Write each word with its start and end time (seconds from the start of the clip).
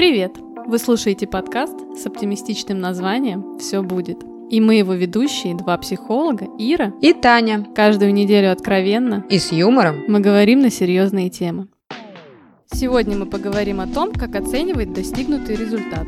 Привет! 0.00 0.38
Вы 0.66 0.78
слушаете 0.78 1.26
подкаст 1.26 1.78
с 1.94 2.06
оптимистичным 2.06 2.80
названием 2.80 3.58
«Все 3.58 3.82
будет». 3.82 4.16
И 4.48 4.58
мы 4.58 4.76
его 4.76 4.94
ведущие, 4.94 5.54
два 5.54 5.76
психолога, 5.76 6.46
Ира 6.58 6.94
и 7.02 7.12
Таня. 7.12 7.66
Каждую 7.76 8.14
неделю 8.14 8.50
откровенно 8.50 9.26
и 9.28 9.38
с 9.38 9.52
юмором 9.52 10.02
мы 10.08 10.20
говорим 10.20 10.60
на 10.60 10.70
серьезные 10.70 11.28
темы. 11.28 11.68
Сегодня 12.72 13.18
мы 13.18 13.26
поговорим 13.26 13.78
о 13.78 13.86
том, 13.88 14.14
как 14.14 14.36
оценивать 14.36 14.94
достигнутый 14.94 15.54
результат. 15.54 16.06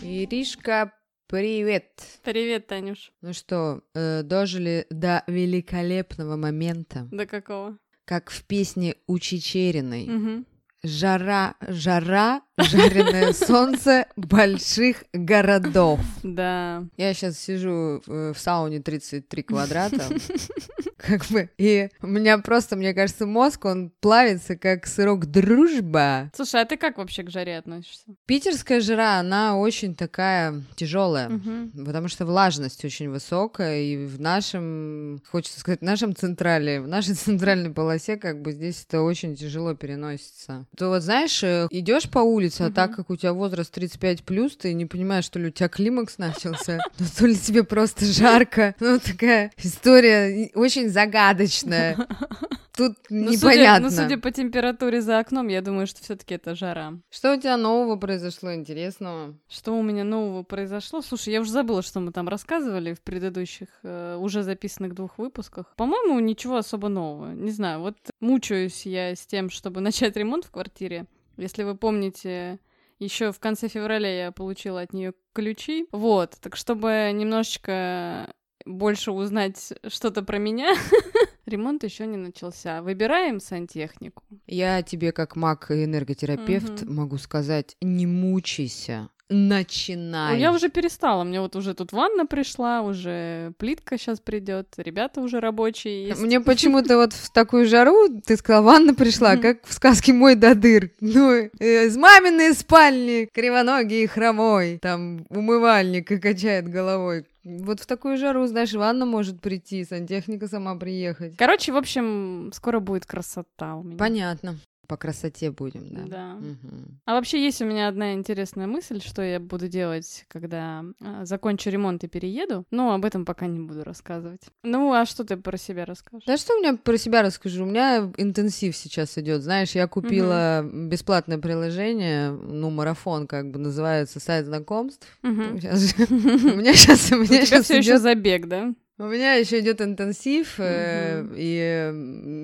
Иришка, 0.00 0.92
привет! 1.26 1.90
Привет, 2.22 2.68
Танюш. 2.68 3.10
Ну 3.20 3.32
что, 3.32 3.82
э, 3.96 4.22
дожили 4.22 4.86
до 4.90 5.24
великолепного 5.26 6.36
момента. 6.36 7.08
До 7.10 7.26
какого? 7.26 7.76
Как 8.04 8.30
в 8.30 8.44
песне 8.44 8.94
у 9.08 9.18
Чечериной. 9.18 10.04
Угу. 10.04 10.44
Жара, 10.84 11.56
жара, 11.60 12.42
жареное 12.56 13.32
солнце 13.32 14.06
больших 14.16 15.04
городов. 15.12 16.00
Да. 16.22 16.84
Я 16.96 17.14
сейчас 17.14 17.38
сижу 17.38 18.00
в 18.06 18.34
сауне 18.36 18.80
33 18.80 19.42
квадрата, 19.42 20.08
как 20.96 21.26
бы, 21.26 21.50
и 21.58 21.88
у 22.00 22.06
меня 22.06 22.38
просто, 22.38 22.76
мне 22.76 22.94
кажется, 22.94 23.26
мозг, 23.26 23.64
он 23.64 23.90
плавится, 24.00 24.56
как 24.56 24.86
сырок 24.86 25.26
дружба. 25.26 26.30
Слушай, 26.34 26.62
а 26.62 26.64
ты 26.64 26.76
как 26.76 26.98
вообще 26.98 27.24
к 27.24 27.30
жаре 27.30 27.58
относишься? 27.58 28.04
Питерская 28.26 28.80
жара, 28.80 29.18
она 29.18 29.58
очень 29.58 29.96
такая 29.96 30.62
тяжелая, 30.76 31.28
угу. 31.28 31.84
потому 31.84 32.06
что 32.06 32.24
влажность 32.24 32.84
очень 32.84 33.10
высокая, 33.10 33.80
и 33.80 33.96
в 34.06 34.20
нашем, 34.20 35.20
хочется 35.28 35.58
сказать, 35.58 35.80
в 35.80 35.84
нашем 35.84 36.14
централе, 36.14 36.80
в 36.80 36.86
нашей 36.86 37.14
центральной 37.16 37.70
полосе, 37.70 38.16
как 38.16 38.42
бы 38.42 38.52
здесь 38.52 38.84
это 38.86 39.02
очень 39.02 39.34
тяжело 39.34 39.74
переносится. 39.74 40.67
То 40.76 40.88
вот 40.88 41.02
знаешь, 41.02 41.42
э, 41.42 41.66
идешь 41.70 42.08
по 42.08 42.20
улице, 42.20 42.62
а 42.62 42.70
так 42.70 42.94
как 42.94 43.10
у 43.10 43.16
тебя 43.16 43.32
возраст 43.32 43.72
35 43.72 44.22
плюс, 44.22 44.56
ты 44.56 44.72
не 44.74 44.86
понимаешь, 44.86 45.24
что 45.24 45.38
ли 45.38 45.48
у 45.48 45.50
тебя 45.50 45.68
климакс 45.68 46.18
начался, 46.18 46.78
ну, 46.98 47.06
то 47.16 47.26
ли 47.26 47.36
тебе 47.36 47.64
просто 47.64 48.04
жарко. 48.04 48.74
Ну, 48.80 48.98
такая 48.98 49.50
история 49.56 50.50
очень 50.54 50.88
загадочная. 50.88 51.96
Тут 52.78 52.96
ну, 53.10 53.32
непонятно. 53.32 53.90
Судя, 53.90 54.02
ну, 54.02 54.08
судя 54.08 54.22
по 54.22 54.30
температуре 54.30 55.00
за 55.00 55.18
окном, 55.18 55.48
я 55.48 55.62
думаю, 55.62 55.88
что 55.88 56.00
все-таки 56.00 56.36
это 56.36 56.54
жара. 56.54 56.94
Что 57.10 57.34
у 57.34 57.36
тебя 57.36 57.56
нового 57.56 57.96
произошло 57.96 58.54
интересного? 58.54 59.34
Что 59.48 59.76
у 59.76 59.82
меня 59.82 60.04
нового 60.04 60.44
произошло? 60.44 61.02
Слушай, 61.02 61.32
я 61.32 61.40
уже 61.40 61.50
забыла, 61.50 61.82
что 61.82 61.98
мы 61.98 62.12
там 62.12 62.28
рассказывали 62.28 62.94
в 62.94 63.00
предыдущих 63.00 63.66
э, 63.82 64.16
уже 64.16 64.44
записанных 64.44 64.94
двух 64.94 65.18
выпусках. 65.18 65.74
По-моему, 65.74 66.20
ничего 66.20 66.56
особо 66.56 66.86
нового. 66.86 67.32
Не 67.32 67.50
знаю, 67.50 67.80
вот 67.80 67.96
мучаюсь 68.20 68.86
я 68.86 69.16
с 69.16 69.26
тем, 69.26 69.50
чтобы 69.50 69.80
начать 69.80 70.16
ремонт 70.16 70.44
в 70.44 70.52
квартире. 70.52 71.06
Если 71.36 71.64
вы 71.64 71.76
помните, 71.76 72.60
еще 73.00 73.32
в 73.32 73.40
конце 73.40 73.66
февраля 73.66 74.26
я 74.26 74.30
получила 74.30 74.82
от 74.82 74.92
нее 74.92 75.14
ключи. 75.32 75.88
Вот, 75.90 76.36
так 76.40 76.54
чтобы 76.54 77.10
немножечко 77.12 78.32
больше 78.64 79.10
узнать 79.10 79.72
что-то 79.88 80.22
про 80.22 80.38
меня, 80.38 80.74
ремонт 81.48 81.84
еще 81.84 82.06
не 82.06 82.16
начался. 82.16 82.82
Выбираем 82.82 83.40
сантехнику. 83.40 84.22
Я 84.46 84.82
тебе, 84.82 85.12
как 85.12 85.36
маг 85.36 85.70
и 85.70 85.84
энерготерапевт, 85.84 86.82
угу. 86.82 86.92
могу 86.92 87.18
сказать: 87.18 87.76
не 87.80 88.06
мучайся 88.06 89.08
начинай. 89.28 90.34
Ну, 90.34 90.40
я 90.40 90.52
уже 90.52 90.68
перестала. 90.68 91.24
Мне 91.24 91.40
вот 91.40 91.56
уже 91.56 91.74
тут 91.74 91.92
ванна 91.92 92.26
пришла, 92.26 92.82
уже 92.82 93.52
плитка 93.58 93.98
сейчас 93.98 94.20
придет, 94.20 94.68
ребята 94.76 95.20
уже 95.20 95.40
рабочие 95.40 96.08
есть. 96.08 96.20
Мне 96.20 96.40
почему-то 96.48 96.96
вот 96.96 97.12
в 97.12 97.30
такую 97.30 97.66
жару, 97.66 98.08
ты 98.24 98.36
сказала, 98.36 98.64
ванна 98.64 98.94
пришла, 98.94 99.36
как 99.36 99.66
в 99.66 99.72
сказке 99.72 100.12
«Мой 100.12 100.34
додыр». 100.34 100.90
Ну, 101.00 101.32
э, 101.32 101.86
из 101.86 101.96
маминой 101.96 102.54
спальни, 102.54 103.28
кривоногий 103.32 104.04
и 104.04 104.06
хромой, 104.06 104.78
там 104.78 105.26
умывальник 105.30 106.10
и 106.10 106.18
качает 106.18 106.68
головой. 106.68 107.24
Вот 107.44 107.80
в 107.80 107.86
такую 107.86 108.18
жару, 108.18 108.46
знаешь, 108.46 108.74
ванна 108.74 109.06
может 109.06 109.40
прийти, 109.40 109.84
сантехника 109.84 110.48
сама 110.48 110.74
приехать. 110.74 111.34
Короче, 111.36 111.72
в 111.72 111.76
общем, 111.76 112.50
скоро 112.54 112.78
будет 112.78 113.06
красота 113.06 113.76
у 113.76 113.82
меня. 113.82 113.96
Понятно. 113.96 114.58
По 114.88 114.96
красоте 114.96 115.50
будем, 115.50 115.86
да. 115.90 116.02
Да. 116.06 116.34
Угу. 116.36 116.84
А 117.04 117.12
вообще 117.12 117.44
есть 117.44 117.60
у 117.60 117.66
меня 117.66 117.88
одна 117.88 118.14
интересная 118.14 118.66
мысль, 118.66 119.02
что 119.02 119.20
я 119.20 119.38
буду 119.38 119.68
делать, 119.68 120.24
когда 120.28 120.82
э, 121.00 121.26
закончу 121.26 121.68
ремонт 121.68 122.04
и 122.04 122.08
перееду. 122.08 122.64
Но 122.70 122.94
об 122.94 123.04
этом 123.04 123.26
пока 123.26 123.46
не 123.46 123.60
буду 123.60 123.84
рассказывать. 123.84 124.40
Ну, 124.62 124.90
а 124.94 125.04
что 125.04 125.24
ты 125.24 125.36
про 125.36 125.58
себя 125.58 125.84
расскажешь? 125.84 126.24
Да 126.26 126.38
что 126.38 126.54
у 126.54 126.60
меня 126.60 126.78
про 126.78 126.96
себя 126.96 127.20
расскажу? 127.20 127.64
У 127.64 127.66
меня 127.66 128.10
интенсив 128.16 128.74
сейчас 128.74 129.18
идет. 129.18 129.42
Знаешь, 129.42 129.72
я 129.72 129.86
купила 129.86 130.64
угу. 130.64 130.88
бесплатное 130.88 131.36
приложение, 131.36 132.30
ну, 132.30 132.70
марафон, 132.70 133.26
как 133.26 133.50
бы 133.50 133.58
называется, 133.58 134.20
сайт 134.20 134.46
знакомств. 134.46 135.06
У 135.22 135.28
меня 135.28 136.72
сейчас... 136.72 137.12
У 137.12 137.16
меня 137.16 137.44
сейчас 137.44 137.64
все 137.64 137.78
еще 137.78 137.98
забег, 137.98 138.46
да? 138.46 138.72
У 138.98 139.04
меня 139.04 139.34
еще 139.34 139.60
идет 139.60 139.80
интенсив, 139.80 140.58
э, 140.58 141.24
и, 141.36 141.92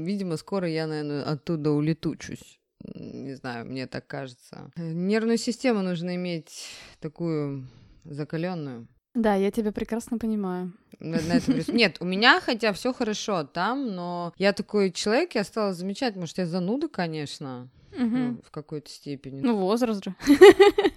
видимо, 0.04 0.36
скоро 0.36 0.68
я, 0.68 0.86
наверное, 0.86 1.24
оттуда 1.24 1.72
улетучусь. 1.72 2.60
Не 2.94 3.34
знаю, 3.34 3.66
мне 3.66 3.88
так 3.88 4.06
кажется. 4.06 4.70
Нервную 4.76 5.38
систему 5.38 5.82
нужно 5.82 6.14
иметь 6.14 6.68
такую 7.00 7.66
закаленную. 8.04 8.86
Да, 9.14 9.34
я 9.34 9.50
тебя 9.50 9.72
прекрасно 9.72 10.18
понимаю. 10.18 10.72
На, 11.00 11.20
на 11.22 11.32
этом 11.34 11.56
Нет, 11.74 11.96
у 12.00 12.04
меня 12.04 12.40
хотя 12.40 12.72
все 12.72 12.92
хорошо 12.92 13.44
там, 13.44 13.94
но 13.94 14.32
я 14.38 14.52
такой 14.52 14.92
человек, 14.92 15.34
я 15.34 15.42
стала 15.42 15.72
замечать, 15.72 16.14
может, 16.14 16.38
я 16.38 16.46
зануда, 16.46 16.88
конечно 16.88 17.68
угу. 17.94 18.16
ну, 18.16 18.40
в 18.44 18.50
какой-то 18.50 18.90
степени. 18.90 19.40
Ну, 19.40 19.56
возраст 19.56 20.04
же. 20.04 20.14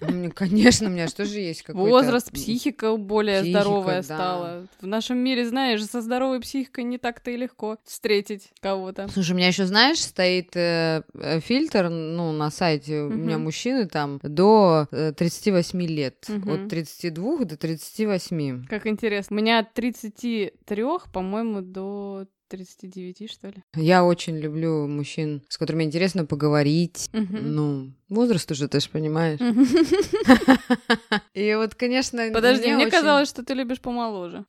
Ну, 0.00 0.32
конечно, 0.32 0.88
у 0.88 0.90
меня 0.90 1.06
что 1.08 1.24
же 1.24 1.38
есть 1.38 1.62
какой-то... 1.62 1.90
Возраст, 1.90 2.32
психика 2.32 2.96
более 2.96 3.42
психика, 3.42 3.60
здоровая 3.60 3.96
да. 3.96 4.02
стала. 4.02 4.66
В 4.80 4.86
нашем 4.86 5.18
мире, 5.18 5.46
знаешь, 5.46 5.84
со 5.84 6.00
здоровой 6.00 6.40
психикой 6.40 6.84
не 6.84 6.98
так-то 6.98 7.30
и 7.30 7.36
легко 7.36 7.76
встретить 7.84 8.50
кого-то. 8.60 9.08
Слушай, 9.08 9.32
у 9.32 9.34
меня 9.36 9.48
еще, 9.48 9.66
знаешь, 9.66 10.00
стоит 10.00 10.56
э, 10.56 11.02
э, 11.14 11.40
фильтр, 11.40 11.88
ну, 11.88 12.32
на 12.32 12.50
сайте, 12.50 13.02
угу. 13.02 13.14
у 13.14 13.16
меня 13.16 13.38
мужчины 13.38 13.86
там 13.86 14.18
до 14.22 14.88
э, 14.90 15.12
38 15.12 15.82
лет. 15.82 16.26
Угу. 16.28 16.52
От 16.52 16.68
32 16.68 17.44
до 17.44 17.56
38. 17.56 18.66
Как 18.66 18.86
интересно. 18.86 19.36
У 19.36 19.40
меня 19.40 19.58
от 19.60 19.74
33, 19.74 20.84
по-моему, 21.12 21.60
до 21.60 22.26
39, 22.48 23.30
что 23.30 23.48
ли? 23.48 23.62
Я 23.74 24.04
очень 24.04 24.36
люблю 24.38 24.86
мужчин, 24.86 25.42
с 25.48 25.58
которыми 25.58 25.84
интересно 25.84 26.24
поговорить. 26.24 27.08
Угу. 27.12 27.38
Ну, 27.40 27.92
возраст 28.08 28.50
уже, 28.50 28.68
ты 28.68 28.80
же 28.80 28.88
понимаешь. 28.88 29.38
И 31.34 31.54
вот, 31.54 31.74
конечно... 31.74 32.30
Подожди, 32.32 32.72
мне 32.72 32.90
казалось, 32.90 33.28
что 33.28 33.44
ты 33.44 33.54
любишь 33.54 33.80
помоложе. 33.80 34.44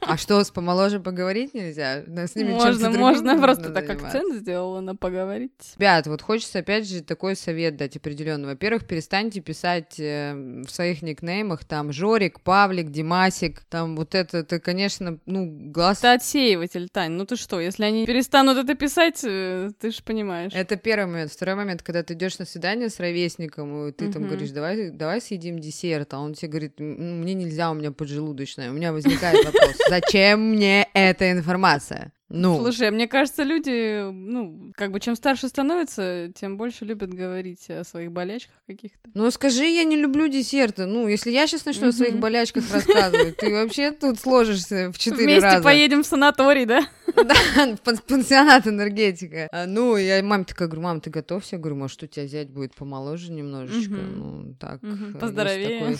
А 0.00 0.16
что, 0.16 0.42
с 0.42 0.50
помоложе 0.50 1.00
поговорить 1.00 1.54
нельзя? 1.54 2.02
С 2.06 2.34
ними 2.34 2.52
можно, 2.52 2.90
можно, 2.90 3.38
просто 3.38 3.70
так 3.70 3.88
акцент 3.90 4.34
сделала 4.36 4.80
на 4.80 4.96
поговорить. 4.96 5.52
Ребят, 5.76 6.06
вот 6.06 6.22
хочется 6.22 6.60
опять 6.60 6.88
же 6.88 7.02
такой 7.02 7.36
совет 7.36 7.76
дать 7.76 7.96
определенный. 7.96 8.48
Во-первых, 8.48 8.86
перестаньте 8.86 9.40
писать 9.40 9.98
э, 9.98 10.34
в 10.66 10.70
своих 10.70 11.02
никнеймах 11.02 11.64
там 11.64 11.92
Жорик, 11.92 12.40
Павлик, 12.40 12.90
Димасик, 12.90 13.60
там 13.68 13.96
вот 13.96 14.14
это, 14.14 14.38
это, 14.38 14.60
конечно, 14.60 15.18
ну, 15.26 15.46
глаз... 15.70 15.98
Это 15.98 16.14
отсеиватель, 16.14 16.88
Тань, 16.88 17.12
ну 17.12 17.26
ты 17.26 17.36
что, 17.36 17.60
если 17.60 17.84
они 17.84 18.06
перестанут 18.06 18.56
это 18.56 18.74
писать, 18.74 19.20
э, 19.24 19.70
ты 19.78 19.90
же 19.90 20.02
понимаешь. 20.02 20.52
Это 20.54 20.76
первый 20.76 21.06
момент. 21.06 21.32
Второй 21.32 21.54
момент, 21.54 21.82
когда 21.82 22.02
ты 22.02 22.14
идешь 22.14 22.38
на 22.38 22.44
свидание 22.44 22.77
с 22.86 23.00
ровесником, 23.00 23.88
и 23.88 23.92
ты 23.92 24.12
там 24.12 24.22
говоришь, 24.24 24.50
давай, 24.50 24.90
давай 24.90 25.20
съедим 25.20 25.58
десерт, 25.58 26.14
а 26.14 26.20
он 26.20 26.34
тебе 26.34 26.48
говорит, 26.48 26.78
мне 26.78 27.34
нельзя, 27.34 27.70
у 27.70 27.74
меня 27.74 27.90
поджелудочная. 27.90 28.70
У 28.70 28.74
меня 28.74 28.92
возникает 28.92 29.44
вопрос, 29.44 29.76
зачем 29.88 30.50
мне 30.52 30.88
эта 30.94 31.32
информация? 31.32 32.12
Ну. 32.30 32.58
Слушай, 32.58 32.90
мне 32.90 33.08
кажется, 33.08 33.42
люди, 33.42 34.10
ну, 34.10 34.72
как 34.74 34.92
бы 34.92 35.00
чем 35.00 35.16
старше 35.16 35.48
становятся, 35.48 36.30
тем 36.34 36.58
больше 36.58 36.84
любят 36.84 37.12
говорить 37.12 37.70
о 37.70 37.84
своих 37.84 38.12
болячках 38.12 38.54
каких-то. 38.66 39.10
Ну, 39.14 39.30
скажи, 39.30 39.64
я 39.64 39.84
не 39.84 39.96
люблю 39.96 40.28
десерты. 40.28 40.84
Ну, 40.84 41.08
если 41.08 41.30
я 41.30 41.46
сейчас 41.46 41.64
начну 41.64 41.88
о 41.88 41.92
своих 41.92 42.18
болячках 42.18 42.70
рассказывать, 42.70 43.38
ты 43.38 43.50
вообще 43.50 43.92
тут 43.92 44.20
сложишься 44.20 44.92
в 44.92 44.98
четыре 44.98 45.36
раза. 45.36 45.46
Вместе 45.46 45.62
поедем 45.62 46.02
в 46.02 46.06
санаторий, 46.06 46.66
да? 46.66 46.86
Да, 47.16 47.76
пансионат 48.06 48.66
энергетика. 48.66 49.48
А, 49.50 49.66
ну, 49.66 49.96
я 49.96 50.22
маме 50.22 50.44
такая 50.44 50.68
говорю, 50.68 50.82
мам, 50.82 51.00
ты 51.00 51.08
готовься? 51.08 51.56
Я 51.56 51.60
говорю, 51.60 51.76
может, 51.76 52.02
у 52.02 52.06
тебя 52.06 52.26
зять 52.26 52.50
будет 52.50 52.74
помоложе 52.74 53.32
немножечко? 53.32 53.94
Ну, 53.94 54.54
так. 54.60 54.80
Поздоровее. 55.18 55.96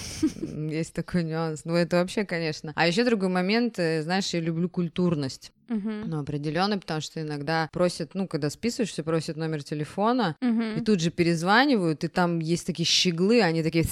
Есть 0.70 0.92
такой 0.92 1.24
нюанс. 1.24 1.64
Ну, 1.64 1.74
это 1.74 1.96
вообще, 1.96 2.24
конечно. 2.24 2.72
А 2.76 2.86
еще 2.86 3.04
другой 3.04 3.30
момент, 3.30 3.78
э, 3.78 4.02
знаешь, 4.02 4.26
я 4.34 4.40
люблю 4.40 4.68
культурность. 4.68 5.52
Угу. 5.68 5.90
но 6.06 6.20
определенный, 6.20 6.78
потому 6.78 7.00
что 7.00 7.20
иногда 7.20 7.68
просят, 7.72 8.14
ну, 8.14 8.26
когда 8.26 8.50
списываешься, 8.50 9.02
просят 9.02 9.36
номер 9.36 9.62
телефона, 9.62 10.36
и 10.40 10.46
Угу. 10.48 10.84
тут 10.84 11.00
же 11.00 11.10
перезванивают, 11.10 12.04
и 12.04 12.08
там 12.08 12.38
есть 12.38 12.66
такие 12.66 12.86
щеглы, 12.86 13.42
они 13.42 13.62
такие, 13.62 13.84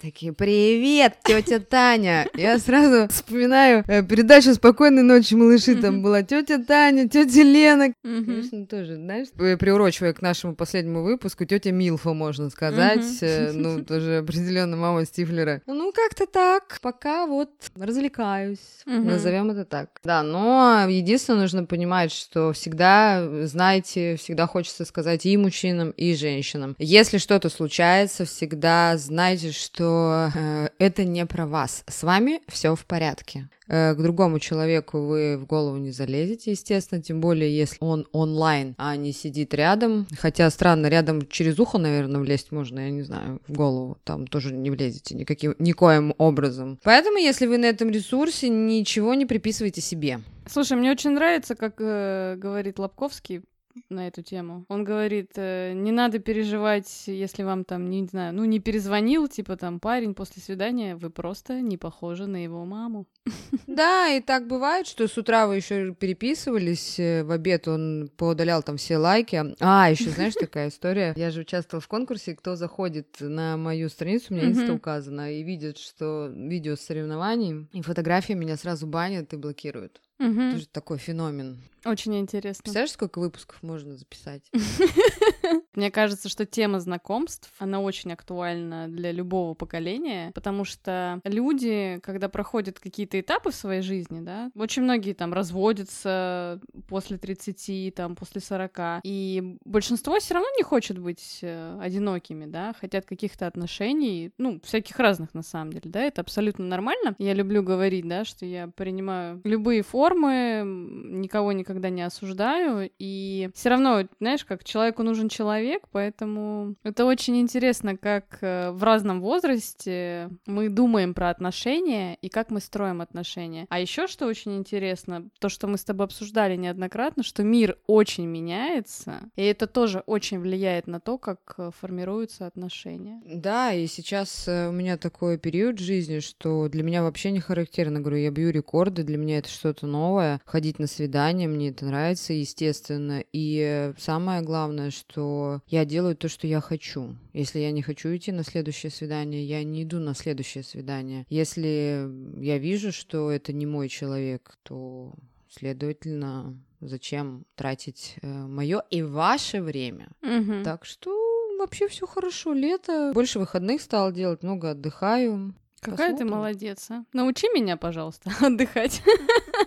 такие, 0.00 0.32
привет, 0.32 1.14
тетя 1.24 1.60
Таня. 1.60 2.26
Я 2.34 2.58
сразу 2.58 3.08
вспоминаю 3.12 3.84
э, 3.86 4.02
передачу 4.02 4.54
«Спокойной 4.54 5.02
ночи, 5.02 5.34
малыши», 5.34 5.74
там 5.76 6.02
была 6.02 6.22
тетя 6.22 6.58
Таня, 6.58 7.08
тетя 7.08 7.42
Лена. 7.42 7.92
Конечно, 8.02 8.66
тоже, 8.66 8.96
знаешь, 8.96 9.28
э, 9.38 9.56
приурочивая 9.56 10.12
к 10.12 10.22
нашему 10.22 10.54
последнему 10.54 11.02
выпуску, 11.02 11.44
тетя 11.44 11.70
Милфа, 11.70 12.12
можно 12.14 12.50
сказать, 12.50 13.04
э, 13.20 13.52
ну, 13.52 13.84
тоже 13.84 14.18
определенно 14.18 14.76
мама 14.76 15.04
Стифлера. 15.04 15.60
Ну, 15.66 15.92
как-то 15.92 16.26
так, 16.26 16.78
пока 16.80 17.26
вот 17.26 17.50
развлекаюсь, 17.76 18.58
назовем 18.86 19.50
это 19.50 19.64
так. 19.64 19.88
Да, 20.04 20.22
но 20.22 20.86
единственное, 20.96 21.40
нужно 21.40 21.64
понимать, 21.64 22.12
что 22.12 22.52
всегда, 22.52 23.46
знаете, 23.46 24.16
всегда 24.16 24.46
хочется 24.46 24.84
сказать 24.84 25.26
и 25.26 25.36
мужчинам, 25.36 25.90
и 25.90 26.14
женщинам. 26.14 26.76
Если 26.78 27.18
что-то 27.18 27.48
случается, 27.48 28.24
всегда 28.24 28.96
знайте, 28.96 29.52
что 29.52 30.30
э, 30.34 30.68
это 30.78 31.04
не 31.04 31.26
про 31.26 31.46
вас. 31.46 31.84
С 31.86 32.02
вами 32.02 32.40
все 32.48 32.74
в 32.74 32.84
порядке. 32.86 33.48
Э, 33.68 33.94
К 33.94 33.98
другому 34.02 34.38
человеку 34.38 35.00
вы 35.00 35.38
в 35.38 35.46
голову 35.46 35.76
не 35.76 35.90
залезете, 35.90 36.50
естественно, 36.52 37.02
тем 37.02 37.20
более, 37.20 37.54
если 37.56 37.78
он 37.80 38.06
онлайн, 38.12 38.74
а 38.78 38.96
не 38.96 39.12
сидит 39.12 39.54
рядом. 39.54 40.06
Хотя 40.18 40.50
странно, 40.50 40.86
рядом 40.86 41.26
через 41.28 41.58
ухо, 41.58 41.78
наверное, 41.78 42.20
влезть 42.20 42.52
можно, 42.52 42.80
я 42.80 42.90
не 42.90 43.02
знаю, 43.02 43.40
в 43.46 43.52
голову. 43.52 43.98
Там 44.04 44.26
тоже 44.26 44.52
не 44.52 44.70
влезете 44.70 45.14
никаким, 45.14 45.54
никоим 45.58 46.14
образом. 46.18 46.78
Поэтому, 46.82 47.18
если 47.18 47.46
вы 47.46 47.58
на 47.58 47.66
этом 47.66 47.90
ресурсе, 47.90 48.48
ничего 48.48 49.14
не 49.14 49.26
приписывайте 49.26 49.80
себе. 49.80 50.20
Слушай, 50.46 50.76
мне 50.76 50.90
очень 50.90 51.10
нравится, 51.10 51.54
как 51.54 51.74
э, 51.78 52.36
говорит 52.36 52.78
Лобковский 52.78 53.42
на 53.88 54.08
эту 54.08 54.22
тему. 54.22 54.64
Он 54.68 54.84
говорит, 54.84 55.32
э, 55.36 55.72
не 55.74 55.92
надо 55.92 56.18
переживать, 56.18 57.04
если 57.06 57.42
вам 57.42 57.64
там, 57.64 57.90
не 57.90 58.06
знаю, 58.06 58.34
ну 58.34 58.44
не 58.44 58.60
перезвонил, 58.60 59.28
типа 59.28 59.56
там 59.56 59.80
парень 59.80 60.14
после 60.14 60.42
свидания, 60.42 60.96
вы 60.96 61.10
просто 61.10 61.60
не 61.60 61.76
похожи 61.76 62.26
на 62.26 62.42
его 62.42 62.64
маму. 62.64 63.06
Да, 63.66 64.08
и 64.08 64.20
так 64.20 64.46
бывает, 64.46 64.86
что 64.86 65.08
с 65.08 65.18
утра 65.18 65.48
вы 65.48 65.56
еще 65.56 65.94
переписывались, 65.94 67.00
э, 67.00 67.24
в 67.24 67.32
обед 67.32 67.66
он 67.66 68.08
поудалял 68.16 68.62
там 68.62 68.76
все 68.76 68.98
лайки. 68.98 69.42
А, 69.58 69.90
еще 69.90 70.10
знаешь, 70.10 70.34
такая 70.40 70.68
история. 70.68 71.12
Я 71.16 71.30
же 71.30 71.40
участвовала 71.40 71.80
в 71.80 71.88
конкурсе, 71.88 72.36
кто 72.36 72.54
заходит 72.54 73.16
на 73.20 73.56
мою 73.56 73.88
страницу, 73.88 74.26
у 74.30 74.34
меня 74.34 74.46
инста 74.48 74.72
указано, 74.72 75.32
и 75.32 75.42
видит, 75.42 75.78
что 75.78 76.30
видео 76.32 76.76
с 76.76 76.82
соревнований, 76.82 77.68
и 77.72 77.82
фотографии 77.82 78.34
меня 78.34 78.56
сразу 78.56 78.86
банят 78.86 79.32
и 79.32 79.36
блокируют. 79.36 80.00
Мгм. 80.18 80.52
Тоже 80.52 80.68
такой 80.68 80.98
феномен. 80.98 81.60
Очень 81.84 82.18
интересно. 82.18 82.62
Представляешь, 82.62 82.92
сколько 82.92 83.18
выпусков 83.18 83.62
можно 83.62 83.96
записать? 83.96 84.42
Мне 85.74 85.90
кажется, 85.90 86.28
что 86.28 86.46
тема 86.46 86.80
знакомств, 86.80 87.52
она 87.58 87.80
очень 87.80 88.12
актуальна 88.12 88.88
для 88.88 89.12
любого 89.12 89.54
поколения, 89.54 90.30
потому 90.34 90.64
что 90.64 91.20
люди, 91.24 92.00
когда 92.02 92.28
проходят 92.28 92.78
какие-то 92.78 93.20
этапы 93.20 93.50
в 93.50 93.54
своей 93.54 93.82
жизни, 93.82 94.20
да, 94.20 94.50
очень 94.54 94.82
многие 94.82 95.12
там 95.12 95.32
разводятся 95.34 96.60
после 96.88 97.18
30, 97.18 97.94
там, 97.94 98.16
после 98.16 98.40
40, 98.40 99.00
и 99.02 99.58
большинство 99.64 100.18
все 100.18 100.34
равно 100.34 100.48
не 100.56 100.62
хочет 100.62 100.98
быть 100.98 101.40
э, 101.42 101.78
одинокими, 101.80 102.46
да, 102.46 102.74
хотят 102.80 103.04
каких-то 103.04 103.46
отношений, 103.46 104.32
ну, 104.38 104.60
всяких 104.64 104.98
разных 104.98 105.34
на 105.34 105.42
самом 105.42 105.72
деле, 105.72 105.90
да, 105.90 106.02
это 106.02 106.20
абсолютно 106.20 106.64
нормально. 106.64 107.14
Я 107.18 107.34
люблю 107.34 107.62
говорить, 107.62 108.06
да, 108.08 108.24
что 108.24 108.46
я 108.46 108.68
принимаю 108.68 109.40
любые 109.44 109.82
формы, 109.82 110.62
никого 110.64 111.52
никогда 111.52 111.73
не 111.90 112.02
осуждаю, 112.02 112.90
и 112.98 113.50
все 113.54 113.70
равно, 113.70 114.04
знаешь, 114.20 114.44
как 114.44 114.64
человеку 114.64 115.02
нужен 115.02 115.28
человек, 115.28 115.84
поэтому 115.90 116.74
это 116.82 117.04
очень 117.04 117.40
интересно, 117.40 117.96
как 117.96 118.38
э, 118.40 118.70
в 118.70 118.82
разном 118.82 119.20
возрасте 119.20 120.30
мы 120.46 120.68
думаем 120.68 121.14
про 121.14 121.30
отношения 121.30 122.16
и 122.20 122.28
как 122.28 122.50
мы 122.50 122.60
строим 122.60 123.00
отношения. 123.00 123.66
А 123.68 123.80
еще 123.80 124.06
что 124.06 124.26
очень 124.26 124.56
интересно, 124.56 125.28
то, 125.38 125.48
что 125.48 125.66
мы 125.66 125.78
с 125.78 125.84
тобой 125.84 126.06
обсуждали 126.06 126.56
неоднократно, 126.56 127.22
что 127.22 127.42
мир 127.42 127.78
очень 127.86 128.26
меняется, 128.26 129.20
и 129.36 129.42
это 129.42 129.66
тоже 129.66 130.02
очень 130.06 130.38
влияет 130.38 130.86
на 130.86 131.00
то, 131.00 131.18
как 131.18 131.54
э, 131.58 131.70
формируются 131.78 132.46
отношения. 132.46 133.20
Да, 133.24 133.72
и 133.72 133.86
сейчас 133.86 134.48
э, 134.48 134.68
у 134.68 134.72
меня 134.72 134.96
такой 134.96 135.38
период 135.38 135.78
жизни, 135.78 136.20
что 136.20 136.68
для 136.68 136.82
меня 136.82 137.02
вообще 137.02 137.30
не 137.30 137.40
характерно. 137.40 138.00
Говорю, 138.00 138.18
я 138.18 138.30
бью 138.30 138.50
рекорды, 138.50 139.02
для 139.02 139.18
меня 139.18 139.38
это 139.38 139.48
что-то 139.48 139.86
новое. 139.86 140.40
Ходить 140.44 140.78
на 140.78 140.86
свидания, 140.86 141.48
мне 141.48 141.63
это 141.68 141.84
нравится, 141.86 142.32
естественно. 142.32 143.24
И 143.32 143.58
э, 143.60 143.94
самое 143.98 144.42
главное, 144.42 144.90
что 144.90 145.60
я 145.68 145.84
делаю 145.84 146.16
то, 146.16 146.28
что 146.28 146.46
я 146.46 146.60
хочу. 146.60 147.16
Если 147.32 147.58
я 147.58 147.70
не 147.70 147.82
хочу 147.82 148.14
идти 148.14 148.32
на 148.32 148.44
следующее 148.44 148.90
свидание, 148.90 149.44
я 149.44 149.62
не 149.64 149.82
иду 149.82 149.98
на 149.98 150.14
следующее 150.14 150.64
свидание. 150.64 151.26
Если 151.28 152.08
я 152.40 152.58
вижу, 152.58 152.92
что 152.92 153.30
это 153.30 153.52
не 153.52 153.66
мой 153.66 153.88
человек, 153.88 154.56
то, 154.62 155.14
следовательно, 155.50 156.58
зачем 156.80 157.44
тратить 157.54 158.16
мое 158.22 158.82
и 158.90 159.02
ваше 159.02 159.62
время? 159.62 160.08
Мгм. 160.22 160.62
Так 160.64 160.84
что 160.84 161.10
вообще 161.58 161.88
все 161.88 162.06
хорошо. 162.06 162.52
Лето. 162.52 163.12
Больше 163.14 163.38
выходных 163.38 163.80
стал 163.80 164.12
делать, 164.12 164.42
много 164.42 164.70
отдыхаю. 164.70 165.54
Какая 165.84 166.08
ты 166.08 166.12
Посмотрим. 166.14 166.30
молодец, 166.30 166.90
а? 166.90 167.04
Научи 167.12 167.46
меня, 167.48 167.76
пожалуйста, 167.76 168.30
отдыхать. 168.40 169.02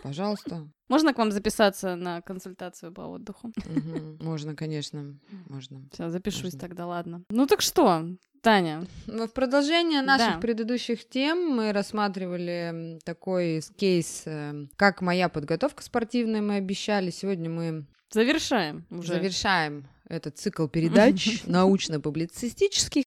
Пожалуйста. 0.04 0.68
Можно 0.90 1.14
к 1.14 1.18
вам 1.18 1.32
записаться 1.32 1.96
на 1.96 2.22
консультацию 2.22 2.92
по 2.92 3.02
отдыху? 3.02 3.52
Мгм. 3.66 4.18
Можно, 4.22 4.56
конечно, 4.56 5.16
можно. 5.48 5.82
Все, 5.92 6.10
запишусь 6.10 6.54
Можно. 6.54 6.60
тогда, 6.60 6.88
ладно. 6.88 7.24
Ну 7.30 7.46
так 7.46 7.62
что, 7.62 8.06
Таня? 8.42 8.86
В 9.06 9.28
продолжение 9.28 10.02
наших 10.02 10.36
Да. 10.36 10.40
предыдущих 10.40 11.08
тем 11.08 11.50
мы 11.52 11.72
рассматривали 11.74 13.00
такой 13.04 13.62
кейс, 13.78 14.24
э, 14.26 14.66
как 14.76 15.02
моя 15.02 15.30
подготовка 15.30 15.84
спортивная, 15.84 16.42
мы 16.42 16.56
обещали. 16.56 17.10
Сегодня 17.12 17.50
мы 17.50 17.86
Завершаем 18.12 18.86
уже. 18.90 19.14
завершаем 19.16 19.86
этот 20.08 20.38
цикл 20.38 20.68
передач 20.68 21.44
научно-публицистических. 21.46 23.04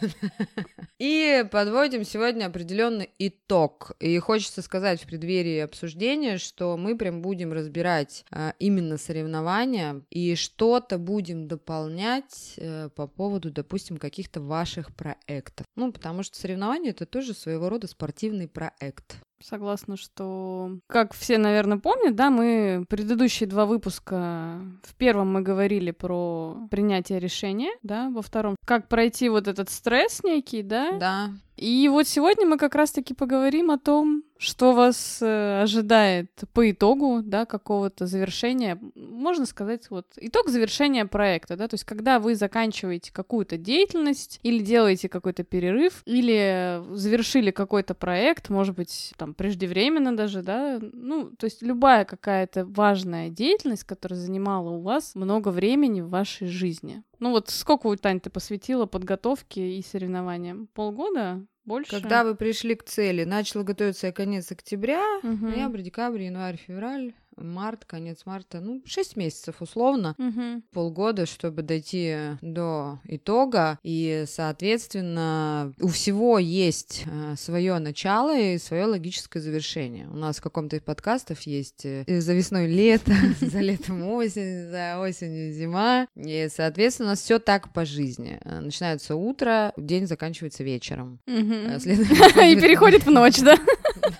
И 0.98 1.44
подводим 1.50 2.04
сегодня 2.04 2.46
определенный 2.46 3.10
итог. 3.18 3.92
И 4.00 4.18
хочется 4.18 4.62
сказать 4.62 5.02
в 5.02 5.06
преддверии 5.06 5.58
обсуждения, 5.58 6.38
что 6.38 6.76
мы 6.76 6.96
прям 6.96 7.22
будем 7.22 7.52
разбирать 7.52 8.24
а, 8.30 8.54
именно 8.58 8.98
соревнования 8.98 10.02
и 10.10 10.34
что-то 10.34 10.98
будем 10.98 11.48
дополнять 11.48 12.54
э, 12.56 12.88
по 12.94 13.06
поводу, 13.06 13.50
допустим, 13.50 13.96
каких-то 13.96 14.40
ваших 14.40 14.94
проектов. 14.94 15.66
Ну, 15.76 15.92
потому 15.92 16.22
что 16.22 16.36
соревнования 16.36 16.90
это 16.90 17.06
тоже 17.06 17.34
своего 17.34 17.68
рода 17.68 17.86
спортивный 17.86 18.48
проект. 18.48 19.16
Согласна, 19.40 19.96
что, 19.96 20.78
как 20.88 21.14
все, 21.14 21.38
наверное, 21.38 21.78
помнят, 21.78 22.16
да, 22.16 22.28
мы 22.30 22.84
предыдущие 22.88 23.48
два 23.48 23.66
выпуска, 23.66 24.60
в 24.82 24.94
первом 24.96 25.32
мы 25.32 25.42
говорили 25.42 25.92
про 25.92 26.56
принятие 26.70 27.20
решения, 27.20 27.70
да, 27.82 28.10
во 28.10 28.20
втором, 28.20 28.56
как 28.66 28.88
пройти 28.88 29.28
вот 29.28 29.46
этот 29.46 29.70
стресс 29.70 30.24
некий, 30.24 30.62
да, 30.62 30.98
Да. 30.98 31.30
И 31.58 31.88
вот 31.88 32.06
сегодня 32.06 32.46
мы 32.46 32.56
как 32.56 32.76
раз-таки 32.76 33.14
поговорим 33.14 33.72
о 33.72 33.78
том, 33.78 34.22
что 34.38 34.72
вас 34.74 35.18
э, 35.20 35.62
ожидает 35.62 36.30
по 36.52 36.70
итогу, 36.70 37.20
да, 37.20 37.46
какого-то 37.46 38.06
завершения, 38.06 38.78
можно 38.94 39.44
сказать, 39.44 39.90
вот, 39.90 40.06
итог 40.18 40.50
завершения 40.50 41.04
проекта, 41.04 41.56
да, 41.56 41.66
то 41.66 41.74
есть 41.74 41.82
когда 41.82 42.20
вы 42.20 42.36
заканчиваете 42.36 43.12
какую-то 43.12 43.56
деятельность 43.56 44.38
или 44.44 44.62
делаете 44.62 45.08
какой-то 45.08 45.42
перерыв, 45.42 46.02
или 46.06 46.80
завершили 46.92 47.50
какой-то 47.50 47.94
проект, 47.94 48.50
может 48.50 48.76
быть, 48.76 49.12
там, 49.16 49.34
преждевременно 49.34 50.16
даже, 50.16 50.42
да, 50.42 50.78
ну, 50.80 51.30
то 51.36 51.46
есть 51.46 51.60
любая 51.60 52.04
какая-то 52.04 52.66
важная 52.66 53.30
деятельность, 53.30 53.82
которая 53.82 54.20
занимала 54.20 54.70
у 54.70 54.80
вас 54.80 55.16
много 55.16 55.48
времени 55.48 56.02
в 56.02 56.10
вашей 56.10 56.46
жизни. 56.46 57.02
Ну 57.20 57.30
вот 57.30 57.48
сколько, 57.50 57.86
вот, 57.88 58.00
Тань, 58.00 58.20
ты 58.20 58.30
посвятила 58.30 58.86
подготовке 58.86 59.76
и 59.78 59.82
соревнованиям? 59.82 60.68
Полгода? 60.68 61.44
Больше? 61.64 61.90
Когда 62.00 62.24
вы 62.24 62.34
пришли 62.34 62.74
к 62.74 62.84
цели, 62.84 63.24
начал 63.24 63.62
готовиться 63.64 64.06
я 64.06 64.12
конец 64.12 64.50
октября, 64.50 65.02
Мгм. 65.22 65.50
ноябрь, 65.50 65.82
декабрь, 65.82 66.22
январь, 66.22 66.56
февраль, 66.56 67.12
март, 67.40 67.84
конец 67.84 68.20
марта, 68.24 68.60
ну, 68.60 68.82
6 68.84 69.16
месяцев 69.16 69.56
условно, 69.60 70.14
Мгм. 70.18 70.62
полгода, 70.72 71.26
чтобы 71.26 71.62
дойти 71.62 72.16
до 72.42 72.98
итога. 73.04 73.78
И, 73.82 74.24
соответственно, 74.26 75.72
у 75.80 75.88
всего 75.88 76.38
есть 76.38 77.04
свое 77.36 77.78
начало 77.78 78.36
и 78.38 78.58
свое 78.58 78.84
логическое 78.86 79.40
завершение. 79.40 80.06
У 80.08 80.16
нас 80.16 80.38
в 80.38 80.42
каком-то 80.42 80.76
из 80.76 80.82
подкастов 80.82 81.40
есть 81.42 81.84
э, 81.84 82.04
за 82.20 82.34
весной 82.34 82.66
лето, 82.66 83.12
за 83.40 83.60
летом 83.60 84.02
осень, 84.08 84.68
за 84.70 84.98
осенью 85.00 85.52
зима. 85.52 86.06
И, 86.16 86.48
соответственно, 86.54 87.08
у 87.08 87.12
нас 87.12 87.20
все 87.20 87.38
так 87.38 87.72
по 87.72 87.84
жизни. 87.84 88.38
Э, 88.44 88.60
Начинается 88.60 89.16
утро, 89.16 89.72
день 89.76 90.06
заканчивается 90.06 90.62
вечером. 90.64 91.18
Э, 91.26 91.78
И 91.86 92.56
переходит 92.60 93.04
в 93.04 93.10
ночь, 93.10 93.38
да? 93.42 93.56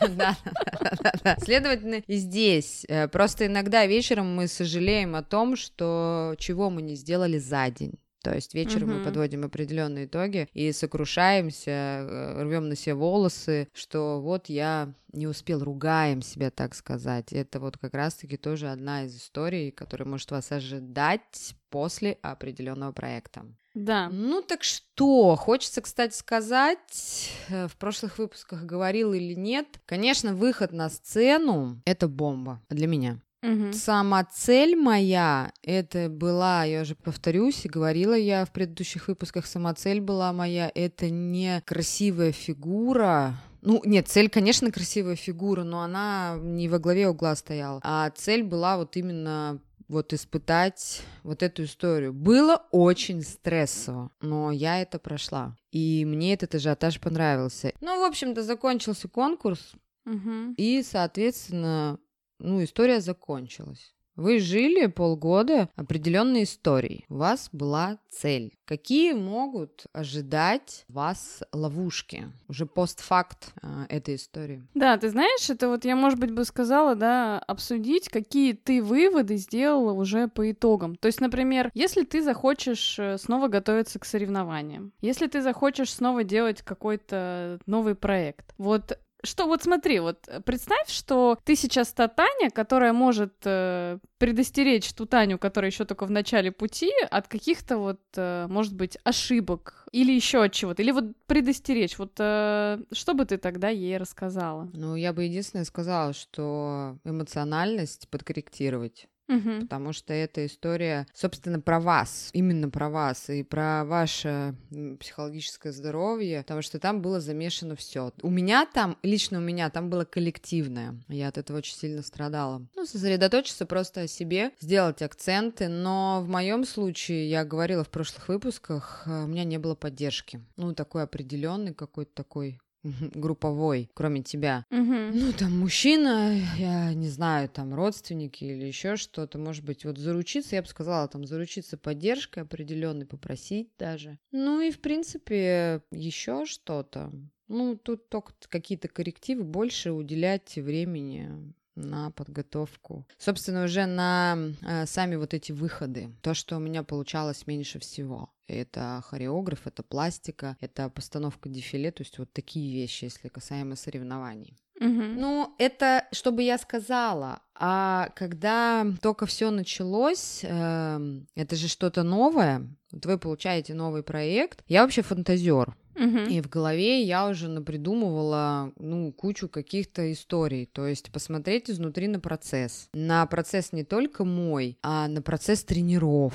Да, 0.01 0.37
да, 0.45 0.93
да, 1.03 1.13
да. 1.25 1.37
Следовательно, 1.43 2.03
и 2.07 2.17
здесь 2.17 2.85
э, 3.09 3.11
просто 3.11 3.47
иногда 3.47 3.87
вечером 3.87 4.35
мы 4.35 4.49
сожалеем 4.49 5.15
о 5.15 5.23
том, 5.23 5.57
что 5.57 6.35
чего 6.39 6.71
мы 6.71 6.83
не 6.83 6.95
сделали 6.95 7.39
за 7.39 7.71
день. 7.71 7.95
То 8.23 8.35
есть 8.35 8.53
вечером 8.53 8.89
мы 8.89 8.95
Мгм. 8.97 9.05
подводим 9.05 9.45
определенные 9.45 10.07
итоги 10.07 10.49
и 10.53 10.73
сокрушаемся, 10.73 12.35
рвем 12.39 12.69
на 12.69 12.75
себе 12.77 12.95
волосы, 12.95 13.69
что 13.73 14.21
вот 14.21 14.49
я 14.49 14.93
не 15.13 15.27
успел, 15.27 15.63
ругаем 15.63 16.21
себя, 16.23 16.51
так 16.51 16.75
сказать. 16.75 17.33
Это 17.33 17.61
вот 17.61 17.79
как 17.79 17.95
раз-таки 17.95 18.37
тоже 18.37 18.69
одна 18.71 19.05
из 19.05 19.17
историй, 19.17 19.71
которая 19.71 20.07
может 20.09 20.31
вас 20.31 20.51
ожидать 20.53 21.55
после 21.71 22.19
определенного 22.23 22.93
проекта. 22.93 23.47
Да. 23.79 24.09
Ну 24.11 24.43
так 24.43 24.65
что, 24.65 25.37
хочется, 25.37 25.81
кстати, 25.81 26.15
сказать, 26.15 27.31
э, 27.49 27.69
в 27.69 27.77
прошлых 27.77 28.19
выпусках 28.19 28.65
говорил 28.65 29.13
или 29.13 29.35
нет, 29.35 29.81
конечно, 29.87 30.35
выход 30.35 30.73
на 30.73 30.91
сцену— 30.91 31.81
это 31.85 32.09
бомба 32.09 32.61
для 32.69 32.89
меня. 32.89 33.21
Мгм. 33.41 33.73
Сама 33.73 34.25
цель 34.25 34.75
моя, 34.75 35.53
это 35.63 36.09
была, 36.09 36.65
я 36.65 36.83
уже 36.83 36.97
повторюсь, 36.97 37.65
и 37.65 37.69
говорила 37.69 38.15
я 38.15 38.45
в 38.45 38.51
предыдущих 38.51 39.07
выпусках, 39.07 39.47
сама 39.47 39.73
цель 39.75 40.01
была 40.01 40.33
моя, 40.33 40.73
это 40.75 41.09
не 41.09 41.63
красивая 41.65 42.33
фигура, 42.33 43.37
ну, 43.61 43.81
нет, 43.85 44.09
цель, 44.09 44.29
конечно, 44.29 44.71
красивая 44.73 45.17
фигура, 45.17 45.63
но 45.63 45.83
она 45.83 46.37
не 46.41 46.69
во 46.69 46.79
главе 46.79 47.09
угла 47.09 47.37
стояла, 47.37 47.81
а 47.85 48.11
цель 48.11 48.43
была 48.43 48.77
вот 48.77 48.97
именно 48.97 49.61
вот 49.89 50.13
испытать 50.13 51.03
вот 51.23 51.43
эту 51.43 51.65
историю. 51.65 52.13
Было 52.13 52.67
очень 52.71 53.23
стрессово, 53.23 54.11
но 54.21 54.53
я 54.53 54.81
это 54.83 54.99
прошла. 54.99 55.57
И 55.73 56.05
мне 56.05 56.35
этот 56.35 56.55
ажиотаж 56.55 57.01
понравился. 57.01 57.73
Ну, 57.81 58.01
в 58.01 58.05
общем-то, 58.05 58.43
закончился 58.43 59.09
конкурс, 59.09 59.73
Мгм. 60.05 60.55
и, 60.57 60.83
соответственно, 60.83 61.99
ну, 62.39 62.63
история 62.63 63.01
закончилась. 63.01 63.95
Вы 64.19 64.41
жили 64.41 64.87
полгода 64.87 65.69
определенной 65.77 66.43
историей. 66.43 67.05
У 67.09 67.19
вас 67.19 67.51
была 67.53 67.99
цель. 68.11 68.53
Какие 68.65 69.13
могут 69.13 69.87
ожидать 69.93 70.85
вас 70.89 71.45
ловушки? 71.53 72.25
Уже 72.49 72.67
постфакт 72.67 73.53
а, 73.63 73.87
этой 73.89 74.17
истории. 74.17 74.67
Да, 74.75 74.99
ты 74.99 75.11
знаешь, 75.11 75.49
это 75.49 75.69
вот 75.69 75.85
я, 75.85 75.95
может 75.95 76.19
быть, 76.19 76.33
бы 76.33 76.45
сказала, 76.45 76.97
да, 76.97 77.39
обсудить, 77.39 78.09
какие 78.09 78.55
ты 78.55 78.83
выводы 78.83 79.37
сделала 79.37 79.93
уже 79.93 80.27
по 80.27 80.51
итогам. 80.51 80.97
То 80.97 81.07
есть, 81.07 81.21
например, 81.21 81.71
если 81.75 82.03
ты 82.03 82.21
захочешь 82.21 82.99
э, 82.99 83.19
снова 83.19 83.47
готовиться 83.47 84.01
к 84.01 84.05
соревнованиям, 84.05 84.93
если 85.01 85.29
ты 85.29 85.43
захочешь 85.43 85.95
снова 85.95 86.25
делать 86.25 86.63
какой-то 86.63 87.61
новый 87.67 87.95
проект, 87.95 88.53
вот 88.59 88.99
что, 89.25 89.47
вот 89.47 89.63
смотри, 89.63 90.01
вот 90.01 90.29
э, 90.29 90.41
представь, 90.41 90.89
что 90.89 91.39
ты 91.45 91.57
сейчас 91.57 91.93
та 91.93 92.09
Таня, 92.09 92.51
которая 92.51 92.93
может 92.93 93.35
э, 93.45 93.99
предостеречь 94.19 94.93
ту 94.93 95.07
Таню, 95.07 95.39
которая 95.39 95.71
еще 95.71 95.85
только 95.85 96.07
в 96.07 96.11
начале 96.11 96.53
пути, 96.53 96.93
от 97.11 97.29
каких-то 97.29 97.79
вот, 97.79 98.01
э, 98.17 98.47
может 98.49 98.75
быть, 98.75 98.97
ошибок 99.05 99.87
или 99.93 100.13
еще 100.13 100.45
от 100.45 100.53
чего-то, 100.53 100.83
или 100.83 100.93
вот 100.93 101.05
предостеречь. 101.27 101.99
Вот 101.99 102.13
э, 102.19 102.79
что 102.93 103.15
бы 103.15 103.25
ты 103.25 103.39
тогда 103.39 103.69
ей 103.69 103.97
рассказала? 103.97 104.71
Ну, 104.73 104.95
я 104.95 105.13
бы 105.13 105.25
единственное 105.25 105.65
сказала, 105.65 106.13
что 106.13 106.99
эмоциональность 107.05 108.09
подкорректировать. 108.09 109.09
Мгм. 109.29 109.63
Потому 109.63 109.93
что 109.93 110.13
эта 110.13 110.47
история, 110.47 111.07
собственно, 111.15 111.61
про 111.61 111.81
вас, 111.81 112.31
именно 112.33 112.71
про 112.71 112.89
вас 112.89 113.29
и 113.31 113.43
про 113.43 113.85
ваше 113.85 114.55
психологическое 114.99 115.73
здоровье, 115.73 116.41
потому 116.41 116.63
что 116.63 116.79
там 116.79 117.03
было 117.03 117.21
замешано 117.21 117.77
все. 117.77 118.13
У 118.23 118.31
меня 118.31 118.67
там, 118.67 118.97
лично 119.03 119.39
у 119.39 119.43
меня 119.43 119.71
там 119.71 119.91
было 119.91 120.05
коллективное. 120.05 120.99
Я 121.09 121.29
от 121.29 121.39
этого 121.39 121.59
очень 121.59 121.77
сильно 121.77 122.03
страдала. 122.03 122.67
Ну, 122.75 122.87
сосредоточиться 122.87 123.67
просто 123.67 124.03
о 124.03 124.07
себе, 124.09 124.53
сделать 124.61 125.03
акценты, 125.03 125.69
но 125.69 126.21
в 126.23 126.29
моем 126.29 126.65
случае, 126.65 127.29
я 127.29 127.45
говорила 127.45 127.85
в 127.85 127.91
прошлых 127.91 128.29
выпусках, 128.29 129.03
э, 129.07 129.25
у 129.25 129.27
меня 129.27 129.45
не 129.45 129.59
было 129.59 129.75
поддержки. 129.75 130.41
Ну, 130.57 130.75
такой 130.75 131.03
определенный 131.03 131.75
какой-то 131.75 132.13
такой 132.15 132.61
групповой, 133.15 133.91
кроме 133.95 134.23
тебя. 134.23 134.65
Мгм. 134.71 135.11
Ну, 135.15 135.33
там 135.33 135.59
мужчина, 135.59 136.35
я 136.59 136.95
не 136.95 137.09
знаю, 137.09 137.49
там 137.49 137.75
родственники 137.75 138.45
или 138.45 138.67
еще 138.67 138.97
что-то, 138.97 139.39
может 139.39 139.65
быть, 139.65 139.85
вот 139.85 139.99
заручиться, 139.99 140.57
я 140.57 140.63
бы 140.63 140.69
сказала, 140.69 141.09
там 141.09 141.25
заручиться 141.27 141.77
поддержкой 141.77 142.45
определенной, 142.45 143.07
попросить 143.07 143.71
даже. 143.79 144.19
Ну 144.33 144.61
и, 144.61 144.71
в 144.71 144.81
принципе, 144.81 145.83
еще 145.91 146.45
что-то. 146.47 147.13
Ну, 147.49 147.77
тут 147.77 148.09
только 148.09 148.33
какие-то 148.49 148.89
коррективы, 148.89 149.43
больше 149.43 149.93
уделять 149.93 150.57
времени 150.57 151.55
на 151.79 152.11
подготовку. 152.11 153.07
Собственно, 153.19 153.65
уже 153.65 153.87
на 153.87 154.37
э, 154.63 154.87
сами 154.87 155.17
вот 155.17 155.35
эти 155.35 155.53
выходы. 155.53 156.11
То, 156.23 156.35
что 156.35 156.57
у 156.57 156.61
меня 156.61 156.83
получалось 156.83 157.47
меньше 157.47 157.79
всего. 157.79 158.31
Это 158.47 159.03
хореограф, 159.07 159.67
это 159.67 159.83
пластика, 159.83 160.57
это 160.61 160.89
постановка 160.89 161.49
дефиле, 161.49 161.91
то 161.91 162.03
есть 162.03 162.19
вот 162.19 162.33
такие 162.33 162.73
вещи, 162.73 163.05
если 163.05 163.29
касаемо 163.29 163.77
соревнований. 163.77 164.57
Мгм. 164.81 165.17
Ну, 165.17 165.55
это 165.59 166.07
чтобы 166.13 166.43
я 166.43 166.59
сказала. 166.59 167.41
А 167.55 168.11
когда 168.15 168.87
только 169.03 169.27
все 169.27 169.51
началось, 169.51 170.41
эм, 170.45 171.27
это 171.35 171.57
же 171.57 171.69
что-то 171.69 172.03
новое. 172.05 172.69
Вот 172.93 173.07
вы 173.07 173.19
получаете 173.19 173.75
новый 173.75 174.03
проект. 174.03 174.63
Я 174.67 174.83
вообще 174.83 175.03
фантазер. 175.03 175.77
Мгм. 175.99 176.29
И 176.29 176.41
в 176.41 176.49
голове 176.49 177.03
я 177.03 177.29
уже 177.29 177.49
напридумывала, 177.49 178.73
ну, 178.79 179.13
кучу 179.13 179.49
каких-то 179.49 180.13
историй. 180.13 180.67
То 180.67 180.87
есть 180.87 181.11
посмотреть 181.11 181.71
изнутри 181.71 182.07
на 182.09 182.21
процесс. 182.21 182.89
На 182.93 183.27
процесс 183.27 183.73
не 183.73 183.85
только 183.85 184.25
мой, 184.25 184.79
а 184.83 185.09
на 185.09 185.23
процесс 185.23 185.65
тренеров. 185.65 186.35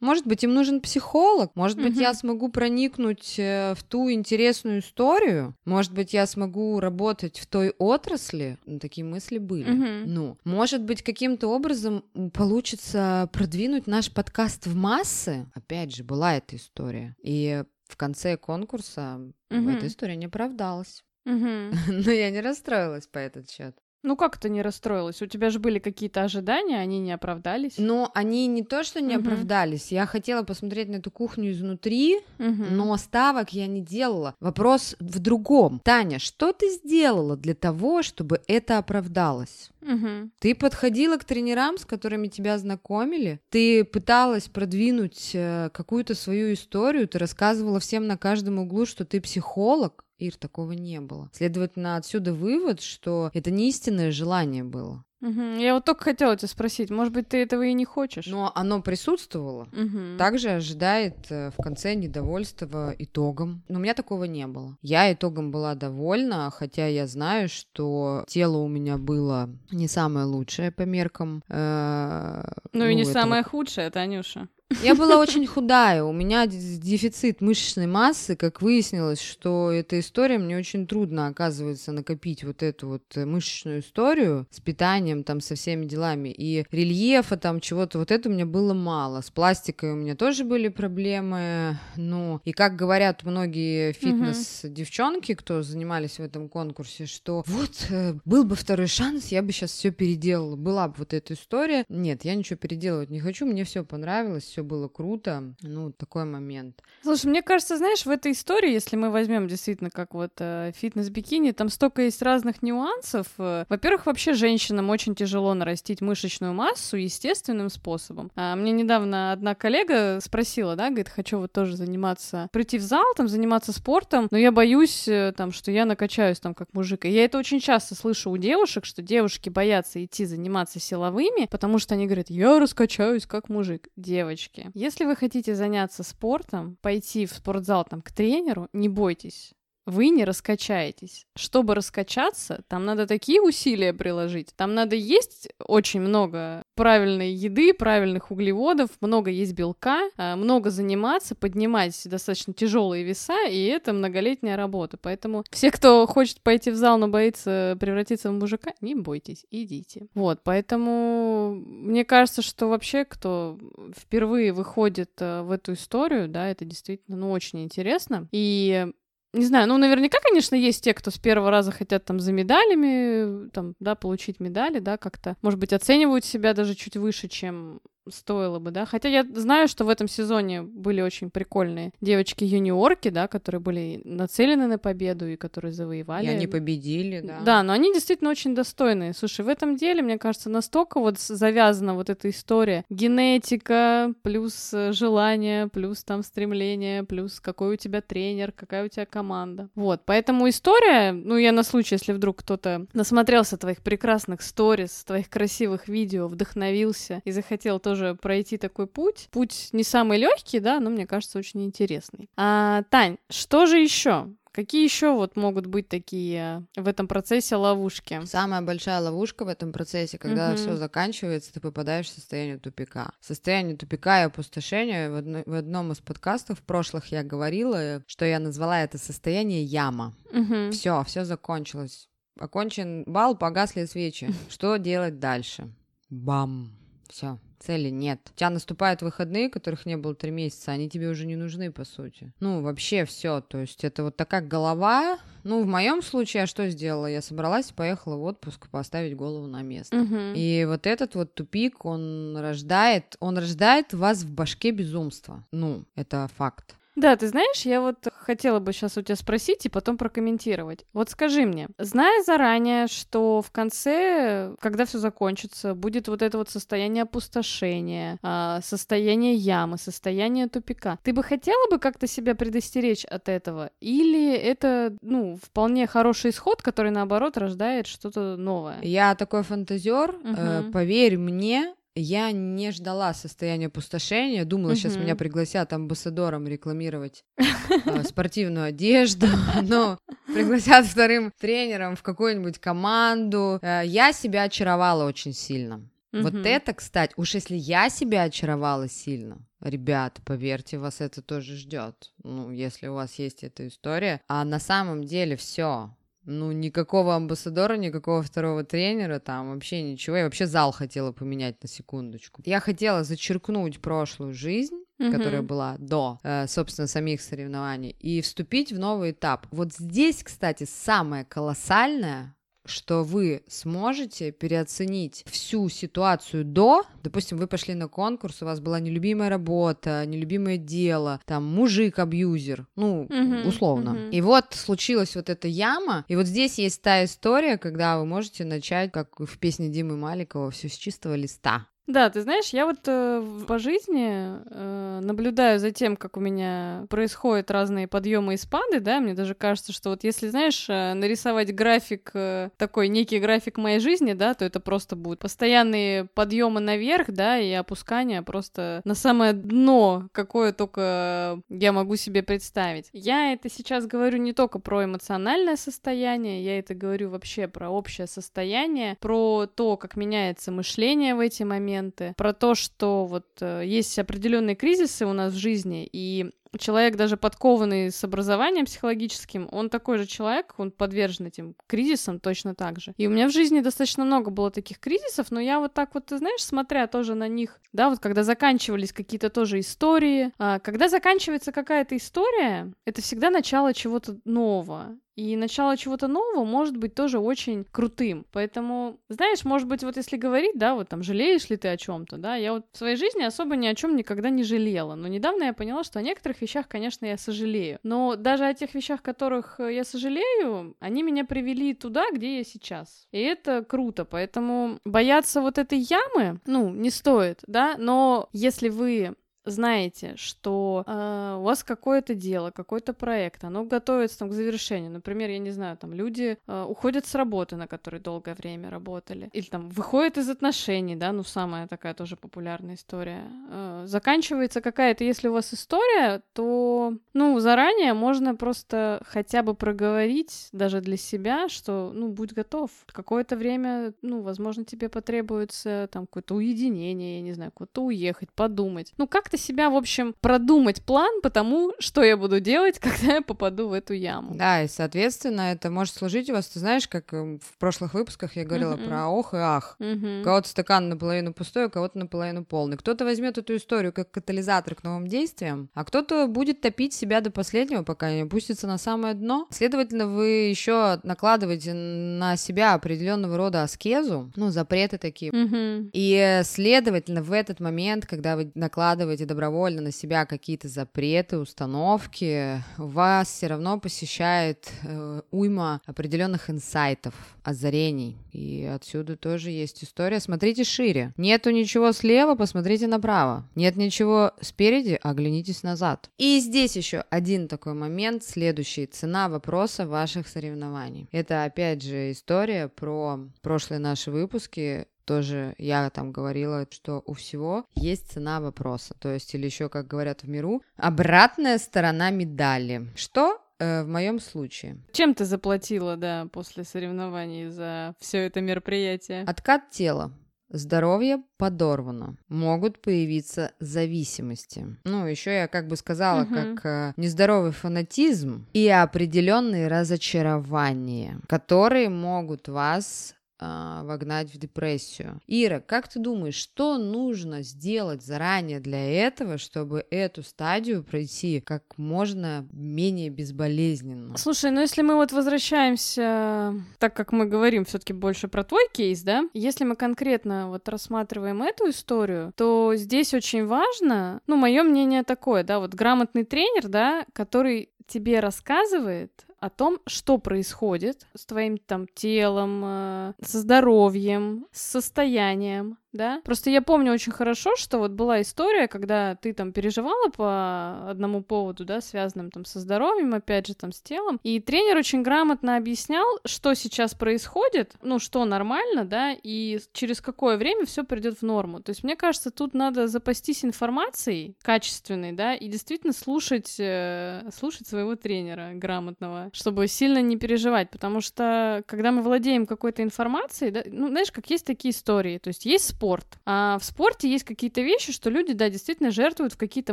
Может 0.00 0.26
быть, 0.26 0.44
им 0.44 0.52
нужен 0.52 0.82
психолог, 0.82 1.52
может 1.54 1.78
быть, 1.78 1.92
Мгм. 1.94 2.00
я 2.00 2.12
смогу 2.12 2.50
проникнуть 2.50 3.36
э, 3.38 3.74
в 3.74 3.82
ту 3.84 4.10
интересную 4.10 4.80
историю, 4.80 5.54
может 5.64 5.92
быть, 5.94 6.12
я 6.12 6.26
смогу 6.26 6.78
работать 6.78 7.38
в 7.38 7.46
той 7.46 7.70
отрасли. 7.78 8.58
Ну, 8.66 8.78
такие 8.80 9.04
мысли 9.06 9.38
были. 9.38 9.70
Мгм. 9.70 10.12
Ну, 10.12 10.36
может 10.44 10.82
быть, 10.82 11.02
каким-то 11.02 11.48
образом 11.48 12.04
получится 12.34 13.30
продвинуть 13.32 13.86
наш 13.86 14.12
подкаст 14.12 14.66
в 14.66 14.76
массы. 14.76 15.46
Опять 15.54 15.94
же, 15.94 16.04
была 16.04 16.36
эта 16.36 16.56
история. 16.56 17.16
И 17.22 17.64
в 17.84 17.96
конце 17.96 18.36
конкурса 18.36 19.20
Мгм. 19.50 19.68
эта 19.68 19.86
история 19.86 20.16
не 20.16 20.26
оправдалась. 20.26 21.04
Мгм. 21.24 21.70
Но 21.88 22.10
я 22.10 22.30
не 22.30 22.40
расстроилась 22.40 23.06
по 23.06 23.18
этот 23.18 23.50
счет. 23.50 23.76
Ну 24.06 24.16
как 24.16 24.36
ты 24.36 24.50
не 24.50 24.60
расстроилась? 24.60 25.22
У 25.22 25.26
тебя 25.26 25.48
же 25.48 25.58
были 25.58 25.78
какие-то 25.78 26.24
ожидания, 26.24 26.78
они 26.78 26.98
не 27.00 27.10
оправдались. 27.10 27.72
Но 27.78 28.10
они 28.14 28.46
не 28.46 28.62
то, 28.62 28.84
что 28.84 29.00
не 29.00 29.16
Мгм. 29.16 29.26
оправдались. 29.26 29.90
Я 29.92 30.04
хотела 30.04 30.42
посмотреть 30.42 30.90
на 30.90 30.96
эту 30.96 31.10
кухню 31.10 31.52
изнутри, 31.52 32.20
Мгм. 32.36 32.76
но 32.76 32.94
ставок 32.98 33.54
я 33.54 33.66
не 33.66 33.80
делала. 33.80 34.34
Вопрос 34.40 34.94
в 35.00 35.18
другом. 35.20 35.80
Таня, 35.82 36.18
что 36.18 36.52
ты 36.52 36.68
сделала 36.70 37.34
для 37.38 37.54
того, 37.54 38.02
чтобы 38.02 38.42
это 38.46 38.76
оправдалось? 38.76 39.70
Мгм. 39.80 40.32
Ты 40.38 40.54
подходила 40.54 41.16
к 41.16 41.24
тренерам, 41.24 41.78
с 41.78 41.86
которыми 41.86 42.28
тебя 42.28 42.58
знакомили, 42.58 43.40
ты 43.48 43.84
пыталась 43.84 44.48
продвинуть 44.48 45.30
э, 45.32 45.70
какую-то 45.72 46.14
свою 46.14 46.52
историю, 46.52 47.08
ты 47.08 47.18
рассказывала 47.18 47.80
всем 47.80 48.06
на 48.06 48.18
каждом 48.18 48.58
углу, 48.58 48.84
что 48.84 49.06
ты 49.06 49.20
психолог. 49.22 50.03
Ир, 50.18 50.36
такого 50.36 50.72
не 50.72 51.00
было. 51.00 51.28
Следовательно, 51.32 51.96
отсюда 51.96 52.32
вывод, 52.32 52.80
что 52.80 53.30
это 53.34 53.50
не 53.50 53.68
истинное 53.68 54.10
желание 54.10 54.64
было. 54.64 55.04
Мгм. 55.20 55.56
Я 55.58 55.72
вот 55.74 55.86
только 55.86 56.04
хотела 56.04 56.36
тебя 56.36 56.48
спросить, 56.48 56.90
может 56.90 57.14
быть, 57.14 57.28
ты 57.28 57.38
этого 57.38 57.62
и 57.62 57.72
не 57.72 57.86
хочешь? 57.86 58.26
Но 58.26 58.52
оно 58.54 58.82
присутствовало. 58.82 59.66
Мгм. 59.72 60.18
Также 60.18 60.50
ожидает 60.50 61.16
э, 61.30 61.50
в 61.50 61.62
конце 61.62 61.94
недовольства 61.94 62.94
итогом. 62.98 63.62
Но 63.68 63.78
у 63.78 63.82
меня 63.82 63.94
такого 63.94 64.24
не 64.24 64.46
было. 64.46 64.76
Я 64.82 65.10
итогом 65.10 65.50
была 65.50 65.74
довольна, 65.74 66.50
хотя 66.50 66.86
я 66.88 67.06
знаю, 67.06 67.48
что 67.48 68.24
тело 68.28 68.58
у 68.58 68.68
меня 68.68 68.98
было 68.98 69.48
не 69.70 69.88
самое 69.88 70.26
лучшее 70.26 70.70
по 70.70 70.82
меркам. 70.82 71.42
э, 71.48 72.44
Ну, 72.74 72.84
и 72.86 72.94
не 72.94 73.02
этого 73.02 73.12
самое 73.14 73.42
худшее, 73.42 73.88
Танюша. 73.90 74.48
Я 74.82 74.94
была 74.94 75.18
очень 75.18 75.46
худая, 75.46 76.02
у 76.04 76.12
меня 76.12 76.46
дефицит 76.46 77.40
мышечной 77.40 77.86
массы, 77.86 78.34
как 78.34 78.62
выяснилось, 78.62 79.20
что 79.20 79.70
эта 79.70 80.00
история 80.00 80.38
мне 80.38 80.56
очень 80.56 80.86
трудно, 80.86 81.26
оказывается, 81.26 81.92
накопить 81.92 82.44
вот 82.44 82.62
эту 82.62 82.88
вот 82.88 83.02
мышечную 83.14 83.80
историю 83.80 84.46
с 84.50 84.60
питанием, 84.60 85.22
там, 85.22 85.40
со 85.40 85.54
всеми 85.54 85.84
делами, 85.84 86.30
и 86.30 86.64
рельефа 86.70 87.36
там 87.36 87.60
чего-то, 87.60 87.98
вот 87.98 88.10
это 88.10 88.28
у 88.28 88.32
меня 88.32 88.46
было 88.46 88.74
мало. 88.74 89.20
С 89.20 89.30
пластикой 89.30 89.92
у 89.92 89.96
меня 89.96 90.16
тоже 90.16 90.44
были 90.44 90.68
проблемы, 90.68 91.78
ну, 91.96 92.40
и 92.44 92.52
как 92.52 92.76
говорят 92.76 93.22
многие 93.22 93.92
фитнес-девчонки, 93.92 95.34
кто 95.34 95.62
занимались 95.62 96.18
в 96.18 96.22
этом 96.22 96.48
конкурсе, 96.48 97.06
что 97.06 97.44
вот, 97.46 97.86
э, 97.90 98.14
был 98.24 98.44
бы 98.44 98.56
второй 98.56 98.86
шанс, 98.86 99.28
я 99.28 99.42
бы 99.42 99.52
сейчас 99.52 99.72
все 99.72 99.90
переделала, 99.90 100.56
была 100.56 100.88
бы 100.88 100.94
вот 100.98 101.12
эта 101.12 101.34
история. 101.34 101.84
Нет, 101.88 102.24
я 102.24 102.34
ничего 102.34 102.56
переделывать 102.56 103.10
не 103.10 103.20
хочу, 103.20 103.46
мне 103.46 103.64
все 103.64 103.84
понравилось, 103.84 104.53
все 104.54 104.62
было 104.62 104.86
круто. 104.86 105.52
Ну, 105.62 105.90
такой 105.90 106.24
момент. 106.24 106.80
Слушай, 107.02 107.26
мне 107.26 107.42
кажется, 107.42 107.76
знаешь, 107.76 108.06
в 108.06 108.10
этой 108.10 108.30
истории, 108.30 108.70
если 108.70 108.94
мы 108.94 109.10
возьмем 109.10 109.48
действительно 109.48 109.90
как 109.90 110.14
вот 110.14 110.30
э, 110.38 110.70
фитнес-бикини, 110.76 111.50
там 111.50 111.68
столько 111.68 112.02
есть 112.02 112.22
разных 112.22 112.62
нюансов. 112.62 113.26
Э, 113.38 113.64
во-первых, 113.68 114.06
вообще 114.06 114.32
женщинам 114.32 114.90
очень 114.90 115.16
тяжело 115.16 115.54
нарастить 115.54 116.00
мышечную 116.00 116.54
массу 116.54 116.96
естественным 116.96 117.68
способом. 117.68 118.30
А 118.36 118.54
мне 118.54 118.70
недавно 118.70 119.32
одна 119.32 119.56
коллега 119.56 120.20
спросила, 120.22 120.76
да, 120.76 120.86
говорит, 120.86 121.08
хочу 121.08 121.38
вот 121.38 121.50
тоже 121.50 121.76
заниматься, 121.76 122.48
прийти 122.52 122.78
в 122.78 122.82
зал, 122.82 123.06
там, 123.16 123.26
заниматься 123.26 123.72
спортом, 123.72 124.28
но 124.30 124.38
я 124.38 124.52
боюсь, 124.52 125.08
э, 125.08 125.32
там, 125.36 125.50
что 125.50 125.72
я 125.72 125.84
накачаюсь 125.84 126.38
там 126.38 126.54
как 126.54 126.72
мужик. 126.74 127.06
И 127.06 127.10
я 127.10 127.24
это 127.24 127.38
очень 127.38 127.58
часто 127.58 127.96
слышу 127.96 128.30
у 128.30 128.36
девушек, 128.36 128.84
что 128.84 129.02
девушки 129.02 129.48
боятся 129.48 130.04
идти 130.04 130.24
заниматься 130.24 130.78
силовыми, 130.78 131.46
потому 131.50 131.80
что 131.80 131.94
они 131.94 132.06
говорят, 132.06 132.30
я 132.30 132.60
раскачаюсь 132.60 133.26
как 133.26 133.48
мужик. 133.48 133.88
Девочки, 133.96 134.43
если 134.74 135.04
вы 135.04 135.16
хотите 135.16 135.54
заняться 135.54 136.02
спортом, 136.02 136.76
пойти 136.82 137.26
в 137.26 137.32
спортзал 137.32 137.84
там 137.84 138.02
к 138.02 138.10
тренеру, 138.12 138.68
не 138.72 138.88
бойтесь 138.88 139.54
вы 139.86 140.08
не 140.08 140.24
раскачаетесь. 140.24 141.26
Чтобы 141.36 141.74
раскачаться, 141.74 142.62
там 142.68 142.84
надо 142.84 143.06
такие 143.06 143.40
усилия 143.40 143.92
приложить. 143.92 144.54
Там 144.56 144.74
надо 144.74 144.96
есть 144.96 145.48
очень 145.58 146.00
много 146.00 146.62
правильной 146.74 147.32
еды, 147.32 147.74
правильных 147.74 148.30
углеводов, 148.30 148.90
много 149.00 149.30
есть 149.30 149.52
белка, 149.52 150.10
а, 150.16 150.36
много 150.36 150.70
заниматься, 150.70 151.34
поднимать 151.34 152.00
достаточно 152.06 152.52
тяжелые 152.52 153.04
веса, 153.04 153.46
и 153.48 153.64
это 153.64 153.92
многолетняя 153.92 154.56
работа. 154.56 154.96
Поэтому 154.96 155.44
все, 155.50 155.70
кто 155.70 156.06
хочет 156.06 156.40
пойти 156.40 156.70
в 156.70 156.76
зал, 156.76 156.98
но 156.98 157.08
боится 157.08 157.76
превратиться 157.78 158.30
в 158.30 158.34
мужика, 158.34 158.72
не 158.80 158.94
бойтесь, 158.94 159.46
идите. 159.50 160.06
Вот, 160.14 160.40
поэтому 160.42 161.54
мне 161.54 162.04
кажется, 162.04 162.42
что 162.42 162.68
вообще, 162.68 163.04
кто 163.04 163.58
впервые 163.96 164.52
выходит 164.52 165.10
э, 165.20 165.42
в 165.42 165.50
эту 165.50 165.74
историю, 165.74 166.28
да, 166.28 166.48
это 166.48 166.64
действительно, 166.64 167.16
ну, 167.16 167.30
очень 167.30 167.62
интересно. 167.62 168.28
И 168.32 168.92
не 169.34 169.46
знаю, 169.46 169.68
ну, 169.68 169.76
наверняка, 169.78 170.18
конечно, 170.22 170.54
есть 170.54 170.84
те, 170.84 170.94
кто 170.94 171.10
с 171.10 171.18
первого 171.18 171.50
раза 171.50 171.72
хотят 171.72 172.04
там 172.04 172.20
за 172.20 172.32
медалями, 172.32 173.48
там, 173.50 173.74
да, 173.80 173.94
получить 173.94 174.40
медали, 174.40 174.78
да, 174.78 174.96
как-то, 174.96 175.36
может 175.42 175.58
быть, 175.58 175.72
оценивают 175.72 176.24
себя 176.24 176.54
даже 176.54 176.74
чуть 176.74 176.96
выше, 176.96 177.28
чем 177.28 177.80
стоило 178.08 178.58
бы, 178.58 178.70
да. 178.70 178.86
Хотя 178.86 179.08
я 179.08 179.24
знаю, 179.34 179.68
что 179.68 179.84
в 179.84 179.88
этом 179.88 180.08
сезоне 180.08 180.62
были 180.62 181.00
очень 181.00 181.30
прикольные 181.30 181.92
девочки-юниорки, 182.00 183.10
да, 183.10 183.28
которые 183.28 183.60
были 183.60 184.00
нацелены 184.04 184.66
на 184.66 184.78
победу 184.78 185.26
и 185.26 185.36
которые 185.36 185.72
завоевали. 185.72 186.26
И 186.26 186.28
они 186.28 186.46
победили, 186.46 187.20
да. 187.20 187.40
Да, 187.44 187.62
но 187.62 187.72
они 187.72 187.92
действительно 187.92 188.30
очень 188.30 188.54
достойные. 188.54 189.14
Слушай, 189.14 189.44
в 189.44 189.48
этом 189.48 189.76
деле, 189.76 190.02
мне 190.02 190.18
кажется, 190.18 190.50
настолько 190.50 191.00
вот 191.00 191.18
завязана 191.18 191.94
вот 191.94 192.10
эта 192.10 192.30
история. 192.30 192.84
Генетика, 192.90 194.12
плюс 194.22 194.72
э, 194.72 194.92
желание, 194.92 195.68
плюс 195.68 196.04
там 196.04 196.22
стремление, 196.22 197.04
плюс 197.04 197.40
какой 197.40 197.74
у 197.74 197.76
тебя 197.76 198.00
тренер, 198.00 198.52
какая 198.52 198.84
у 198.84 198.88
тебя 198.88 199.06
команда. 199.06 199.68
Вот, 199.74 200.02
поэтому 200.04 200.48
история, 200.48 201.12
ну, 201.12 201.36
я 201.36 201.52
на 201.52 201.62
случай, 201.62 201.94
если 201.94 202.12
вдруг 202.12 202.38
кто-то 202.38 202.86
насмотрелся 202.92 203.56
твоих 203.56 203.82
прекрасных 203.82 204.42
сторис, 204.42 205.04
твоих 205.04 205.28
красивых 205.28 205.88
видео, 205.88 206.28
вдохновился 206.28 207.22
и 207.24 207.30
захотел 207.30 207.78
тоже 207.78 207.93
тоже 207.94 208.14
пройти 208.14 208.56
такой 208.56 208.86
путь. 208.86 209.28
Путь 209.30 209.68
не 209.72 209.84
самый 209.84 210.18
легкий, 210.18 210.58
да, 210.58 210.80
но 210.80 210.90
мне 210.90 211.06
кажется 211.06 211.38
очень 211.38 211.64
интересный. 211.64 212.28
А, 212.36 212.82
Тань, 212.90 213.18
что 213.30 213.66
же 213.66 213.78
еще? 213.78 214.28
Какие 214.50 214.84
еще 214.84 215.12
вот 215.12 215.36
могут 215.36 215.66
быть 215.66 215.88
такие 215.88 216.64
в 216.76 216.86
этом 216.86 217.08
процессе 217.08 217.56
ловушки? 217.56 218.20
Самая 218.24 218.62
большая 218.62 219.00
ловушка 219.00 219.44
в 219.44 219.48
этом 219.48 219.72
процессе, 219.72 220.16
когда 220.16 220.50
угу. 220.50 220.56
все 220.56 220.76
заканчивается, 220.76 221.52
ты 221.52 221.60
попадаешь 221.60 222.06
в 222.06 222.14
состояние 222.14 222.58
тупика. 222.58 223.12
Состояние 223.20 223.76
тупика 223.76 224.22
и 224.22 224.26
опустошения. 224.26 225.10
В, 225.10 225.16
одно, 225.16 225.42
в 225.44 225.54
одном 225.54 225.90
из 225.90 225.98
подкастов 225.98 226.60
в 226.60 226.62
прошлых 226.62 227.06
я 227.06 227.24
говорила, 227.24 228.02
что 228.06 228.24
я 228.24 228.38
назвала 228.38 228.80
это 228.80 228.98
состояние 228.98 229.64
яма. 229.64 230.14
Угу. 230.32 230.70
Все, 230.70 231.02
все 231.04 231.24
закончилось. 231.24 232.08
Окончен 232.38 233.04
бал, 233.06 233.36
погасли 233.36 233.86
свечи. 233.86 234.32
Что 234.48 234.76
делать 234.76 235.18
дальше? 235.18 235.68
Бам! 236.10 236.70
Все 237.08 237.38
цели 237.64 237.88
нет. 237.88 238.20
У 238.32 238.38
тебя 238.38 238.50
наступают 238.50 239.02
выходные, 239.02 239.48
которых 239.48 239.86
не 239.86 239.96
было 239.96 240.14
три 240.14 240.30
месяца, 240.30 240.72
они 240.72 240.88
тебе 240.88 241.08
уже 241.08 241.26
не 241.26 241.36
нужны, 241.36 241.72
по 241.72 241.84
сути. 241.84 242.32
Ну, 242.40 242.62
вообще 242.62 243.04
все. 243.04 243.40
То 243.40 243.58
есть 243.58 243.84
это 243.84 244.04
вот 244.04 244.16
такая 244.16 244.42
голова. 244.42 245.18
Ну, 245.44 245.62
в 245.62 245.66
моем 245.66 246.02
случае 246.02 246.42
я 246.42 246.46
что 246.46 246.68
сделала? 246.68 247.06
Я 247.06 247.22
собралась 247.22 247.70
и 247.70 247.74
поехала 247.74 248.16
в 248.16 248.22
отпуск 248.22 248.68
поставить 248.68 249.16
голову 249.16 249.46
на 249.46 249.62
место. 249.62 249.96
Угу. 249.96 250.16
И 250.34 250.64
вот 250.66 250.86
этот 250.86 251.14
вот 251.14 251.34
тупик, 251.34 251.84
он 251.84 252.36
рождает, 252.36 253.16
он 253.20 253.38
рождает 253.38 253.92
вас 253.92 254.22
в 254.22 254.32
башке 254.32 254.70
безумство. 254.70 255.44
Ну, 255.52 255.84
это 255.94 256.28
факт. 256.36 256.76
Да, 256.96 257.16
ты 257.16 257.28
знаешь, 257.28 257.62
я 257.62 257.80
вот 257.80 257.96
хотела 258.14 258.60
бы 258.60 258.72
сейчас 258.72 258.96
у 258.96 259.02
тебя 259.02 259.16
спросить 259.16 259.66
и 259.66 259.68
потом 259.68 259.98
прокомментировать. 259.98 260.86
Вот 260.92 261.10
скажи 261.10 261.44
мне, 261.44 261.68
зная 261.78 262.22
заранее, 262.22 262.86
что 262.86 263.42
в 263.42 263.50
конце, 263.50 264.54
когда 264.60 264.84
все 264.84 264.98
закончится, 264.98 265.74
будет 265.74 266.08
вот 266.08 266.22
это 266.22 266.38
вот 266.38 266.50
состояние 266.50 267.02
опустошения, 267.02 268.18
а, 268.22 268.60
состояние 268.62 269.34
ямы, 269.34 269.76
состояние 269.78 270.48
тупика, 270.48 270.98
ты 271.02 271.12
бы 271.12 271.22
хотела 271.22 271.68
бы 271.68 271.78
как-то 271.78 272.06
себя 272.06 272.34
предостеречь 272.34 273.04
от 273.04 273.28
этого? 273.28 273.70
Или 273.80 274.32
это, 274.32 274.96
ну, 275.02 275.38
вполне 275.42 275.86
хороший 275.86 276.30
исход, 276.30 276.62
который, 276.62 276.90
наоборот, 276.90 277.36
рождает 277.36 277.86
что-то 277.86 278.36
новое? 278.36 278.78
Я 278.82 279.14
такой 279.14 279.42
фантазер, 279.42 280.10
угу. 280.10 280.34
э, 280.36 280.62
поверь 280.72 281.18
мне, 281.18 281.74
я 281.94 282.32
не 282.32 282.72
ждала 282.72 283.14
состояния 283.14 283.66
опустошения, 283.66 284.44
думала, 284.44 284.72
uh 284.72 284.76
сейчас 284.76 284.96
меня 284.96 285.16
пригласят 285.16 285.72
амбассадором 285.72 286.48
рекламировать 286.48 287.24
э, 287.38 288.02
спортивную 288.04 288.66
одежду, 288.66 289.26
но 289.62 289.98
пригласят 290.26 290.86
вторым 290.86 291.32
тренером 291.38 291.96
в 291.96 292.02
какую-нибудь 292.02 292.58
команду. 292.58 293.58
Э, 293.62 293.82
я 293.84 294.12
себя 294.12 294.44
очаровала 294.44 295.04
очень 295.04 295.32
сильно. 295.32 295.88
Вот 296.12 296.34
это, 296.46 296.72
кстати, 296.74 297.12
уж 297.16 297.34
если 297.34 297.56
я 297.56 297.90
себя 297.90 298.22
очаровала 298.22 298.88
сильно, 298.88 299.38
ребят, 299.60 300.20
поверьте, 300.24 300.78
вас 300.78 301.00
это 301.00 301.22
тоже 301.22 301.56
ждет. 301.56 302.12
Ну, 302.22 302.52
если 302.52 302.86
у 302.86 302.94
вас 302.94 303.18
есть 303.18 303.42
эта 303.42 303.66
история. 303.66 304.20
А 304.28 304.44
на 304.44 304.60
самом 304.60 305.04
деле 305.04 305.36
все 305.36 305.90
ну, 306.24 306.52
никакого 306.52 307.14
амбассадора, 307.14 307.76
никакого 307.76 308.22
второго 308.22 308.64
тренера, 308.64 309.18
там 309.18 309.52
вообще 309.52 309.82
ничего. 309.82 310.16
Я 310.16 310.24
вообще 310.24 310.46
зал 310.46 310.72
хотела 310.72 311.12
поменять 311.12 311.62
на 311.62 311.68
секундочку. 311.68 312.42
Я 312.44 312.60
хотела 312.60 313.04
зачеркнуть 313.04 313.80
прошлую 313.80 314.32
жизнь, 314.32 314.76
mm-hmm. 314.98 315.12
которая 315.12 315.42
была 315.42 315.76
до, 315.78 316.18
э, 316.22 316.46
собственно, 316.46 316.86
самих 316.86 317.20
соревнований, 317.20 317.90
и 317.90 318.20
вступить 318.20 318.72
в 318.72 318.78
новый 318.78 319.12
этап. 319.12 319.46
Вот 319.50 319.72
здесь, 319.72 320.22
кстати, 320.22 320.64
самое 320.64 321.24
колоссальное 321.24 322.34
что 322.64 323.02
вы 323.02 323.42
сможете 323.48 324.30
переоценить 324.32 325.24
всю 325.26 325.68
ситуацию 325.68 326.44
до, 326.44 326.82
допустим, 327.02 327.38
вы 327.38 327.46
пошли 327.46 327.74
на 327.74 327.88
конкурс, 327.88 328.42
у 328.42 328.46
вас 328.46 328.60
была 328.60 328.80
нелюбимая 328.80 329.28
работа, 329.28 330.04
нелюбимое 330.06 330.56
дело, 330.56 331.20
там 331.26 331.44
мужик-абьюзер, 331.44 332.66
ну, 332.76 333.04
uh-huh, 333.04 333.48
условно. 333.48 333.90
Uh-huh. 333.90 334.10
И 334.10 334.20
вот 334.20 334.46
случилась 334.52 335.16
вот 335.16 335.28
эта 335.28 335.48
яма, 335.48 336.04
и 336.08 336.16
вот 336.16 336.26
здесь 336.26 336.58
есть 336.58 336.82
та 336.82 337.04
история, 337.04 337.58
когда 337.58 337.98
вы 337.98 338.06
можете 338.06 338.44
начать, 338.44 338.92
как 338.92 339.18
в 339.18 339.38
песне 339.38 339.68
Димы 339.68 339.96
Маликова, 339.96 340.50
все 340.50 340.68
с 340.68 340.76
чистого 340.76 341.14
листа. 341.14 341.66
Да, 341.86 342.08
ты 342.08 342.22
знаешь, 342.22 342.48
я 342.48 342.64
вот 342.64 342.78
э, 342.86 343.22
по 343.46 343.58
жизни 343.58 344.08
э, 344.08 345.00
наблюдаю 345.02 345.58
за 345.58 345.70
тем, 345.70 345.96
как 345.96 346.16
у 346.16 346.20
меня 346.20 346.86
происходят 346.88 347.50
разные 347.50 347.86
подъемы 347.86 348.34
и 348.34 348.36
спады, 348.38 348.80
да, 348.80 349.00
мне 349.00 349.12
даже 349.12 349.34
кажется, 349.34 349.74
что 349.74 349.90
вот 349.90 350.02
если, 350.02 350.28
знаешь, 350.28 350.64
э, 350.70 350.94
нарисовать 350.94 351.54
график, 351.54 352.10
э, 352.14 352.48
такой 352.56 352.88
некий 352.88 353.18
график 353.18 353.58
моей 353.58 353.80
жизни, 353.80 354.14
да, 354.14 354.32
то 354.32 354.46
это 354.46 354.60
просто 354.60 354.96
будут 354.96 355.18
постоянные 355.18 356.06
подъемы 356.06 356.60
наверх, 356.60 357.08
да, 357.10 357.38
и 357.38 357.52
опускания 357.52 358.22
просто 358.22 358.80
на 358.86 358.94
самое 358.94 359.34
дно, 359.34 360.08
какое 360.12 360.54
только 360.54 361.42
я 361.50 361.72
могу 361.72 361.96
себе 361.96 362.22
представить. 362.22 362.88
Я 362.94 363.34
это 363.34 363.50
сейчас 363.50 363.86
говорю 363.86 364.16
не 364.16 364.32
только 364.32 364.58
про 364.58 364.86
эмоциональное 364.86 365.56
состояние, 365.56 366.42
я 366.42 366.58
это 366.58 366.74
говорю 366.74 367.10
вообще 367.10 367.46
про 367.46 367.68
общее 367.68 368.06
состояние, 368.06 368.96
про 369.00 369.46
то, 369.54 369.76
как 369.76 369.96
меняется 369.96 370.50
мышление 370.50 371.14
в 371.14 371.20
эти 371.20 371.42
моменты, 371.42 371.73
моменты, 371.74 372.14
про 372.16 372.32
то, 372.32 372.54
что 372.54 373.06
вот 373.06 373.26
э, 373.40 373.62
есть 373.64 373.98
определенные 373.98 374.56
кризисы 374.56 375.06
у 375.06 375.12
нас 375.12 375.32
в 375.32 375.36
жизни, 375.36 375.88
и 375.90 376.30
человек 376.58 376.96
даже 376.96 377.16
подкованный 377.16 377.90
с 377.90 378.04
образованием 378.04 378.66
психологическим, 378.66 379.48
он 379.50 379.70
такой 379.70 379.98
же 379.98 380.06
человек, 380.06 380.54
он 380.56 380.70
подвержен 380.70 381.26
этим 381.26 381.56
кризисам 381.66 382.20
точно 382.20 382.54
так 382.54 382.80
же. 382.80 382.94
И 382.96 383.06
у 383.06 383.10
меня 383.10 383.28
в 383.28 383.32
жизни 383.32 383.60
достаточно 383.60 384.04
много 384.04 384.30
было 384.30 384.50
таких 384.50 384.78
кризисов, 384.78 385.30
но 385.30 385.40
я 385.40 385.58
вот 385.58 385.74
так 385.74 385.94
вот, 385.94 386.06
ты 386.06 386.18
знаешь, 386.18 386.42
смотря 386.42 386.86
тоже 386.86 387.14
на 387.14 387.28
них, 387.28 387.60
да, 387.72 387.90
вот 387.90 387.98
когда 387.98 388.22
заканчивались 388.22 388.92
какие-то 388.92 389.30
тоже 389.30 389.60
истории, 389.60 390.32
а, 390.38 390.60
когда 390.60 390.88
заканчивается 390.88 391.50
какая-то 391.50 391.96
история, 391.96 392.72
это 392.84 393.02
всегда 393.02 393.30
начало 393.30 393.74
чего-то 393.74 394.18
нового. 394.24 394.96
И 395.16 395.36
начало 395.36 395.76
чего-то 395.76 396.08
нового 396.08 396.44
может 396.44 396.76
быть 396.76 396.94
тоже 396.94 397.18
очень 397.18 397.64
крутым. 397.70 398.26
Поэтому, 398.32 398.98
знаешь, 399.08 399.44
может 399.44 399.68
быть, 399.68 399.84
вот 399.84 399.96
если 399.96 400.16
говорить, 400.16 400.56
да, 400.56 400.74
вот 400.74 400.88
там, 400.88 401.02
жалеешь 401.02 401.48
ли 401.50 401.56
ты 401.56 401.68
о 401.68 401.76
чем-то, 401.76 402.16
да, 402.16 402.34
я 402.36 402.52
вот 402.52 402.66
в 402.72 402.76
своей 402.76 402.96
жизни 402.96 403.22
особо 403.22 403.56
ни 403.56 403.66
о 403.66 403.74
чем 403.74 403.96
никогда 403.96 404.30
не 404.30 404.42
жалела. 404.42 404.94
Но 404.94 405.06
недавно 405.08 405.44
я 405.44 405.52
поняла, 405.52 405.84
что 405.84 405.98
о 405.98 406.02
некоторых 406.02 406.40
вещах, 406.42 406.68
конечно, 406.68 407.06
я 407.06 407.16
сожалею. 407.16 407.78
Но 407.82 408.16
даже 408.16 408.44
о 408.44 408.54
тех 408.54 408.74
вещах, 408.74 409.02
которых 409.02 409.60
э, 409.60 409.74
я 409.74 409.84
сожалею, 409.84 410.76
они 410.80 411.02
меня 411.02 411.24
привели 411.24 411.74
туда, 411.74 412.04
где 412.12 412.38
я 412.38 412.44
сейчас. 412.44 413.06
И 413.12 413.20
это 413.20 413.64
круто. 413.64 414.04
Поэтому 414.04 414.78
бояться 414.84 415.40
вот 415.40 415.58
этой 415.58 415.78
ямы, 415.78 416.40
ну, 416.46 416.70
не 416.70 416.90
стоит, 416.90 417.40
да, 417.46 417.76
но 417.78 418.28
если 418.32 418.68
вы 418.68 419.14
знаете, 419.44 420.14
что 420.16 420.84
э, 420.86 421.36
у 421.38 421.42
вас 421.42 421.62
какое-то 421.62 422.14
дело, 422.14 422.50
какой-то 422.50 422.92
проект, 422.92 423.44
оно 423.44 423.64
готовится 423.64 424.18
там 424.18 424.30
к 424.30 424.32
завершению. 424.32 424.90
Например, 424.90 425.30
я 425.30 425.38
не 425.38 425.50
знаю, 425.50 425.76
там 425.76 425.92
люди 425.92 426.38
э, 426.46 426.64
уходят 426.68 427.06
с 427.06 427.14
работы, 427.14 427.56
на 427.56 427.66
которой 427.66 428.00
долгое 428.00 428.34
время 428.34 428.70
работали, 428.70 429.28
или 429.32 429.44
там 429.44 429.68
выходят 429.68 430.18
из 430.18 430.28
отношений, 430.28 430.96
да, 430.96 431.12
ну 431.12 431.24
самая 431.24 431.68
такая 431.68 431.94
тоже 431.94 432.16
популярная 432.16 432.74
история. 432.74 433.24
Э, 433.50 433.84
заканчивается 433.86 434.60
какая-то, 434.60 435.04
если 435.04 435.28
у 435.28 435.32
вас 435.32 435.52
история, 435.52 436.22
то, 436.32 436.94
ну, 437.12 437.38
заранее 437.40 437.94
можно 437.94 438.34
просто 438.34 439.02
хотя 439.06 439.42
бы 439.42 439.54
проговорить 439.54 440.48
даже 440.52 440.80
для 440.80 440.96
себя, 440.96 441.48
что, 441.48 441.92
ну, 441.94 442.08
будь 442.08 442.32
готов. 442.32 442.70
Какое-то 442.86 443.36
время, 443.36 443.92
ну, 444.02 444.22
возможно, 444.22 444.64
тебе 444.64 444.88
потребуется 444.88 445.88
там 445.92 446.06
какое-то 446.06 446.34
уединение, 446.34 447.16
я 447.16 447.22
не 447.22 447.32
знаю, 447.32 447.52
куда-то 447.52 447.82
уехать, 447.82 448.30
подумать. 448.32 448.92
Ну, 448.96 449.06
как 449.06 449.33
как-то 449.34 449.36
себя, 449.36 449.70
в 449.70 449.76
общем, 449.76 450.14
продумать 450.20 450.82
план 450.82 451.20
по 451.22 451.30
тому, 451.30 451.72
что 451.78 452.02
я 452.02 452.16
буду 452.16 452.40
делать, 452.40 452.78
когда 452.80 453.14
я 453.14 453.22
попаду 453.22 453.68
в 453.68 453.72
эту 453.72 453.94
яму. 453.94 454.34
Да, 454.34 454.62
и, 454.62 454.68
соответственно, 454.68 455.52
это 455.52 455.70
может 455.70 455.94
служить 455.94 456.30
у 456.30 456.34
вас, 456.34 456.46
ты 456.46 456.60
знаешь, 456.60 456.88
как 456.88 457.12
эм, 457.12 457.38
в 457.40 457.58
прошлых 457.58 457.94
выпусках 457.94 458.36
я 458.36 458.44
говорила 458.44 458.74
uh-huh. 458.74 458.88
про 458.88 459.08
ох 459.08 459.34
и 459.34 459.38
ах. 459.38 459.76
Uh-huh. 459.80 460.20
У 460.20 460.24
кого-то 460.24 460.48
стакан 460.48 460.88
наполовину 460.88 461.32
пустой, 461.32 461.66
у 461.66 461.70
кого-то 461.70 461.98
наполовину 461.98 462.44
полный. 462.44 462.76
Кто-то 462.76 463.04
возьмет 463.04 463.38
эту 463.38 463.56
историю 463.56 463.92
как 463.92 464.10
катализатор 464.10 464.74
к 464.74 464.84
новым 464.84 465.06
действиям, 465.06 465.68
а 465.74 465.84
кто-то 465.84 466.26
будет 466.26 466.60
топить 466.60 466.92
себя 466.92 467.20
до 467.20 467.30
последнего, 467.30 467.82
пока 467.82 468.12
не 468.12 468.22
опустится 468.22 468.66
на 468.66 468.78
самое 468.78 469.14
дно. 469.14 469.46
Следовательно, 469.50 470.06
вы 470.06 470.48
еще 470.48 471.00
накладываете 471.02 471.72
на 471.74 472.36
себя 472.36 472.74
определенного 472.74 473.36
рода 473.36 473.62
аскезу, 473.62 474.30
ну, 474.36 474.50
запреты 474.50 474.98
такие. 474.98 475.32
Uh-huh. 475.32 475.90
И, 475.92 476.40
следовательно, 476.44 477.22
в 477.22 477.32
этот 477.32 477.60
момент, 477.60 478.06
когда 478.06 478.36
вы 478.36 478.52
накладываете 478.54 479.23
берете 479.24 479.34
добровольно 479.34 479.82
на 479.82 479.92
себя 479.92 480.26
какие-то 480.26 480.68
запреты, 480.68 481.38
установки, 481.38 482.62
вас 482.76 483.28
все 483.28 483.48
равно 483.48 483.80
посещает 483.80 484.70
э, 484.82 485.22
уйма 485.30 485.80
определенных 485.86 486.50
инсайтов, 486.50 487.14
озарений. 487.42 488.16
И 488.32 488.64
отсюда 488.64 489.16
тоже 489.16 489.50
есть 489.50 489.84
история. 489.84 490.20
Смотрите 490.20 490.64
шире. 490.64 491.12
Нету 491.16 491.50
ничего 491.50 491.92
слева, 491.92 492.34
посмотрите 492.34 492.86
направо. 492.86 493.44
Нет 493.54 493.76
ничего 493.76 494.32
спереди, 494.40 494.98
оглянитесь 495.02 495.62
назад. 495.62 496.10
И 496.18 496.40
здесь 496.40 496.76
еще 496.76 497.04
один 497.10 497.48
такой 497.48 497.74
момент, 497.74 498.24
следующий. 498.24 498.86
Цена 498.86 499.28
вопроса 499.28 499.86
ваших 499.86 500.28
соревнований. 500.28 501.08
Это 501.12 501.44
опять 501.44 501.82
же 501.82 502.12
история 502.12 502.68
про 502.68 503.18
прошлые 503.42 503.78
наши 503.78 504.10
выпуски 504.10 504.86
тоже 505.04 505.54
я 505.58 505.90
там 505.90 506.12
говорила, 506.12 506.66
что 506.70 507.02
у 507.06 507.14
всего 507.14 507.66
есть 507.74 508.12
цена 508.12 508.40
вопроса. 508.40 508.94
То 508.98 509.12
есть, 509.12 509.34
или 509.34 509.46
еще, 509.46 509.68
как 509.68 509.86
говорят 509.86 510.22
в 510.22 510.28
миру, 510.28 510.62
обратная 510.76 511.58
сторона 511.58 512.10
медали. 512.10 512.88
Что 512.96 513.38
э, 513.58 513.82
в 513.82 513.88
моем 513.88 514.20
случае. 514.20 514.78
Чем 514.92 515.14
ты 515.14 515.24
заплатила, 515.24 515.96
да, 515.96 516.28
после 516.32 516.64
соревнований 516.64 517.48
за 517.48 517.94
все 517.98 518.26
это 518.26 518.40
мероприятие? 518.40 519.24
Откат 519.24 519.70
тела. 519.70 520.12
Здоровье 520.50 521.22
подорвано. 521.36 522.16
Могут 522.28 522.80
появиться 522.80 523.52
зависимости. 523.58 524.76
Ну, 524.84 525.04
еще 525.06 525.34
я 525.34 525.48
как 525.48 525.66
бы 525.66 525.76
сказала, 525.76 526.22
угу. 526.22 526.34
как 526.34 526.66
э, 526.66 526.92
нездоровый 526.96 527.50
фанатизм 527.50 528.46
и 528.52 528.68
определенные 528.68 529.66
разочарования, 529.66 531.18
которые 531.28 531.88
могут 531.88 532.48
вас 532.48 533.16
вогнать 533.40 534.32
в 534.32 534.38
депрессию. 534.38 535.20
Ира, 535.26 535.60
как 535.60 535.88
ты 535.88 535.98
думаешь, 535.98 536.34
что 536.36 536.78
нужно 536.78 537.42
сделать 537.42 538.02
заранее 538.02 538.60
для 538.60 539.06
этого, 539.06 539.38
чтобы 539.38 539.86
эту 539.90 540.22
стадию 540.22 540.84
пройти 540.84 541.40
как 541.40 541.64
можно 541.76 542.46
менее 542.52 543.10
безболезненно? 543.10 544.16
Слушай, 544.16 544.50
ну 544.50 544.60
если 544.60 544.82
мы 544.82 544.94
вот 544.94 545.12
возвращаемся, 545.12 546.54
так 546.78 546.94
как 546.94 547.12
мы 547.12 547.26
говорим 547.26 547.64
все-таки 547.64 547.92
больше 547.92 548.28
про 548.28 548.44
твой 548.44 548.68
кейс, 548.72 549.02
да, 549.02 549.28
если 549.34 549.64
мы 549.64 549.76
конкретно 549.76 550.48
вот 550.48 550.68
рассматриваем 550.68 551.42
эту 551.42 551.70
историю, 551.70 552.32
то 552.36 552.72
здесь 552.76 553.14
очень 553.14 553.46
важно, 553.46 554.20
ну, 554.26 554.36
мое 554.36 554.62
мнение 554.62 555.02
такое, 555.02 555.42
да, 555.42 555.58
вот 555.58 555.74
грамотный 555.74 556.24
тренер, 556.24 556.68
да, 556.68 557.04
который 557.12 557.70
тебе 557.86 558.20
рассказывает 558.20 559.26
о 559.44 559.50
том, 559.50 559.78
что 559.86 560.16
происходит 560.16 561.06
с 561.14 561.26
твоим 561.26 561.58
там 561.58 561.86
телом, 561.86 562.62
э, 562.64 563.12
со 563.22 563.40
здоровьем, 563.40 564.46
с 564.52 564.62
состоянием, 564.62 565.76
да. 565.94 566.20
Просто 566.24 566.50
я 566.50 566.60
помню 566.60 566.92
очень 566.92 567.12
хорошо, 567.12 567.56
что 567.56 567.78
вот 567.78 567.92
была 567.92 568.20
история, 568.20 568.68
когда 568.68 569.14
ты 569.14 569.32
там 569.32 569.52
переживала 569.52 570.10
по 570.10 570.90
одному 570.90 571.22
поводу, 571.22 571.64
да, 571.64 571.80
связанным 571.80 572.30
там 572.30 572.44
со 572.44 572.60
здоровьем, 572.60 573.14
опять 573.14 573.46
же, 573.46 573.54
там 573.54 573.72
с 573.72 573.80
телом, 573.80 574.20
и 574.22 574.40
тренер 574.40 574.76
очень 574.76 575.02
грамотно 575.02 575.56
объяснял, 575.56 576.06
что 576.24 576.54
сейчас 576.54 576.94
происходит, 576.94 577.74
ну, 577.82 577.98
что 577.98 578.24
нормально, 578.24 578.84
да, 578.84 579.14
и 579.22 579.60
через 579.72 580.00
какое 580.00 580.36
время 580.36 580.66
все 580.66 580.84
придет 580.84 581.18
в 581.18 581.22
норму. 581.22 581.60
То 581.60 581.70
есть, 581.70 581.84
мне 581.84 581.96
кажется, 581.96 582.30
тут 582.30 582.54
надо 582.54 582.88
запастись 582.88 583.44
информацией 583.44 584.36
качественной, 584.42 585.12
да, 585.12 585.34
и 585.34 585.48
действительно 585.48 585.92
слушать, 585.92 586.56
э, 586.58 587.28
слушать 587.34 587.68
своего 587.68 587.94
тренера 587.94 588.50
грамотного, 588.54 589.30
чтобы 589.32 589.68
сильно 589.68 590.02
не 590.02 590.16
переживать, 590.16 590.70
потому 590.70 591.00
что, 591.00 591.62
когда 591.66 591.92
мы 591.92 592.02
владеем 592.02 592.46
какой-то 592.46 592.82
информацией, 592.82 593.50
да, 593.52 593.62
ну, 593.66 593.88
знаешь, 593.88 594.10
как 594.10 594.28
есть 594.30 594.44
такие 594.44 594.72
истории, 594.72 595.18
то 595.18 595.28
есть 595.28 595.44
есть. 595.44 595.78
А 596.24 596.58
в 596.58 596.64
спорте 596.64 597.08
есть 597.08 597.24
какие-то 597.24 597.60
вещи, 597.60 597.92
что 597.92 598.10
люди, 598.10 598.32
да, 598.32 598.48
действительно 598.48 598.90
жертвуют 598.90 599.34
в 599.34 599.38
какие-то 599.38 599.72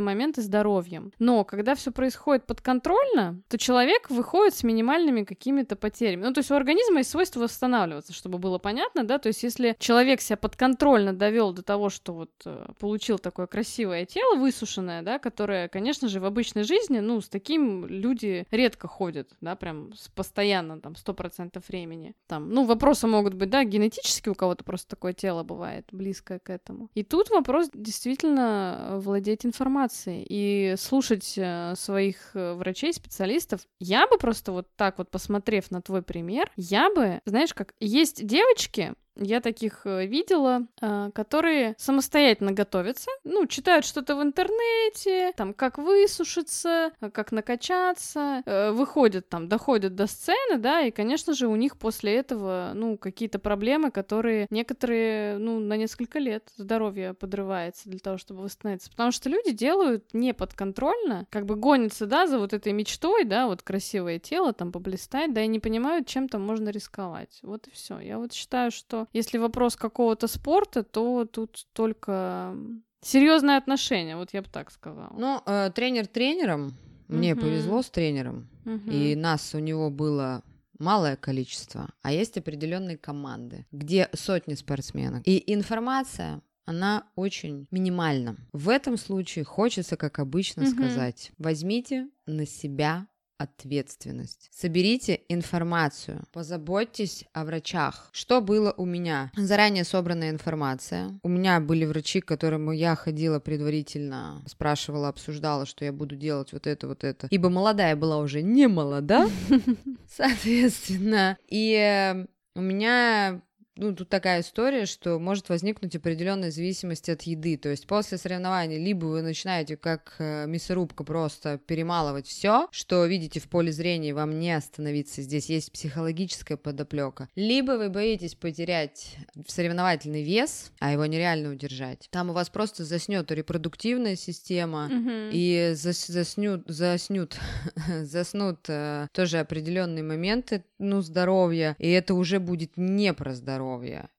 моменты 0.00 0.42
здоровьем. 0.42 1.12
Но 1.18 1.44
когда 1.44 1.74
все 1.74 1.90
происходит 1.90 2.46
подконтрольно, 2.46 3.40
то 3.48 3.58
человек 3.58 4.10
выходит 4.10 4.54
с 4.54 4.62
минимальными 4.62 5.24
какими-то 5.24 5.76
потерями. 5.76 6.24
Ну, 6.24 6.32
то 6.32 6.40
есть 6.40 6.50
у 6.50 6.54
организма 6.54 6.98
есть 6.98 7.10
свойство 7.10 7.40
восстанавливаться, 7.40 8.12
чтобы 8.12 8.38
было 8.38 8.58
понятно, 8.58 9.04
да, 9.04 9.18
то 9.18 9.28
есть 9.28 9.42
если 9.42 9.76
человек 9.78 10.20
себя 10.20 10.36
подконтрольно 10.36 11.12
довел 11.12 11.52
до 11.52 11.62
того, 11.62 11.88
что 11.90 12.12
вот 12.12 12.30
э, 12.44 12.66
получил 12.78 13.18
такое 13.18 13.46
красивое 13.46 14.04
тело, 14.04 14.36
высушенное, 14.36 15.02
да, 15.02 15.18
которое, 15.18 15.68
конечно 15.68 16.08
же, 16.08 16.20
в 16.20 16.24
обычной 16.24 16.64
жизни, 16.64 17.00
ну, 17.00 17.20
с 17.20 17.28
таким 17.28 17.86
люди 17.86 18.46
редко 18.50 18.88
ходят, 18.88 19.30
да, 19.40 19.56
прям 19.56 19.92
постоянно, 20.14 20.80
там, 20.80 20.96
сто 20.96 21.14
процентов 21.14 21.68
времени. 21.68 22.14
Там, 22.26 22.50
ну, 22.50 22.64
вопросы 22.64 23.06
могут 23.06 23.34
быть, 23.34 23.50
да, 23.50 23.64
генетически 23.64 24.28
у 24.28 24.34
кого-то 24.34 24.64
просто 24.64 24.90
такое 24.90 25.12
тело 25.12 25.42
бывает, 25.42 25.86
близкое 26.02 26.38
к 26.38 26.50
этому. 26.50 26.90
И 26.94 27.02
тут 27.04 27.30
вопрос 27.30 27.70
действительно 27.72 28.98
владеть 28.98 29.46
информацией 29.46 30.26
и 30.28 30.74
слушать 30.76 31.34
э, 31.36 31.74
своих 31.76 32.34
э, 32.34 32.54
врачей, 32.54 32.92
специалистов. 32.92 33.60
Я 33.78 34.06
бы 34.08 34.18
просто 34.18 34.52
вот 34.52 34.66
так 34.76 34.98
вот, 34.98 35.10
посмотрев 35.10 35.70
на 35.70 35.80
твой 35.80 36.02
пример, 36.02 36.50
я 36.56 36.92
бы, 36.92 37.20
знаешь, 37.24 37.54
как 37.54 37.74
есть 37.80 38.26
девочки, 38.26 38.94
я 39.16 39.40
таких 39.40 39.82
э, 39.84 40.06
видела, 40.06 40.66
э, 40.80 41.10
которые 41.14 41.74
самостоятельно 41.78 42.52
готовятся, 42.52 43.10
ну, 43.24 43.46
читают 43.46 43.84
что-то 43.84 44.16
в 44.16 44.22
интернете, 44.22 45.32
там, 45.36 45.54
как 45.54 45.78
высушиться, 45.78 46.92
э, 47.00 47.10
как 47.10 47.32
накачаться, 47.32 48.42
выходят 48.72 49.28
там, 49.28 49.48
доходят 49.48 49.94
до 49.94 50.06
сцены, 50.06 50.58
да, 50.58 50.82
и, 50.82 50.90
конечно 50.90 51.34
же, 51.34 51.46
у 51.46 51.56
них 51.56 51.76
после 51.76 52.16
этого, 52.16 52.72
ну, 52.74 52.96
какие-то 52.96 53.38
проблемы, 53.38 53.90
которые 53.90 54.46
некоторые, 54.50 55.38
ну, 55.38 55.58
на 55.58 55.76
несколько 55.76 56.18
лет 56.18 56.50
здоровье 56.56 57.14
подрывается 57.14 57.88
для 57.88 57.98
того, 57.98 58.18
чтобы 58.18 58.42
восстановиться. 58.42 58.90
Потому 58.90 59.12
что 59.12 59.28
люди 59.28 59.52
делают 59.52 60.12
не 60.12 60.34
подконтрольно, 60.34 61.26
как 61.30 61.46
бы 61.46 61.56
гонятся, 61.56 62.06
да, 62.06 62.26
за 62.26 62.38
вот 62.38 62.52
этой 62.52 62.72
мечтой, 62.72 63.24
да, 63.24 63.46
вот 63.46 63.62
красивое 63.62 64.18
тело 64.18 64.52
там 64.52 64.72
поблистать, 64.72 65.32
да, 65.32 65.42
и 65.42 65.48
не 65.48 65.60
понимают, 65.60 66.06
чем 66.06 66.28
там 66.28 66.42
можно 66.42 66.70
рисковать. 66.70 67.38
Вот 67.42 67.66
и 67.68 67.70
все. 67.70 67.98
Я 67.98 68.18
вот 68.18 68.32
считаю, 68.32 68.70
что 68.70 69.01
что 69.04 69.10
если 69.18 69.38
вопрос 69.38 69.76
какого-то 69.76 70.28
спорта, 70.28 70.82
то 70.82 71.24
тут 71.24 71.66
только 71.72 72.56
серьезное 73.02 73.58
отношение, 73.58 74.16
вот 74.16 74.32
я 74.32 74.42
бы 74.42 74.48
так 74.48 74.70
сказала. 74.70 75.14
Ну, 75.18 75.40
э, 75.46 75.70
тренер 75.74 76.06
тренером. 76.06 76.74
Мне 77.08 77.34
Мгм. 77.34 77.40
повезло 77.42 77.82
с 77.82 77.90
тренером. 77.90 78.48
Мгм. 78.64 78.88
И 78.90 79.14
нас 79.16 79.54
у 79.54 79.58
него 79.58 79.90
было 79.90 80.42
малое 80.78 81.16
количество, 81.16 81.90
а 82.02 82.12
есть 82.12 82.36
определенные 82.38 82.96
команды, 82.96 83.66
где 83.70 84.08
сотни 84.14 84.54
спортсменок. 84.54 85.22
И 85.26 85.42
информация 85.52 86.42
она 86.64 87.04
очень 87.16 87.66
минимальна. 87.70 88.36
В 88.52 88.68
этом 88.68 88.96
случае 88.96 89.44
хочется, 89.44 89.96
как 89.96 90.18
обычно, 90.20 90.62
Мгм. 90.62 90.72
сказать, 90.72 91.32
возьмите 91.38 92.08
на 92.26 92.46
себя 92.46 93.06
ответственность. 93.38 94.48
Соберите 94.52 95.20
информацию, 95.28 96.24
позаботьтесь 96.32 97.24
о 97.32 97.44
врачах. 97.44 98.08
Что 98.12 98.40
было 98.40 98.72
у 98.76 98.84
меня? 98.84 99.30
Заранее 99.36 99.84
собранная 99.84 100.30
информация. 100.30 101.18
У 101.22 101.28
меня 101.28 101.60
были 101.60 101.84
врачи, 101.84 102.20
к 102.20 102.26
которым 102.26 102.70
я 102.70 102.94
ходила 102.94 103.40
предварительно, 103.40 104.42
спрашивала, 104.46 105.08
обсуждала, 105.08 105.66
что 105.66 105.84
я 105.84 105.92
буду 105.92 106.16
делать 106.16 106.52
вот 106.52 106.66
это, 106.66 106.88
вот 106.88 107.04
это. 107.04 107.26
Ибо 107.30 107.50
молодая 107.50 107.96
была 107.96 108.18
уже 108.18 108.42
не 108.42 108.68
молода, 108.68 109.28
соответственно. 110.08 111.36
И 111.48 111.74
э, 111.74 112.26
у 112.54 112.60
меня 112.60 113.40
ну, 113.82 113.94
тут 113.94 114.08
такая 114.08 114.40
история, 114.40 114.86
что 114.86 115.18
может 115.18 115.48
возникнуть 115.48 115.94
определенная 115.96 116.50
зависимость 116.50 117.08
от 117.08 117.22
еды. 117.22 117.56
То 117.56 117.68
есть 117.68 117.86
после 117.86 118.18
соревнований 118.18 118.78
либо 118.78 119.06
вы 119.06 119.22
начинаете 119.22 119.76
как 119.76 120.14
э, 120.18 120.46
мясорубка 120.46 121.04
просто 121.04 121.58
перемалывать 121.58 122.26
все, 122.26 122.68
что 122.70 123.04
видите 123.06 123.40
в 123.40 123.48
поле 123.48 123.72
зрения, 123.72 124.14
вам 124.14 124.38
не 124.38 124.52
остановиться. 124.52 125.22
Здесь 125.22 125.48
есть 125.50 125.72
психологическая 125.72 126.56
подоплека. 126.56 127.28
Либо 127.34 127.72
вы 127.72 127.90
боитесь 127.90 128.34
потерять 128.34 129.16
соревновательный 129.46 130.22
вес, 130.22 130.72
а 130.80 130.92
его 130.92 131.04
нереально 131.06 131.50
удержать. 131.50 132.08
Там 132.10 132.30
у 132.30 132.32
вас 132.32 132.48
просто 132.50 132.84
заснет 132.84 133.30
репродуктивная 133.30 134.16
система, 134.16 134.88
Мгм. 134.88 135.30
и 135.32 135.72
зас- 135.74 136.10
заснют, 136.10 136.62
заснут, 136.66 137.36
заснут 138.02 138.66
э, 138.68 139.08
тоже 139.12 139.38
определенные 139.38 140.02
моменты, 140.04 140.64
ну, 140.78 141.00
здоровья, 141.00 141.76
и 141.78 141.88
это 141.90 142.14
уже 142.14 142.38
будет 142.40 142.76
не 142.76 143.12
про 143.12 143.34
здоровье. 143.34 143.71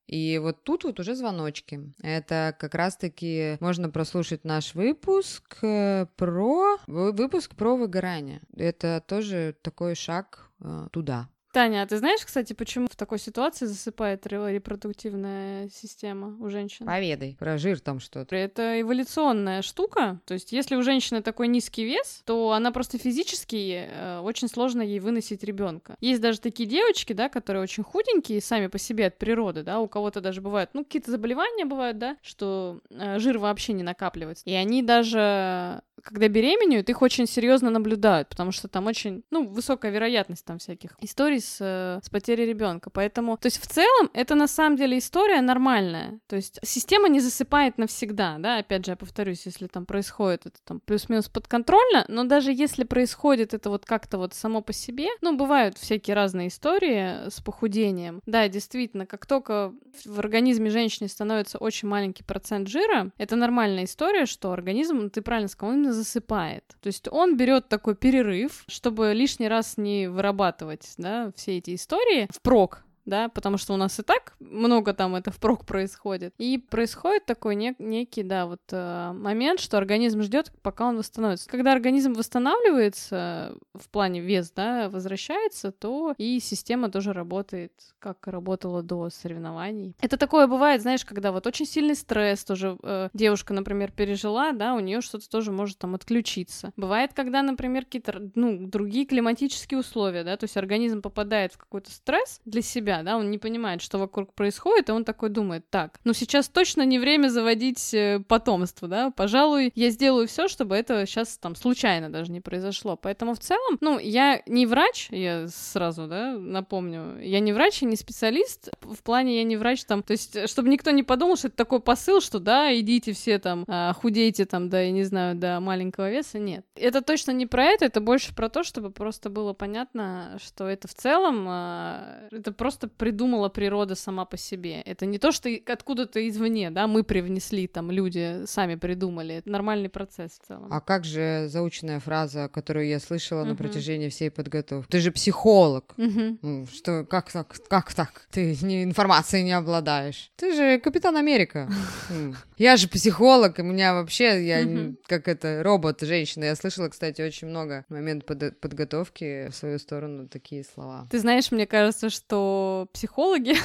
И 0.07 0.37
вот 0.37 0.63
тут 0.63 0.83
вот 0.83 0.99
уже 0.99 1.15
звоночки. 1.15 1.93
Это 2.01 2.55
как 2.59 2.75
раз-таки 2.75 3.57
можно 3.59 3.89
прослушать 3.89 4.43
наш 4.43 4.75
выпуск 4.75 5.57
э, 5.61 6.05
про 6.15 6.77
вы- 6.87 7.11
выпуск 7.11 7.55
про 7.55 7.75
выгорание. 7.75 8.41
Это 8.55 9.03
тоже 9.07 9.55
такой 9.61 9.95
шаг 9.95 10.49
э, 10.59 10.87
туда. 10.91 11.29
Таня, 11.53 11.83
а 11.83 11.85
ты 11.85 11.99
знаешь, 11.99 12.25
кстати, 12.25 12.53
почему 12.53 12.87
в 12.91 12.95
такой 12.95 13.19
ситуации 13.19 13.67
засыпает 13.67 14.25
ре- 14.25 14.53
репродуктивная 14.55 15.69
система 15.69 16.35
у 16.43 16.49
женщин? 16.49 16.87
Поведай 16.87 17.35
про 17.37 17.59
жир 17.59 17.79
там 17.79 17.99
что-то. 17.99 18.35
Это 18.35 18.81
эволюционная 18.81 19.61
штука. 19.61 20.19
То 20.25 20.33
есть, 20.33 20.51
если 20.51 20.75
у 20.75 20.81
женщины 20.81 21.21
такой 21.21 21.47
низкий 21.47 21.85
вес, 21.85 22.23
то 22.25 22.53
она 22.53 22.71
просто 22.71 22.97
физически 22.97 23.87
э, 23.87 24.19
очень 24.23 24.47
сложно 24.47 24.81
ей 24.81 24.99
выносить 24.99 25.43
ребенка. 25.43 25.95
Есть 26.01 26.21
даже 26.21 26.39
такие 26.39 26.67
девочки, 26.67 27.13
да, 27.13 27.29
которые 27.29 27.61
очень 27.61 27.83
худенькие 27.83 28.41
сами 28.41 28.65
по 28.65 28.79
себе 28.79 29.05
от 29.05 29.19
природы, 29.19 29.61
да, 29.61 29.79
у 29.79 29.87
кого-то 29.87 30.21
даже 30.21 30.41
бывают, 30.41 30.71
ну, 30.73 30.83
какие-то 30.83 31.11
заболевания 31.11 31.65
бывают, 31.65 31.99
да, 31.99 32.17
что 32.23 32.79
э, 32.89 33.19
жир 33.19 33.37
вообще 33.37 33.73
не 33.73 33.83
накапливается. 33.83 34.43
И 34.49 34.53
они 34.53 34.81
даже, 34.81 35.83
когда 36.01 36.27
беременеют, 36.29 36.89
их 36.89 37.03
очень 37.03 37.27
серьезно 37.27 37.69
наблюдают, 37.69 38.27
потому 38.29 38.51
что 38.51 38.67
там 38.67 38.87
очень, 38.87 39.23
ну, 39.29 39.47
высокая 39.47 39.91
вероятность 39.91 40.45
там 40.45 40.57
всяких 40.57 40.97
историй 40.99 41.42
с, 41.43 41.57
э, 41.59 41.99
с 42.03 42.09
потерей 42.09 42.45
ребенка. 42.45 42.89
Поэтому, 42.89 43.37
то 43.37 43.47
есть 43.47 43.61
в 43.61 43.67
целом 43.67 44.09
это 44.13 44.35
на 44.35 44.47
самом 44.47 44.77
деле 44.77 44.97
история 44.97 45.41
нормальная. 45.41 46.19
То 46.27 46.35
есть 46.35 46.59
система 46.63 47.09
не 47.09 47.19
засыпает 47.19 47.77
навсегда, 47.77 48.37
да, 48.39 48.57
опять 48.57 48.85
же, 48.85 48.91
я 48.91 48.95
повторюсь, 48.95 49.45
если 49.45 49.67
там 49.67 49.85
происходит 49.85 50.45
это 50.45 50.57
там 50.63 50.79
плюс-минус 50.79 51.29
подконтрольно, 51.29 52.05
но 52.07 52.23
даже 52.23 52.51
если 52.51 52.83
происходит 52.83 53.53
это 53.53 53.69
вот 53.69 53.85
как-то 53.85 54.17
вот 54.17 54.33
само 54.33 54.61
по 54.61 54.73
себе, 54.73 55.07
ну, 55.21 55.35
бывают 55.35 55.77
всякие 55.77 56.15
разные 56.15 56.47
истории 56.47 57.29
с 57.29 57.41
похудением. 57.41 58.21
Да, 58.25 58.47
действительно, 58.47 59.05
как 59.05 59.25
только 59.25 59.73
в 60.05 60.19
организме 60.19 60.69
женщины 60.69 61.09
становится 61.09 61.57
очень 61.57 61.87
маленький 61.87 62.23
процент 62.23 62.67
жира, 62.67 63.11
это 63.17 63.35
нормальная 63.35 63.85
история, 63.85 64.25
что 64.25 64.51
организм, 64.51 64.97
ну, 64.97 65.09
ты 65.09 65.21
правильно 65.21 65.49
сказал, 65.49 65.73
он 65.73 65.79
именно 65.81 65.93
засыпает. 65.93 66.63
То 66.81 66.87
есть 66.87 67.07
он 67.11 67.37
берет 67.37 67.67
такой 67.67 67.95
перерыв, 67.95 68.63
чтобы 68.67 69.13
лишний 69.13 69.47
раз 69.47 69.77
не 69.77 70.07
вырабатывать, 70.07 70.93
да, 70.97 71.31
все 71.35 71.57
эти 71.57 71.75
истории 71.75 72.27
впрок, 72.31 72.83
да, 73.05 73.29
потому 73.29 73.57
что 73.57 73.73
у 73.73 73.77
нас 73.77 73.99
и 73.99 74.03
так 74.03 74.33
много 74.39 74.93
там 74.93 75.15
это 75.15 75.31
впрок 75.31 75.65
происходит. 75.65 76.33
И 76.37 76.57
происходит 76.57 77.25
такой 77.25 77.55
нек- 77.55 77.75
некий, 77.79 78.23
да, 78.23 78.45
вот 78.45 78.61
э, 78.71 79.11
момент, 79.13 79.59
что 79.59 79.77
организм 79.77 80.21
ждет, 80.21 80.51
пока 80.61 80.87
он 80.87 80.97
восстановится. 80.97 81.49
Когда 81.49 81.73
организм 81.73 82.13
восстанавливается 82.13 83.55
в 83.73 83.89
плане 83.89 84.21
вес, 84.21 84.51
да, 84.51 84.89
возвращается, 84.89 85.71
то 85.71 86.13
и 86.17 86.39
система 86.39 86.89
тоже 86.89 87.13
работает, 87.13 87.73
как 87.99 88.25
работала 88.27 88.83
до 88.83 89.09
соревнований. 89.09 89.95
Это 90.01 90.17
такое 90.17 90.47
бывает, 90.47 90.81
знаешь, 90.81 91.05
когда 91.05 91.31
вот 91.31 91.47
очень 91.47 91.65
сильный 91.65 91.95
стресс 91.95 92.43
тоже 92.43 92.77
э, 92.83 93.09
девушка, 93.13 93.53
например, 93.53 93.91
пережила, 93.91 94.51
да, 94.51 94.75
у 94.75 94.79
нее 94.79 95.01
что-то 95.01 95.29
тоже 95.29 95.51
может 95.51 95.77
там 95.77 95.95
отключиться. 95.95 96.71
Бывает, 96.77 97.11
когда, 97.13 97.41
например, 97.41 97.85
какие-то, 97.85 98.31
ну, 98.35 98.67
другие 98.67 99.05
климатические 99.05 99.79
условия, 99.79 100.23
да, 100.23 100.37
то 100.37 100.45
есть 100.45 100.57
организм 100.57 101.01
попадает 101.01 101.53
в 101.53 101.57
какой-то 101.57 101.91
стресс 101.91 102.41
для 102.45 102.61
себя, 102.61 102.92
да, 103.01 103.17
он 103.17 103.31
не 103.31 103.37
понимает, 103.37 103.81
что 103.81 103.97
вокруг 103.97 104.33
происходит, 104.33 104.89
и 104.89 104.91
он 104.91 105.05
такой 105.05 105.29
думает, 105.29 105.69
так, 105.69 105.99
ну 106.03 106.13
сейчас 106.13 106.49
точно 106.49 106.83
не 106.83 106.99
время 106.99 107.29
заводить 107.29 107.93
э, 107.93 108.19
потомство, 108.27 108.87
да, 108.87 109.09
пожалуй, 109.09 109.71
я 109.73 109.89
сделаю 109.89 110.27
все, 110.27 110.47
чтобы 110.47 110.75
это 110.75 111.05
сейчас 111.05 111.37
там 111.37 111.55
случайно 111.55 112.09
даже 112.09 112.31
не 112.31 112.41
произошло. 112.41 112.97
Поэтому 112.97 113.33
в 113.33 113.39
целом, 113.39 113.77
ну, 113.81 113.97
я 113.97 114.41
не 114.45 114.65
врач, 114.65 115.07
я 115.09 115.47
сразу, 115.47 116.07
да, 116.07 116.33
напомню, 116.37 117.19
я 117.21 117.39
не 117.39 117.53
врач 117.53 117.81
и 117.81 117.85
не 117.85 117.95
специалист, 117.95 118.69
в 118.81 119.01
плане 119.01 119.37
я 119.37 119.43
не 119.43 119.57
врач 119.57 119.83
там, 119.85 120.03
то 120.03 120.11
есть, 120.11 120.35
э, 120.35 120.47
чтобы 120.47 120.69
никто 120.69 120.91
не 120.91 121.03
подумал, 121.03 121.37
что 121.37 121.47
это 121.47 121.57
такой 121.57 121.79
посыл, 121.79 122.21
что 122.21 122.39
да, 122.39 122.77
идите 122.77 123.13
все 123.13 123.39
там, 123.39 123.63
а, 123.67 123.93
худейте 123.93 124.45
там, 124.45 124.69
да, 124.69 124.81
я 124.81 124.91
не 124.91 125.03
знаю, 125.03 125.35
до 125.35 125.59
маленького 125.59 126.09
веса, 126.09 126.39
нет. 126.39 126.65
Это 126.75 127.01
точно 127.01 127.31
не 127.31 127.45
про 127.45 127.65
это, 127.65 127.85
это 127.85 128.01
больше 128.01 128.35
про 128.35 128.49
то, 128.49 128.63
чтобы 128.63 128.91
просто 128.91 129.29
было 129.29 129.53
понятно, 129.53 130.37
что 130.43 130.67
это 130.67 130.87
в 130.87 130.93
целом, 130.93 131.45
а, 131.47 132.27
это 132.31 132.51
просто 132.51 132.82
придумала 132.87 133.49
природа 133.49 133.95
сама 133.95 134.25
по 134.25 134.37
себе. 134.37 134.81
Это 134.81 135.05
не 135.05 135.17
то, 135.19 135.31
что 135.31 135.49
откуда-то 135.67 136.27
извне, 136.27 136.71
да, 136.71 136.87
мы 136.87 137.03
привнесли, 137.03 137.67
там, 137.67 137.91
люди 137.91 138.45
сами 138.45 138.75
придумали. 138.75 139.35
Это 139.35 139.49
нормальный 139.49 139.89
процесс 139.89 140.39
в 140.41 140.47
целом. 140.47 140.67
А 140.71 140.81
как 140.81 141.05
же 141.05 141.45
заученная 141.47 141.99
фраза, 141.99 142.49
которую 142.49 142.87
я 142.87 142.99
слышала 142.99 143.43
на 143.43 143.49
Мгм. 143.53 143.57
протяжении 143.57 144.09
всей 144.09 144.29
подготовки? 144.31 144.89
Ты 144.91 144.99
же 144.99 145.11
психолог. 145.11 145.93
Ну, 145.97 146.65
Что, 146.71 147.03
как 147.05 147.31
так, 147.31 147.55
как 147.69 147.93
так? 147.93 148.27
Ты 148.31 148.57
не, 148.61 148.83
информацией 148.83 149.43
не 149.43 149.53
обладаешь. 149.53 150.31
Ты 150.35 150.53
же 150.55 150.79
Капитан 150.79 151.17
Америка. 151.17 151.69
Я 152.57 152.77
же 152.77 152.87
психолог, 152.87 153.59
и 153.59 153.61
у 153.61 153.65
меня 153.65 153.93
вообще, 153.93 154.45
я 154.45 154.65
как 155.07 155.27
это, 155.27 155.63
робот, 155.63 156.01
женщина. 156.01 156.45
Я 156.45 156.55
слышала, 156.55 156.87
кстати, 156.89 157.21
очень 157.21 157.47
много 157.47 157.83
момент 157.89 158.25
под- 158.25 158.59
подготовки 158.59 159.49
в 159.49 159.55
свою 159.55 159.79
сторону 159.79 160.27
такие 160.27 160.63
слова. 160.63 161.07
Ты 161.09 161.19
знаешь, 161.19 161.51
мне 161.51 161.65
кажется, 161.65 162.09
что 162.09 162.72
психологи, 162.93 163.55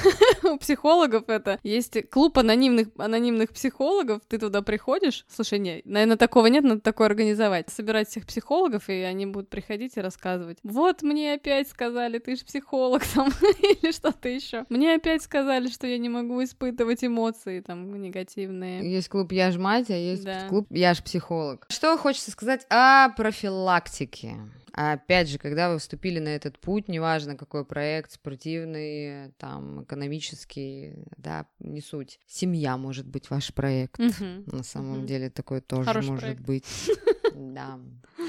у 0.43 0.57
психологов 0.57 1.23
это 1.27 1.59
есть 1.63 2.09
клуб 2.09 2.37
анонимных, 2.37 2.87
анонимных 2.97 3.51
психологов, 3.51 4.21
ты 4.27 4.37
туда 4.37 4.61
приходишь, 4.61 5.25
слушай, 5.29 5.59
не, 5.59 5.81
наверное, 5.85 6.17
такого 6.17 6.47
нет, 6.47 6.63
надо 6.63 6.81
такое 6.81 7.07
организовать, 7.07 7.69
собирать 7.69 8.09
всех 8.09 8.25
психологов, 8.25 8.89
и 8.89 8.93
они 8.93 9.25
будут 9.25 9.49
приходить 9.49 9.97
и 9.97 10.01
рассказывать. 10.01 10.57
Вот 10.63 11.01
мне 11.01 11.33
опять 11.33 11.67
сказали, 11.69 12.19
ты 12.19 12.35
же 12.35 12.45
психолог 12.45 13.03
там, 13.05 13.29
или 13.61 13.91
что-то 13.91 14.29
еще. 14.29 14.65
Мне 14.69 14.95
опять 14.95 15.23
сказали, 15.23 15.67
что 15.67 15.87
я 15.87 15.97
не 15.97 16.09
могу 16.09 16.43
испытывать 16.43 17.03
эмоции 17.03 17.61
там 17.61 18.01
негативные. 18.01 18.91
Есть 18.91 19.09
клуб 19.09 19.31
«Я 19.31 19.51
ж 19.51 19.57
мать», 19.57 19.89
а 19.89 19.95
есть 19.95 20.23
Да. 20.23 20.47
клуб 20.47 20.67
«Я 20.69 20.93
ж 20.93 21.03
психолог». 21.03 21.65
Что 21.69 21.97
хочется 21.97 22.31
сказать 22.31 22.65
о 22.69 23.09
профилактике? 23.09 24.35
Опять 24.73 25.29
же, 25.29 25.39
когда 25.39 25.71
вы 25.71 25.79
вступили 25.79 26.19
на 26.19 26.29
этот 26.29 26.59
путь, 26.59 26.87
неважно 26.87 27.35
какой 27.35 27.65
проект, 27.65 28.11
спортивный, 28.11 28.98
там, 29.37 29.83
экономический, 29.83 30.93
да, 31.17 31.45
не 31.59 31.81
суть. 31.81 32.19
Семья 32.27 32.77
может 32.77 33.07
быть 33.07 33.29
ваш 33.29 33.53
проект. 33.53 33.99
Мгм. 33.99 34.43
На 34.47 34.63
самом 34.63 34.97
Мгм. 34.99 35.05
деле 35.07 35.29
такое 35.29 35.61
тоже 35.61 35.85
Хороший 35.85 36.07
может 36.09 36.21
проект. 36.23 36.41
быть. 36.41 36.65
Да. 37.35 37.79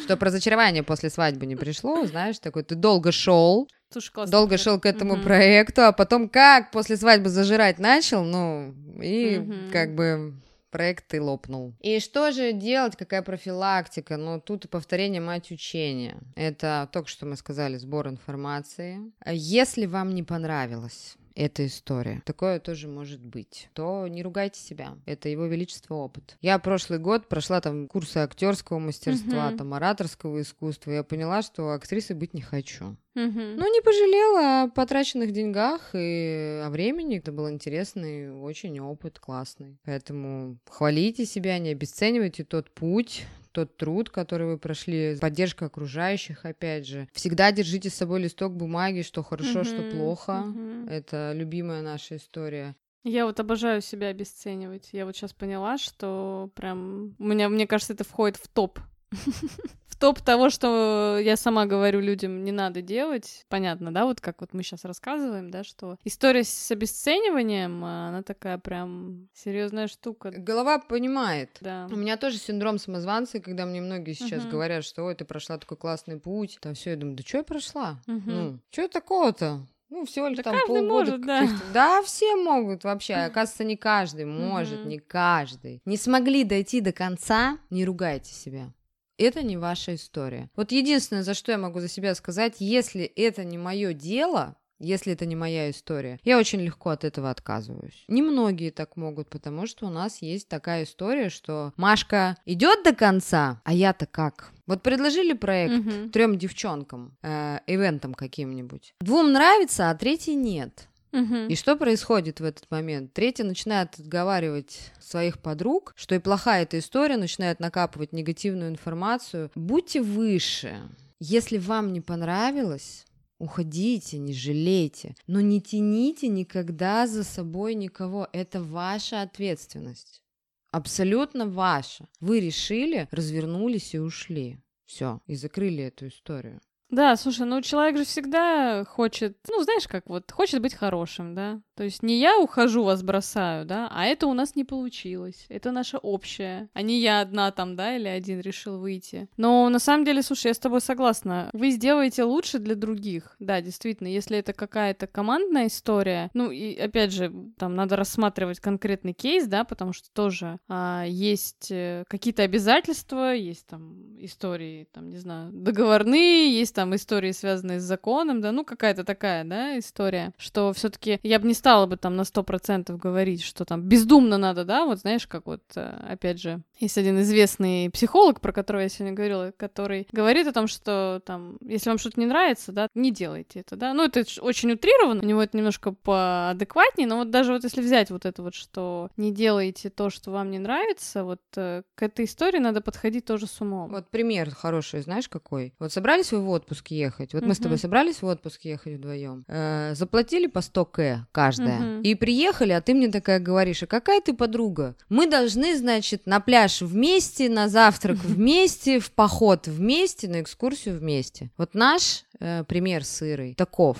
Что 0.02 0.16
разочарование 0.16 0.82
после 0.82 1.08
свадьбы 1.10 1.46
не 1.46 1.56
пришло, 1.56 2.04
знаешь, 2.06 2.38
такой 2.38 2.62
ты 2.64 2.74
долго 2.74 3.12
шел, 3.12 3.68
Слушай, 3.90 4.12
классно. 4.12 4.30
долго 4.30 4.58
шел 4.58 4.78
к 4.78 4.86
этому 4.86 5.14
Мгм. 5.14 5.22
проекту, 5.24 5.82
а 5.82 5.92
потом 5.92 6.28
как 6.28 6.70
после 6.70 6.96
свадьбы 6.96 7.28
зажирать 7.30 7.78
начал, 7.78 8.22
ну, 8.24 8.74
и 9.02 9.38
Мгм. 9.38 9.70
как 9.72 9.94
бы 9.94 10.34
проект 10.70 11.12
и 11.14 11.20
лопнул. 11.20 11.74
И 11.80 12.00
что 12.00 12.30
же 12.32 12.52
делать, 12.52 12.96
какая 12.96 13.22
профилактика? 13.22 14.16
Ну, 14.16 14.40
тут 14.40 14.64
и 14.64 14.68
повторение 14.68 15.20
мать 15.20 15.50
учения. 15.50 16.16
Это 16.36 16.88
только 16.92 17.08
что 17.08 17.26
мы 17.26 17.36
сказали, 17.36 17.76
сбор 17.76 18.08
информации. 18.08 19.00
Если 19.26 19.86
вам 19.86 20.14
не 20.14 20.22
понравилось, 20.22 21.16
эта 21.40 21.66
история. 21.66 22.22
Такое 22.26 22.60
тоже 22.60 22.86
может 22.86 23.24
быть. 23.24 23.70
То 23.72 24.06
не 24.06 24.22
ругайте 24.22 24.60
себя. 24.60 24.98
Это 25.06 25.28
его 25.28 25.46
величество 25.46 25.94
опыт. 25.94 26.36
Я 26.42 26.58
прошлый 26.58 26.98
год 26.98 27.28
прошла 27.28 27.60
там 27.60 27.88
курсы 27.88 28.18
актерского 28.18 28.78
мастерства, 28.78 29.48
угу. 29.48 29.56
там 29.56 29.74
ораторского 29.74 30.42
искусства. 30.42 30.90
Я 30.90 31.02
поняла, 31.02 31.40
что 31.42 31.70
актрисой 31.70 32.16
быть 32.16 32.34
не 32.34 32.42
хочу. 32.42 32.96
Угу. 33.16 33.40
Ну, 33.40 33.72
не 33.72 33.80
пожалела 33.80 34.62
о 34.62 34.68
потраченных 34.68 35.32
деньгах 35.32 35.90
и 35.94 36.62
о 36.62 36.68
времени. 36.68 37.18
Это 37.18 37.32
был 37.32 37.48
интересный 37.50 38.30
очень 38.30 38.78
опыт, 38.78 39.18
классный. 39.18 39.78
Поэтому 39.84 40.58
хвалите 40.68 41.24
себя, 41.24 41.58
не 41.58 41.70
обесценивайте 41.70 42.44
тот 42.44 42.70
путь, 42.70 43.24
тот 43.52 43.76
труд, 43.76 44.10
который 44.10 44.46
вы 44.46 44.58
прошли, 44.58 45.16
поддержка 45.20 45.66
окружающих, 45.66 46.44
опять 46.44 46.86
же. 46.86 47.08
Всегда 47.12 47.52
держите 47.52 47.90
с 47.90 47.94
собой 47.94 48.20
листок 48.20 48.54
бумаги, 48.54 49.02
что 49.02 49.22
хорошо, 49.22 49.60
uh-huh, 49.60 49.64
что 49.64 49.90
плохо. 49.90 50.44
Uh-huh. 50.46 50.90
Это 50.90 51.32
любимая 51.34 51.82
наша 51.82 52.16
история. 52.16 52.76
Я 53.02 53.24
вот 53.24 53.40
обожаю 53.40 53.80
себя 53.80 54.08
обесценивать. 54.08 54.90
Я 54.92 55.06
вот 55.06 55.16
сейчас 55.16 55.32
поняла, 55.32 55.78
что 55.78 56.50
прям 56.54 57.14
у 57.18 57.24
меня, 57.24 57.48
мне 57.48 57.66
кажется, 57.66 57.94
это 57.94 58.04
входит 58.04 58.36
в 58.36 58.48
топ 58.48 58.78
в 59.12 59.96
топ 59.96 60.20
того, 60.20 60.50
что 60.50 61.18
я 61.20 61.36
сама 61.36 61.66
говорю 61.66 62.00
людям, 62.00 62.44
не 62.44 62.52
надо 62.52 62.82
делать. 62.82 63.44
Понятно, 63.48 63.92
да, 63.92 64.04
вот 64.04 64.20
как 64.20 64.40
вот 64.40 64.54
мы 64.54 64.62
сейчас 64.62 64.84
рассказываем, 64.84 65.50
да, 65.50 65.64
что 65.64 65.96
история 66.04 66.44
с 66.44 66.70
обесцениванием, 66.70 67.84
она 67.84 68.22
такая 68.22 68.58
прям 68.58 69.28
серьезная 69.34 69.88
штука. 69.88 70.30
Голова 70.30 70.78
понимает. 70.78 71.58
Да. 71.60 71.88
У 71.90 71.96
меня 71.96 72.16
тоже 72.16 72.38
синдром 72.38 72.78
самозванца, 72.78 73.40
когда 73.40 73.66
мне 73.66 73.80
многие 73.80 74.14
сейчас 74.14 74.44
uh-huh. 74.44 74.50
говорят, 74.50 74.84
что 74.84 75.04
ой, 75.04 75.14
ты 75.14 75.24
прошла 75.24 75.58
такой 75.58 75.76
классный 75.76 76.18
путь, 76.18 76.58
там 76.60 76.74
все, 76.74 76.90
я 76.90 76.96
думаю, 76.96 77.16
да 77.16 77.22
что 77.26 77.38
я 77.38 77.44
прошла? 77.44 78.00
Uh-huh. 78.06 78.22
Ну, 78.26 78.58
что 78.70 78.88
такого-то? 78.88 79.66
Ну, 79.90 80.04
всего 80.04 80.28
лишь 80.28 80.36
да 80.36 80.44
там 80.44 80.56
полгода. 80.68 80.86
Может, 80.88 81.26
да. 81.26 81.48
да, 81.74 82.02
все 82.02 82.36
могут 82.36 82.84
вообще. 82.84 83.14
Оказывается, 83.14 83.64
не 83.64 83.76
каждый 83.76 84.24
может, 84.24 84.86
не 84.86 84.98
каждый. 84.98 85.82
Не 85.84 85.96
смогли 85.96 86.44
дойти 86.44 86.80
до 86.80 86.92
конца, 86.92 87.58
не 87.70 87.84
ругайте 87.84 88.32
себя 88.32 88.72
это 89.20 89.42
не 89.42 89.56
ваша 89.56 89.94
история. 89.94 90.50
Вот 90.56 90.72
единственное, 90.72 91.22
за 91.22 91.34
что 91.34 91.52
я 91.52 91.58
могу 91.58 91.80
за 91.80 91.88
себя 91.88 92.14
сказать, 92.14 92.56
если 92.58 93.04
это 93.04 93.44
не 93.44 93.58
мое 93.58 93.92
дело, 93.92 94.56
если 94.80 95.12
это 95.12 95.26
не 95.26 95.36
моя 95.36 95.70
история. 95.70 96.18
Я 96.24 96.38
очень 96.38 96.60
легко 96.60 96.90
от 96.90 97.04
этого 97.04 97.30
отказываюсь. 97.30 98.04
Немногие 98.08 98.70
так 98.70 98.96
могут, 98.96 99.28
потому 99.28 99.66
что 99.66 99.86
у 99.86 99.90
нас 99.90 100.22
есть 100.22 100.48
такая 100.48 100.84
история, 100.84 101.28
что 101.28 101.72
Машка 101.76 102.36
идет 102.46 102.82
до 102.82 102.94
конца, 102.94 103.60
а 103.64 103.72
я-то 103.72 104.06
как? 104.06 104.50
Вот 104.66 104.82
предложили 104.82 105.34
проект 105.34 105.74
угу. 105.74 106.10
трем 106.10 106.38
девчонкам, 106.38 107.16
э, 107.22 107.58
ивентам 107.66 108.14
каким-нибудь. 108.14 108.94
Двум 109.00 109.32
нравится, 109.32 109.90
а 109.90 109.94
третий 109.94 110.34
нет. 110.34 110.88
Угу. 111.12 111.48
И 111.48 111.56
что 111.56 111.76
происходит 111.76 112.40
в 112.40 112.44
этот 112.44 112.70
момент? 112.70 113.12
Третья 113.12 113.44
начинает 113.44 113.98
отговаривать 113.98 114.92
своих 115.00 115.40
подруг, 115.40 115.92
что 115.96 116.14
и 116.14 116.18
плохая 116.18 116.62
эта 116.62 116.78
история, 116.78 117.16
начинает 117.16 117.60
накапывать 117.60 118.12
негативную 118.12 118.70
информацию. 118.70 119.50
Будьте 119.54 120.02
выше. 120.02 120.76
Если 121.18 121.58
вам 121.58 121.92
не 121.92 122.00
понравилось, 122.00 123.04
уходите, 123.38 124.18
не 124.18 124.32
жалейте, 124.32 125.14
но 125.26 125.40
не 125.40 125.60
тяните 125.60 126.28
никогда 126.28 127.06
за 127.06 127.24
собой 127.24 127.74
никого. 127.74 128.28
Это 128.32 128.62
ваша 128.62 129.22
ответственность. 129.22 130.22
Абсолютно 130.70 131.46
ваша. 131.46 132.06
Вы 132.20 132.40
решили, 132.40 133.08
развернулись 133.10 133.94
и 133.94 133.98
ушли. 133.98 134.60
Все, 134.86 135.20
и 135.26 135.34
закрыли 135.34 135.84
эту 135.84 136.08
историю. 136.08 136.60
Да, 136.90 137.16
слушай, 137.16 137.46
ну 137.46 137.62
человек 137.62 137.96
же 137.96 138.04
всегда 138.04 138.84
хочет, 138.84 139.38
ну 139.48 139.62
знаешь, 139.62 139.86
как 139.86 140.08
вот, 140.08 140.30
хочет 140.30 140.60
быть 140.60 140.74
хорошим, 140.74 141.34
да. 141.34 141.60
То 141.76 141.84
есть 141.84 142.02
не 142.02 142.18
я 142.18 142.38
ухожу, 142.38 142.84
вас 142.84 143.02
бросаю, 143.02 143.64
да, 143.64 143.88
а 143.90 144.04
это 144.04 144.26
у 144.26 144.34
нас 144.34 144.56
не 144.56 144.64
получилось. 144.64 145.46
Это 145.48 145.70
наше 145.70 145.96
общее, 145.96 146.68
а 146.74 146.82
не 146.82 147.00
я 147.00 147.20
одна 147.20 147.50
там, 147.52 147.76
да, 147.76 147.96
или 147.96 148.08
один 148.08 148.40
решил 148.40 148.78
выйти. 148.78 149.28
Но 149.36 149.68
на 149.68 149.78
самом 149.78 150.04
деле, 150.04 150.22
слушай, 150.22 150.48
я 150.48 150.54
с 150.54 150.58
тобой 150.58 150.80
согласна. 150.80 151.48
Вы 151.52 151.70
сделаете 151.70 152.24
лучше 152.24 152.58
для 152.58 152.74
других. 152.74 153.36
Да, 153.38 153.60
действительно, 153.60 154.08
если 154.08 154.36
это 154.36 154.52
какая-то 154.52 155.06
командная 155.06 155.68
история, 155.68 156.30
ну 156.34 156.50
и 156.50 156.76
опять 156.76 157.12
же, 157.12 157.32
там 157.56 157.76
надо 157.76 157.96
рассматривать 157.96 158.60
конкретный 158.60 159.14
кейс, 159.14 159.46
да, 159.46 159.64
потому 159.64 159.92
что 159.92 160.10
тоже 160.12 160.58
а, 160.68 161.04
есть 161.06 161.70
э, 161.70 162.04
какие-то 162.08 162.42
обязательства, 162.42 163.32
есть 163.32 163.66
там 163.66 164.16
истории, 164.18 164.86
там, 164.92 165.08
не 165.08 165.18
знаю, 165.18 165.52
договорные, 165.52 166.58
есть 166.58 166.74
там 166.80 166.94
истории, 166.94 167.32
связанные 167.32 167.78
с 167.78 167.82
законом, 167.82 168.40
да, 168.40 168.52
ну 168.52 168.64
какая-то 168.64 169.04
такая, 169.04 169.44
да, 169.44 169.78
история, 169.78 170.32
что 170.38 170.72
все 170.72 170.88
таки 170.88 171.20
я 171.22 171.38
бы 171.38 171.46
не 171.46 171.52
стала 171.52 171.84
бы 171.84 171.98
там 171.98 172.16
на 172.16 172.24
сто 172.24 172.42
процентов 172.42 172.98
говорить, 172.98 173.42
что 173.42 173.66
там 173.66 173.82
бездумно 173.82 174.38
надо, 174.38 174.64
да, 174.64 174.86
вот 174.86 175.00
знаешь, 175.00 175.26
как 175.26 175.44
вот, 175.44 175.60
э, 175.76 175.94
опять 176.08 176.40
же, 176.40 176.62
есть 176.78 176.96
один 176.96 177.20
известный 177.20 177.90
психолог, 177.90 178.40
про 178.40 178.52
которого 178.52 178.80
я 178.80 178.88
сегодня 178.88 179.14
говорила, 179.14 179.52
который 179.54 180.08
говорит 180.10 180.46
о 180.46 180.54
том, 180.54 180.68
что 180.68 181.20
там, 181.26 181.58
если 181.60 181.90
вам 181.90 181.98
что-то 181.98 182.18
не 182.18 182.24
нравится, 182.24 182.72
да, 182.72 182.88
не 182.94 183.10
делайте 183.10 183.60
это, 183.60 183.76
да, 183.76 183.92
ну 183.92 184.04
это 184.04 184.24
очень 184.40 184.72
утрировано, 184.72 185.20
у 185.20 185.26
него 185.26 185.42
это 185.42 185.54
немножко 185.58 185.92
поадекватнее, 185.92 187.06
но 187.06 187.18
вот 187.18 187.30
даже 187.30 187.52
вот 187.52 187.62
если 187.62 187.82
взять 187.82 188.10
вот 188.10 188.24
это 188.24 188.42
вот, 188.42 188.54
что 188.54 189.10
не 189.18 189.32
делайте 189.32 189.90
то, 189.90 190.08
что 190.08 190.30
вам 190.30 190.50
не 190.50 190.58
нравится, 190.58 191.24
вот 191.24 191.42
э, 191.56 191.82
к 191.94 192.02
этой 192.02 192.24
истории 192.24 192.58
надо 192.58 192.80
подходить 192.80 193.26
тоже 193.26 193.46
с 193.46 193.60
умом. 193.60 193.90
Вот 193.90 194.08
пример 194.08 194.50
хороший, 194.54 195.02
знаешь, 195.02 195.28
какой? 195.28 195.74
Вот 195.78 195.92
собрались 195.92 196.32
вы 196.32 196.40
в 196.40 196.48
отпуск, 196.48 196.69
отпуск 196.70 196.88
ехать. 196.88 197.34
Вот 197.34 197.42
uh-huh. 197.42 197.46
мы 197.46 197.54
с 197.54 197.58
тобой 197.58 197.78
собрались 197.78 198.22
в 198.22 198.26
отпуск 198.26 198.64
ехать 198.64 198.94
вдвоем. 198.94 199.44
Э, 199.48 199.94
заплатили 199.94 200.46
по 200.46 200.60
100 200.60 200.84
к 200.84 201.26
каждая. 201.32 201.80
Uh-huh. 201.80 202.02
И 202.02 202.14
приехали, 202.14 202.72
а 202.72 202.80
ты 202.80 202.94
мне 202.94 203.08
такая 203.08 203.40
говоришь, 203.40 203.82
а 203.82 203.86
какая 203.86 204.20
ты 204.20 204.34
подруга? 204.34 204.94
Мы 205.08 205.26
должны, 205.28 205.76
значит, 205.76 206.26
на 206.26 206.40
пляж 206.40 206.82
вместе, 206.82 207.48
на 207.48 207.68
завтрак 207.68 208.18
вместе, 208.24 209.00
в 209.00 209.10
поход 209.10 209.66
вместе, 209.66 210.28
на 210.28 210.40
экскурсию 210.42 210.98
вместе. 210.98 211.50
Вот 211.56 211.74
наш 211.74 212.24
э, 212.38 212.64
пример 212.64 213.04
с 213.04 213.22
Ирой 213.22 213.54
таков. 213.54 213.98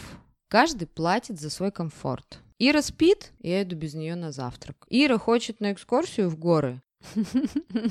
Каждый 0.49 0.87
платит 0.87 1.41
за 1.41 1.51
свой 1.51 1.73
комфорт. 1.73 2.39
Ира 2.59 2.83
спит, 2.83 3.33
я 3.41 3.63
иду 3.63 3.75
без 3.75 3.95
нее 3.95 4.17
на 4.17 4.33
завтрак. 4.33 4.77
Ира 4.91 5.19
хочет 5.19 5.61
на 5.61 5.73
экскурсию 5.73 6.29
в 6.29 6.39
горы, 6.39 6.83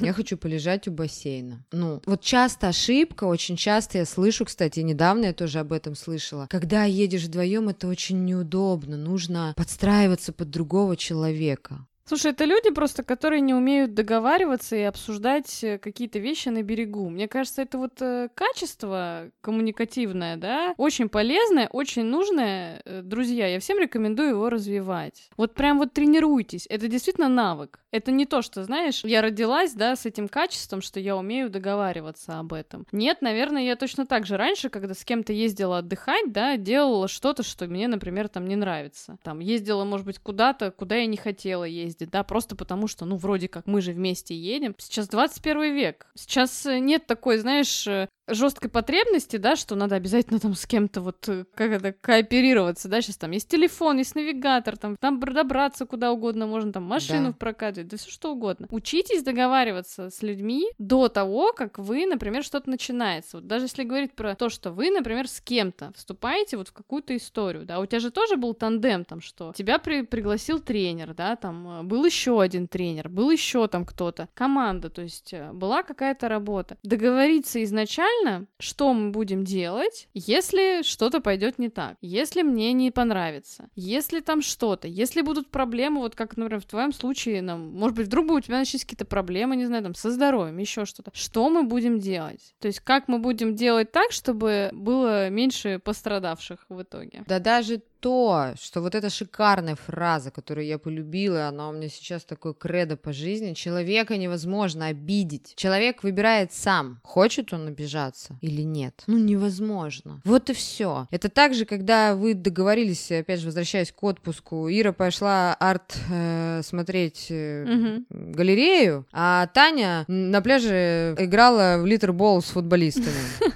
я 0.02 0.13
хочу 0.13 0.38
полежать 0.38 0.88
у 0.88 0.91
бассейна. 0.91 1.65
Ну, 1.72 2.02
вот 2.06 2.22
часто 2.22 2.69
ошибка, 2.69 3.26
очень 3.26 3.56
часто 3.56 4.00
я 4.00 4.06
слышу, 4.06 4.45
кстати, 4.45 4.80
недавно 4.80 5.26
я 5.26 5.34
тоже 5.34 5.60
об 5.60 5.74
этом 5.74 5.95
слышала. 5.95 6.48
Когда 6.50 6.84
едешь 6.86 7.24
вдвоем, 7.24 7.69
это 7.69 7.88
очень 7.88 8.24
неудобно, 8.26 8.98
нужно 8.98 9.54
подстраиваться 9.58 10.34
под 10.34 10.50
другого 10.50 10.95
человека. 10.95 11.86
Слушай, 12.10 12.32
это 12.32 12.45
люди 12.45 12.72
просто, 12.72 13.04
которые 13.04 13.39
не 13.39 13.54
умеют 13.54 13.93
договариваться 13.93 14.76
и 14.76 14.82
обсуждать 14.82 15.63
э, 15.63 15.78
какие-то 15.78 16.17
вещи 16.17 16.50
на 16.50 16.63
берегу. 16.63 17.08
Мне 17.08 17.28
кажется, 17.28 17.62
это 17.62 17.78
вот 17.78 18.02
э, 18.02 18.30
качество 18.34 19.30
коммуникативное, 19.41 20.36
да, 20.36 20.74
очень 20.78 21.08
полезное, 21.08 21.69
очень 21.72 22.06
нужное. 22.06 22.82
Э, 22.84 23.04
друзья, 23.04 23.45
я 23.45 23.60
всем 23.60 23.78
рекомендую 23.78 24.30
его 24.30 24.50
развивать. 24.50 25.30
Вот 25.38 25.54
прям 25.54 25.78
вот 25.78 25.93
тренируйтесь. 25.93 26.65
Это 26.67 26.88
действительно 26.88 27.30
навык. 27.30 27.80
Это 27.91 28.12
не 28.12 28.26
то, 28.26 28.41
что, 28.41 28.63
знаешь, 28.63 29.04
я 29.04 29.22
родилась, 29.22 29.74
да, 29.74 29.95
с 29.95 30.08
этим 30.08 30.30
качеством, 30.30 30.82
что 30.82 31.00
я 31.00 31.15
умею 31.15 31.52
договариваться 31.52 32.39
об 32.39 32.54
этом. 32.54 32.88
Нет, 32.91 33.22
наверное, 33.22 33.62
я 33.62 33.76
точно 33.76 34.08
так 34.08 34.26
же 34.26 34.36
раньше, 34.36 34.69
когда 34.69 34.95
с 34.95 35.06
кем-то 35.06 35.32
ездила 35.32 35.78
отдыхать, 35.78 36.32
да, 36.32 36.58
делала 36.58 37.08
что-то, 37.08 37.43
что 37.43 37.67
мне, 37.67 37.88
например, 37.88 38.30
там 38.30 38.48
не 38.48 38.56
нравится. 38.56 39.17
Там 39.22 39.41
ездила, 39.41 39.84
может 39.86 40.08
быть, 40.08 40.17
куда-то, 40.17 40.72
куда 40.72 40.95
я 40.95 41.06
не 41.06 41.17
хотела 41.17 41.65
ездить 41.65 41.99
ездит, 42.00 42.12
да, 42.12 42.24
просто 42.24 42.56
потому 42.56 42.88
что, 42.88 43.06
ну, 43.06 43.18
вроде 43.18 43.48
как 43.48 43.68
мы 43.68 43.82
же 43.82 43.92
вместе 43.92 44.36
едем. 44.36 44.76
Сейчас 44.78 45.08
21 45.10 45.76
век. 45.76 46.08
Сейчас 46.16 46.66
э, 46.66 46.80
нет 46.80 47.06
такой, 47.06 47.38
знаешь, 47.38 47.88
э, 47.88 48.08
жесткой 48.28 48.70
потребности, 48.70 49.38
да, 49.38 49.56
что 49.56 49.76
надо 49.76 49.96
обязательно 49.96 50.40
там 50.40 50.54
с 50.56 50.66
кем-то 50.66 51.02
вот 51.02 51.28
э, 51.28 51.46
как 51.56 51.72
это 51.72 51.94
кооперироваться, 51.94 52.88
да, 52.88 53.02
сейчас 53.02 53.18
там 53.18 53.32
есть 53.32 53.50
телефон, 53.50 53.98
есть 53.98 54.16
навигатор, 54.16 54.78
там, 54.78 54.96
там 54.98 55.20
добраться 55.20 55.86
куда 55.86 56.12
угодно 56.12 56.48
можно, 56.48 56.72
там 56.72 56.84
машину 56.84 57.30
да. 57.30 57.34
прокатывать, 57.34 57.88
да 57.88 57.98
все 57.98 58.10
что 58.10 58.34
угодно. 58.34 58.68
Учитесь 58.72 59.24
договариваться 59.24 60.10
с 60.10 60.22
людьми 60.22 60.68
до 60.78 61.10
того, 61.10 61.54
как 61.54 61.80
вы, 61.80 62.06
например, 62.06 62.44
что-то 62.44 62.70
начинается. 62.70 63.38
Вот 63.38 63.48
даже 63.48 63.66
если 63.66 63.84
говорить 63.84 64.14
про 64.14 64.36
то, 64.36 64.50
что 64.50 64.72
вы, 64.72 64.92
например, 64.92 65.28
с 65.28 65.42
кем-то 65.42 65.92
вступаете 65.96 66.58
вот 66.58 66.70
в 66.70 66.74
какую-то 66.74 67.16
историю, 67.16 67.66
да, 67.66 67.80
у 67.80 67.86
тебя 67.86 68.00
же 68.00 68.12
тоже 68.12 68.36
был 68.38 68.54
тандем, 68.54 69.06
там, 69.06 69.22
что 69.22 69.54
тебя 69.56 69.80
при 69.80 70.02
пригласил 70.02 70.60
тренер, 70.60 71.14
да, 71.14 71.36
там, 71.36 71.88
был 71.89 72.06
еще 72.06 72.41
один 72.41 72.67
тренер, 72.67 73.10
был 73.10 73.30
еще 73.32 73.67
там 73.67 73.86
кто-то, 73.86 74.30
команда, 74.34 74.89
то 74.89 75.02
есть 75.02 75.34
э, 75.34 75.52
была 75.52 75.84
какая-то 75.84 76.30
работа. 76.30 76.78
Договориться 76.84 77.62
изначально 77.63 78.47
что 78.60 78.93
мы 78.93 79.12
будем 79.12 79.43
делать, 79.43 80.08
если 80.13 80.84
что-то 80.84 81.21
пойдет 81.21 81.60
не 81.60 81.69
так, 81.69 81.97
если 82.02 82.41
мне 82.41 82.73
не 82.73 82.91
понравится, 82.91 83.69
если 83.75 84.19
там 84.19 84.41
что-то, 84.41 84.88
если 84.88 85.21
будут 85.21 85.49
проблемы, 85.49 86.02
вот 86.02 86.15
как, 86.15 86.38
например, 86.38 86.62
в 86.62 86.65
твоем 86.65 86.93
случае, 86.93 87.41
нам, 87.41 87.71
может 87.73 87.95
быть, 87.95 88.08
вдруг 88.08 88.30
у 88.32 88.39
тебя 88.39 88.60
начались 88.60 88.84
какие-то 88.84 89.06
проблемы, 89.06 89.56
не 89.56 89.65
знаю, 89.65 89.84
там, 89.84 89.95
со 89.95 90.12
здоровьем, 90.12 90.58
еще 90.58 90.86
что-то. 90.86 91.12
Что 91.13 91.49
мы 91.49 91.63
будем 91.63 91.99
делать? 91.99 92.54
То 92.60 92.67
есть, 92.67 92.82
как 92.82 93.08
мы 93.08 93.19
будем 93.19 93.56
делать 93.56 93.91
так, 93.91 94.12
чтобы 94.12 94.69
было 94.73 95.30
меньше 95.30 95.80
пострадавших 95.80 96.65
в 96.69 96.82
итоге? 96.82 97.23
Да 97.28 97.39
даже 97.39 97.82
то, 98.00 98.54
что 98.60 98.82
вот 98.82 98.96
эта 98.96 99.10
шикарная 99.10 99.76
фраза, 99.76 100.32
которую 100.32 100.66
я 100.66 100.78
полюбила, 100.78 101.48
она 101.48 101.70
у 101.70 101.74
меня 101.74 101.90
сейчас 101.90 102.24
такой 102.24 102.54
кредо 102.54 102.98
по 102.98 103.14
жизни, 103.14 103.54
человека 103.54 104.18
невозможно 104.18 104.88
обидеть. 104.88 105.54
Человек 105.56 106.04
выбирает 106.04 106.54
сам, 106.54 107.00
хочет 107.04 107.54
он 107.54 107.68
обижаться 107.68 108.38
или 108.42 108.62
нет. 108.62 109.04
Ну, 109.08 109.18
невозможно. 109.18 110.22
Вот 110.24 110.50
и 110.50 110.54
все. 110.54 111.08
Это 111.12 111.30
так 111.30 111.54
же, 111.54 111.66
когда 111.66 112.16
вы 112.16 112.34
договорились, 112.34 113.12
опять 113.12 113.40
же, 113.40 113.48
возвращаясь 113.48 113.92
к 113.92 114.02
отпуску, 114.04 114.70
Ира 114.70 114.94
пошла 114.94 115.54
арт 115.56 115.98
э, 116.10 116.62
смотреть 116.64 117.28
э, 117.30 117.63
угу. 117.63 118.06
галерею, 118.10 119.06
а 119.12 119.48
Таня 119.48 120.06
на 120.08 120.42
пляже 120.42 121.15
играла 121.17 121.78
в 121.82 121.86
литербол 121.86 122.42
с 122.42 122.46
футболистами. 122.46 123.08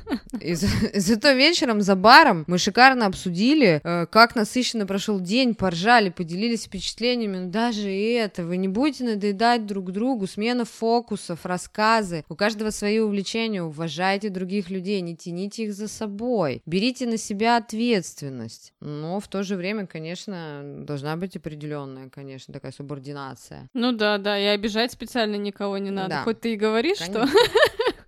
И, 0.44 0.56
зато 0.94 1.34
вечером 1.34 1.82
за 1.82 1.96
баром 1.96 2.44
мы 2.48 2.58
шикарно 2.58 3.06
обсудили, 3.06 3.82
э, 3.84 4.06
как 4.08 4.36
насыщенно 4.36 4.86
прошел 4.86 5.20
день, 5.20 5.56
поржали, 5.56 6.10
поделились 6.10 6.66
впечатлениями. 6.66 7.38
Но 7.38 7.50
даже 7.50 7.92
и 7.92 8.12
это, 8.12 8.44
вы 8.44 8.58
не 8.58 8.68
будете 8.68 9.06
надоедать 9.06 9.66
друг 9.66 9.92
другу, 9.92 10.28
смена 10.28 10.66
фокусов, 10.66 11.46
рассказы. 11.46 12.26
У 12.30 12.36
каждого 12.36 12.70
свои 12.72 13.00
увлечения, 13.00 13.64
уважайте 13.64 14.30
других 14.30 14.70
людей, 14.70 15.02
не 15.02 15.16
тяните 15.16 15.64
их 15.64 15.74
за 15.74 15.88
собой. 15.88 16.62
Берите 16.66 17.08
на 17.08 17.18
себя 17.18 17.58
ответственность. 17.58 18.74
Но 18.82 19.20
в 19.20 19.28
то 19.28 19.44
же 19.44 19.56
время, 19.56 19.88
конечно, 19.88 20.62
должна 20.64 21.16
быть 21.16 21.38
определенная, 21.38 22.10
конечно, 22.10 22.54
такая 22.54 22.72
субординация. 22.72 23.70
Ну 23.74 23.92
да, 23.92 24.18
да, 24.18 24.38
и 24.38 24.46
обижать 24.46 24.92
специально 24.92 25.36
никого 25.36 25.78
не 25.78 25.92
надо. 25.92 26.10
Да. 26.10 26.24
Хоть 26.24 26.42
ты 26.42 26.54
и 26.54 26.58
говоришь, 26.58 27.00
конечно. 27.00 27.28
что 27.28 27.38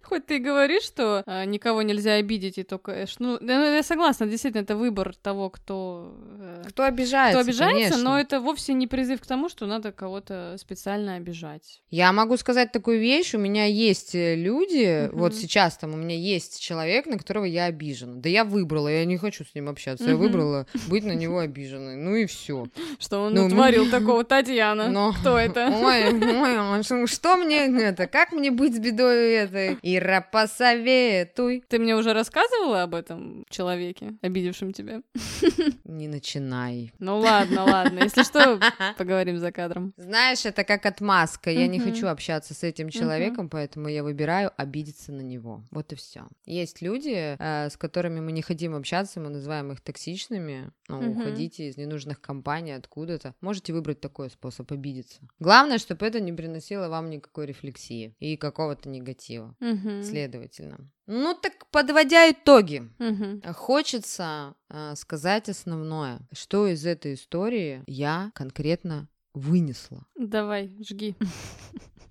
Хоть 0.07 0.27
ты 0.27 0.37
и 0.37 0.39
говоришь, 0.39 0.83
что 0.83 1.23
э, 1.25 1.45
никого 1.45 1.81
нельзя 1.81 2.13
обидеть, 2.13 2.57
и 2.57 2.63
только... 2.63 2.91
Э, 2.91 3.05
ну, 3.19 3.39
я 3.41 3.81
согласна, 3.83 4.27
действительно, 4.27 4.61
это 4.61 4.75
выбор 4.75 5.15
того, 5.15 5.49
кто... 5.49 6.15
Э, 6.39 6.63
кто 6.67 6.83
обижается, 6.83 7.39
Кто 7.39 7.49
обижается, 7.49 7.89
конечно. 7.91 8.03
но 8.03 8.19
это 8.19 8.39
вовсе 8.39 8.73
не 8.73 8.87
призыв 8.87 9.21
к 9.21 9.25
тому, 9.25 9.49
что 9.49 9.65
надо 9.65 9.91
кого-то 9.91 10.55
специально 10.59 11.15
обижать. 11.15 11.81
Я 11.89 12.11
могу 12.13 12.37
сказать 12.37 12.71
такую 12.71 12.99
вещь, 12.99 13.33
у 13.33 13.39
меня 13.39 13.65
есть 13.65 14.13
э, 14.13 14.35
люди, 14.35 15.07
uh-huh. 15.07 15.15
вот 15.15 15.33
сейчас 15.33 15.77
там 15.77 15.93
у 15.93 15.97
меня 15.97 16.15
есть 16.15 16.61
человек, 16.61 17.07
на 17.07 17.17
которого 17.17 17.45
я 17.45 17.65
обижена. 17.65 18.15
Да 18.17 18.29
я 18.29 18.43
выбрала, 18.43 18.87
я 18.87 19.05
не 19.05 19.17
хочу 19.17 19.43
с 19.43 19.55
ним 19.55 19.69
общаться, 19.69 20.05
uh-huh. 20.05 20.11
я 20.11 20.15
выбрала 20.17 20.67
быть 20.87 21.03
на 21.03 21.13
него 21.13 21.39
обиженной, 21.39 21.95
ну 21.95 22.15
и 22.15 22.25
все. 22.27 22.67
Что 22.99 23.21
он 23.25 23.33
ну, 23.33 23.47
утворил 23.47 23.89
такого, 23.91 24.23
Татьяна? 24.23 24.87
Но... 24.87 25.13
Кто 25.13 25.37
это? 25.37 25.65
Ой, 25.85 26.13
ой, 26.13 27.07
что 27.07 27.37
мне 27.37 27.65
это, 27.65 28.07
как 28.07 28.31
мне 28.31 28.51
быть 28.51 28.75
с 28.75 28.79
бедой 28.79 29.33
этой? 29.33 29.77
И 29.81 29.94
Ира, 29.97 30.21
посоветуй. 30.21 31.63
Ты 31.67 31.79
мне 31.79 31.95
уже 31.95 32.13
рассказывала 32.13 32.83
об 32.83 32.95
этом 32.95 33.45
человеке, 33.49 34.13
обидевшем 34.21 34.73
тебя? 34.73 35.01
Не 35.83 36.07
начинай. 36.07 36.91
Ну 36.99 37.19
ладно, 37.19 37.63
ладно. 37.63 37.99
Если 37.99 38.23
что, 38.23 38.59
поговорим 38.97 39.37
за 39.37 39.51
кадром. 39.51 39.93
Знаешь, 39.97 40.45
это 40.45 40.63
как 40.63 40.85
отмазка. 40.85 41.51
Я 41.51 41.67
не 41.67 41.79
хочу 41.79 42.07
общаться 42.07 42.53
с 42.53 42.63
этим 42.63 42.89
человеком, 42.89 43.49
поэтому 43.49 43.87
я 43.87 44.03
выбираю 44.03 44.51
обидеться 44.57 45.11
на 45.11 45.21
него. 45.21 45.63
Вот 45.71 45.91
и 45.93 45.95
все. 45.95 46.27
Есть 46.45 46.81
люди, 46.81 47.35
э, 47.37 47.69
с 47.69 47.77
которыми 47.77 48.19
мы 48.19 48.31
не 48.31 48.41
хотим 48.41 48.75
общаться, 48.75 49.19
мы 49.19 49.29
называем 49.29 49.71
их 49.71 49.81
токсичными. 49.81 50.71
Ну, 50.87 51.11
уходите 51.11 51.67
из 51.69 51.77
ненужных 51.77 52.21
компаний 52.21 52.73
откуда-то. 52.73 53.33
Можете 53.41 53.73
выбрать 53.73 54.01
такой 54.01 54.29
способ 54.29 54.71
обидеться. 54.71 55.21
Главное, 55.39 55.77
чтобы 55.77 56.05
это 56.05 56.19
не 56.19 56.33
приносило 56.33 56.89
вам 56.89 57.09
никакой 57.09 57.45
рефлексии 57.47 58.15
и 58.19 58.37
какого-то 58.37 58.89
негатива. 58.89 59.55
Угу. 59.59 59.84
Следовательно. 60.03 60.89
Ну 61.07 61.35
так 61.35 61.67
подводя 61.71 62.31
итоги, 62.31 62.89
угу. 62.99 63.41
хочется 63.53 64.55
э, 64.69 64.93
сказать 64.95 65.49
основное, 65.49 66.19
что 66.31 66.67
из 66.67 66.85
этой 66.85 67.13
истории 67.13 67.83
я 67.87 68.31
конкретно 68.33 69.07
вынесла. 69.33 70.05
Давай, 70.15 70.71
жги. 70.79 71.15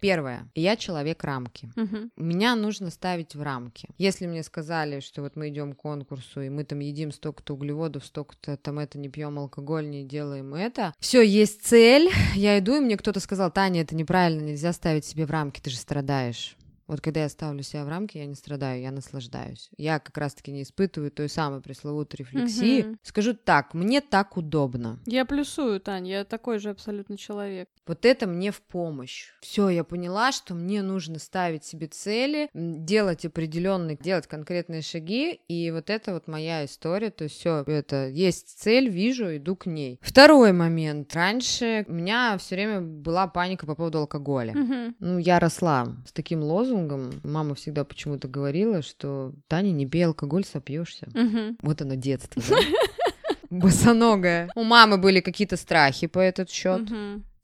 Первое. 0.05 0.51
Я 0.55 0.77
человек 0.77 1.25
рамки. 1.25 1.73
Угу. 1.77 2.11
Меня 2.17 2.57
нужно 2.57 2.91
ставить 2.91 3.35
в 3.35 3.41
рамки. 3.41 3.89
Если 3.97 4.27
мне 4.27 4.43
сказали, 4.43 5.01
что 5.01 5.23
вот 5.23 5.35
мы 5.35 5.49
идем 5.49 5.73
к 5.73 5.79
конкурсу, 5.79 6.43
и 6.43 6.51
мы 6.51 6.65
там 6.65 6.81
едим 6.81 7.11
столько-то 7.11 7.55
углеводов, 7.55 8.05
столько-то 8.05 8.59
там 8.59 8.81
это 8.81 8.99
не 8.99 9.09
пьем 9.09 9.39
алкоголь, 9.39 9.89
не 9.89 10.05
делаем 10.05 10.55
это. 10.55 10.93
Все, 10.99 11.23
есть 11.23 11.65
цель. 11.65 12.11
Я 12.35 12.59
иду, 12.59 12.77
и 12.77 12.81
мне 12.81 12.99
кто-то 12.99 13.19
сказал, 13.19 13.51
Таня, 13.51 13.81
это 13.81 13.97
неправильно, 13.97 14.43
нельзя 14.43 14.75
ставить 14.75 15.07
себе 15.07 15.25
в 15.25 15.31
рамки, 15.31 15.61
ты 15.61 15.71
же 15.71 15.79
страдаешь. 15.79 16.55
Вот 16.87 17.01
когда 17.01 17.23
я 17.23 17.29
ставлю 17.29 17.63
себя 17.63 17.85
в 17.85 17.89
рамки, 17.89 18.19
я 18.19 18.27
не 18.27 18.35
страдаю, 18.35 18.83
я 18.83 18.91
наслаждаюсь. 18.91 19.71
Я 19.77 19.99
как 19.99 20.17
раз-таки 20.19 20.53
не 20.53 20.63
испытываю 20.63 21.11
той 21.11 21.29
самой 21.29 21.61
пресловутой 21.61 22.19
рефлексии. 22.19 22.83
Угу. 22.83 22.97
Скажу 23.03 23.35
так, 23.35 23.75
мне 23.75 24.01
так 24.01 24.37
удобно. 24.37 24.99
Я 25.07 25.25
плюсую, 25.25 25.81
Тань, 25.81 26.09
я 26.09 26.25
такой 26.25 26.59
же 26.59 26.71
абсолютно 26.71 27.17
человек. 27.17 27.69
Вот 27.87 28.05
это 28.05 28.27
мне 28.27 28.51
в 28.51 28.63
помощь. 28.63 29.29
Все, 29.41 29.69
я 29.69 29.85
поняла, 29.85 30.33
что 30.33 30.55
мне 30.55 30.83
нужно 30.83 31.19
ставить 31.19 31.65
себе 31.65 31.87
цели, 31.87 32.49
делать 32.55 33.25
определенные, 33.25 33.97
делать 33.97 34.27
конкретные 34.27 34.83
шаги, 34.83 35.41
и 35.49 35.71
вот 35.71 35.91
это 35.91 36.15
вот 36.15 36.27
моя 36.27 36.65
история. 36.65 37.11
То 37.11 37.25
есть 37.25 37.39
все, 37.39 37.63
это 37.67 38.09
есть 38.09 38.59
цель, 38.59 38.89
вижу, 38.89 39.37
иду 39.37 39.57
к 39.57 39.67
ней. 39.67 39.99
Второй 40.03 40.53
момент. 40.53 41.15
Раньше 41.15 41.85
у 41.89 41.93
меня 41.93 42.37
все 42.39 42.55
время 42.55 42.81
была 42.81 43.27
паника 43.27 43.67
по 43.67 43.75
поводу 43.75 43.99
алкоголя. 43.99 44.53
Угу. 44.53 44.95
Ну, 45.01 45.19
я 45.19 45.39
росла 45.39 45.89
с 46.07 46.13
таким 46.13 46.43
лозунгом 46.43 46.74
лозунгом. 46.75 47.21
Мама 47.23 47.55
всегда 47.55 47.85
почему-то 47.85 48.29
говорила, 48.29 48.83
что 48.83 49.33
Таня, 49.49 49.71
не 49.71 49.87
пей 49.87 50.07
алкоголь, 50.07 50.45
сопьешься. 50.45 51.09
Угу. 51.15 51.57
Вот 51.63 51.83
оно 51.83 51.95
детство, 51.95 52.43
да? 52.49 52.57
Босоногая. 53.51 54.51
У 54.55 54.65
мамы 54.65 54.99
были 54.99 55.21
какие-то 55.21 55.57
страхи 55.57 56.07
по 56.07 56.19
этот 56.19 56.51
счет. 56.51 56.83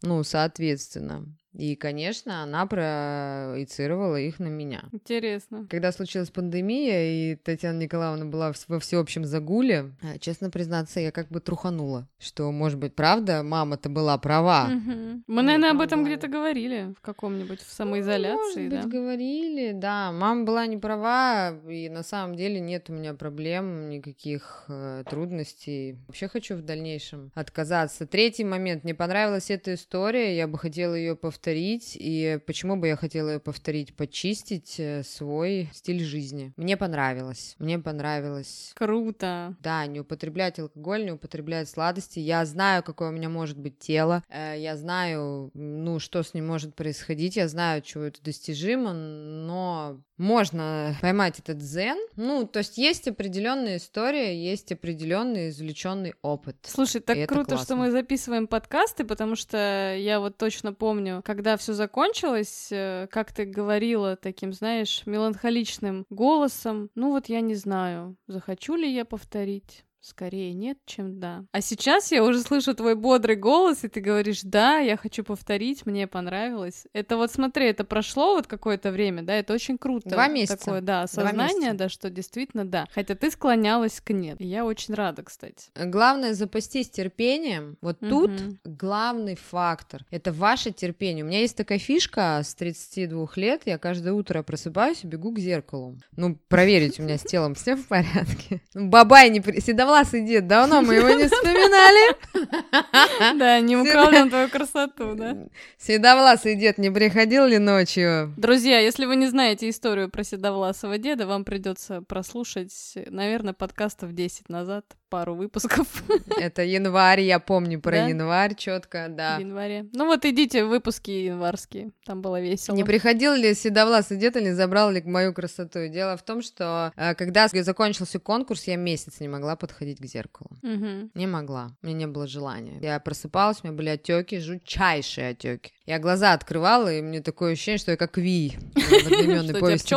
Ну, 0.02 0.24
соответственно. 0.24 1.26
И, 1.53 1.74
конечно, 1.74 2.42
она 2.42 2.64
проецировала 2.66 4.16
их 4.16 4.38
на 4.38 4.46
меня. 4.46 4.84
Интересно. 4.92 5.66
Когда 5.68 5.90
случилась 5.90 6.30
пандемия, 6.30 7.32
и 7.32 7.36
Татьяна 7.36 7.78
Николаевна 7.78 8.24
была 8.24 8.53
во 8.68 8.78
всеобщем 8.78 9.24
загуле, 9.24 9.92
э, 10.03 10.18
честно 10.20 10.51
признаться, 10.51 11.01
я 11.01 11.11
как 11.11 11.28
бы 11.28 11.40
труханула, 11.40 12.09
что, 12.18 12.51
может 12.53 12.78
быть, 12.78 12.94
правда, 12.94 13.42
мама-то 13.42 13.88
была 13.88 14.16
права. 14.18 14.70
Угу. 14.70 15.22
Мы, 15.26 15.42
наверное, 15.42 15.72
об 15.72 15.80
этом 15.80 16.05
где-то 16.05 16.28
говорили 16.28 16.94
в 16.96 17.01
каком-нибудь 17.01 17.61
в 17.61 17.72
самоизоляции, 17.72 18.68
ну, 18.68 18.70
может 18.70 18.84
быть, 18.84 18.92
говорили, 18.92 19.72
да. 19.72 20.12
Мама 20.12 20.44
была 20.44 20.66
не 20.66 20.76
права, 20.76 21.59
и 21.68 21.88
на 21.88 22.05
самом 22.05 22.36
деле 22.36 22.61
нет 22.61 22.88
у 22.90 22.92
меня 22.92 23.14
проблем, 23.14 23.88
никаких 23.90 24.66
э, 24.68 25.03
трудностей. 25.11 25.98
Вообще 26.07 26.28
хочу 26.28 26.55
в 26.55 26.62
дальнейшем 26.62 27.32
отказаться. 27.34 28.07
Третий 28.07 28.44
момент. 28.44 28.84
Мне 28.84 28.94
понравилась 28.94 29.51
эта 29.51 29.74
история, 29.74 30.36
я 30.36 30.46
бы 30.46 30.57
хотела 30.57 30.94
ее 30.94 31.16
повторить 31.16 31.39
повторить, 31.41 31.97
и 31.99 32.38
почему 32.47 32.76
бы 32.76 32.88
я 32.88 32.97
хотела 32.97 33.30
ее 33.30 33.41
повторить, 33.41 33.95
почистить 33.95 34.74
э, 34.78 35.03
свой 35.03 35.70
стиль 35.72 36.05
жизни. 36.05 36.53
Мне 36.59 36.76
понравилось, 36.76 37.57
мне 37.59 37.78
понравилось. 37.78 38.72
Круто. 38.74 39.57
Да, 39.62 39.86
не 39.86 40.01
употреблять 40.01 40.59
алкоголь, 40.59 41.07
не 41.07 41.12
употреблять 41.12 41.70
сладости. 41.70 42.18
Я 42.18 42.45
знаю, 42.45 42.82
какое 42.82 43.09
у 43.09 43.12
меня 43.12 43.30
может 43.30 43.57
быть 43.57 43.78
тело, 43.78 44.22
э, 44.28 44.57
я 44.59 44.76
знаю, 44.76 45.51
ну, 45.55 45.99
что 45.99 46.22
с 46.22 46.34
ним 46.34 46.47
может 46.47 46.74
происходить, 46.74 47.36
я 47.36 47.49
знаю, 47.49 47.80
чего 47.80 48.05
это 48.05 48.22
достижимо, 48.22 48.93
но 48.93 49.99
можно 50.20 50.95
поймать 51.01 51.38
этот 51.38 51.57
дзен. 51.59 51.97
Ну, 52.16 52.47
то 52.47 52.59
есть 52.59 52.76
есть 52.76 53.09
определенная 53.09 53.78
история, 53.78 54.38
есть 54.38 54.70
определенный 54.70 55.49
извлеченный 55.49 56.12
опыт. 56.20 56.57
Слушай, 56.64 57.01
так 57.01 57.26
круто, 57.26 57.57
что 57.57 57.74
мы 57.74 57.91
записываем 57.91 58.47
подкасты, 58.47 59.05
потому 59.05 59.34
что 59.34 59.97
я 59.97 60.20
вот 60.20 60.36
точно 60.36 60.74
помню, 60.74 61.22
когда 61.30 61.56
все 61.56 61.74
закончилось, 61.74 62.70
э, 62.72 63.06
как 63.08 63.32
ты 63.32 63.44
говорила 63.44 64.16
таким, 64.16 64.52
знаешь, 64.52 65.02
меланхоличным 65.06 66.04
голосом. 66.10 66.90
Ну 66.96 67.10
вот 67.10 67.28
я 67.28 67.40
не 67.40 67.54
знаю, 67.54 68.16
захочу 68.26 68.74
ли 68.74 68.92
я 68.92 69.04
повторить. 69.04 69.84
Скорее 70.01 70.55
нет, 70.55 70.78
чем 70.86 71.20
да. 71.20 71.44
А 71.53 71.61
сейчас 71.61 72.11
я 72.11 72.24
уже 72.24 72.40
слышу 72.40 72.74
твой 72.74 72.94
бодрый 72.94 73.36
голос, 73.36 73.84
и 73.84 73.88
ты 73.88 74.01
говоришь, 74.01 74.40
да, 74.42 74.78
я 74.78 74.96
хочу 74.96 75.22
повторить, 75.22 75.84
мне 75.84 76.07
понравилось. 76.07 76.86
Это 76.94 77.18
вот 77.18 77.30
смотри, 77.30 77.66
это 77.66 77.84
прошло 77.84 78.34
вот 78.34 78.46
какое-то 78.46 78.92
время, 78.92 79.22
да, 79.22 79.34
это 79.34 79.53
очень 79.53 79.76
круто. 79.76 80.09
Два 80.09 80.28
месяца. 80.28 80.57
Такое, 80.57 80.80
да, 80.80 81.03
осознание, 81.03 81.74
да, 81.74 81.90
что 81.90 82.09
действительно 82.09 82.64
да. 82.64 82.86
Хотя 82.94 83.14
ты 83.14 83.30
склонялась 83.30 84.01
к 84.01 84.11
нет. 84.12 84.40
И 84.40 84.46
я 84.46 84.64
очень 84.64 84.94
рада, 84.94 85.22
кстати. 85.22 85.68
Главное 85.74 86.32
запастись 86.32 86.88
терпением. 86.88 87.76
Вот 87.82 88.03
угу. 88.03 88.09
тут 88.09 88.30
главный 88.64 89.36
фактор. 89.36 90.07
Это 90.11 90.32
ваше 90.32 90.70
терпение. 90.70 91.24
У 91.24 91.28
меня 91.28 91.40
есть 91.40 91.57
такая 91.57 91.78
фишка 91.78 92.40
с 92.42 92.55
32 92.55 93.28
лет, 93.36 93.62
я 93.66 93.76
каждое 93.76 94.14
утро 94.14 94.42
просыпаюсь 94.42 95.05
и 95.05 95.07
бегу 95.07 95.34
к 95.34 95.38
зеркалу. 95.38 95.98
Ну, 96.16 96.38
проверить, 96.48 96.98
у 96.98 97.03
меня 97.03 97.18
с 97.18 97.22
телом 97.22 97.55
все 97.55 97.76
в 97.76 97.86
порядке. 97.86 98.62
Бабай 98.74 99.28
не... 99.28 99.42
Седова 99.61 99.89
седовласый 99.91 100.24
дед, 100.24 100.47
давно 100.47 100.82
мы 100.82 100.95
его 100.95 101.11
не 101.11 101.26
вспоминали. 101.26 102.16
Да, 103.38 103.61
не 103.61 103.76
украл 103.76 104.11
нам 104.11 104.30
твою 104.30 104.49
красоту, 104.49 105.14
да? 105.14 105.36
Седовласый 105.78 106.55
дед 106.57 106.78
не 106.78 106.91
приходил 106.91 107.47
ли 107.47 107.59
ночью? 107.59 108.32
Друзья, 108.36 108.78
если 108.78 109.05
вы 109.05 109.16
не 109.16 109.26
знаете 109.26 109.68
историю 109.68 110.09
про 110.11 110.24
седовласого 110.24 110.99
деда, 110.99 111.26
вам 111.26 111.45
придется 111.45 112.03
прослушать, 112.03 112.72
наверное, 113.07 113.53
подкастов 113.53 114.12
10 114.12 114.49
назад. 114.49 114.84
Пару 115.11 115.34
выпусков. 115.34 116.02
Это 116.38 116.62
январь, 116.62 117.20
я 117.20 117.38
помню 117.40 117.80
про 117.80 117.92
Да? 117.92 118.06
январь 118.06 118.54
четко, 118.54 119.08
да. 119.11 119.36
В 119.36 119.40
январе. 119.40 119.86
Ну 119.92 120.06
вот 120.06 120.24
идите 120.24 120.64
в 120.64 120.68
выпуски 120.68 121.11
январские, 121.11 121.90
там 122.06 122.22
было 122.22 122.40
весело. 122.40 122.76
Не 122.76 122.84
приходил 122.84 123.34
ли 123.34 123.54
седовласый 123.54 124.16
дед 124.16 124.36
или 124.36 124.50
забрал 124.52 124.90
ли 124.90 125.02
мою 125.02 125.34
красоту? 125.34 125.88
Дело 125.88 126.16
в 126.16 126.22
том, 126.22 126.40
что 126.42 126.92
э, 126.96 127.14
когда 127.14 127.48
закончился 127.48 128.18
конкурс, 128.20 128.64
я 128.68 128.76
месяц 128.76 129.20
не 129.20 129.28
могла 129.28 129.56
подходить 129.56 129.98
к 129.98 130.04
зеркалу. 130.06 130.50
Мгм. 130.62 131.11
Не 131.14 131.26
могла, 131.26 131.72
у 131.82 131.86
меня 131.86 131.98
не 131.98 132.06
было 132.06 132.26
желания. 132.26 132.78
Я 132.80 133.00
просыпалась, 133.00 133.58
у 133.62 133.66
меня 133.66 133.76
были 133.76 133.88
отеки, 133.88 134.38
жутчайшие 134.38 135.30
отеки. 135.30 135.72
Я 135.91 135.99
глаза 135.99 136.34
открывала, 136.34 136.95
и 136.95 137.03
мне 137.03 137.20
такое 137.20 137.55
ощущение, 137.55 137.78
что 137.78 137.91
я 137.91 137.97
как 137.97 138.16
Вий 138.16 138.57
в 138.76 139.07
одноименной 139.07 139.59
повести 139.59 139.93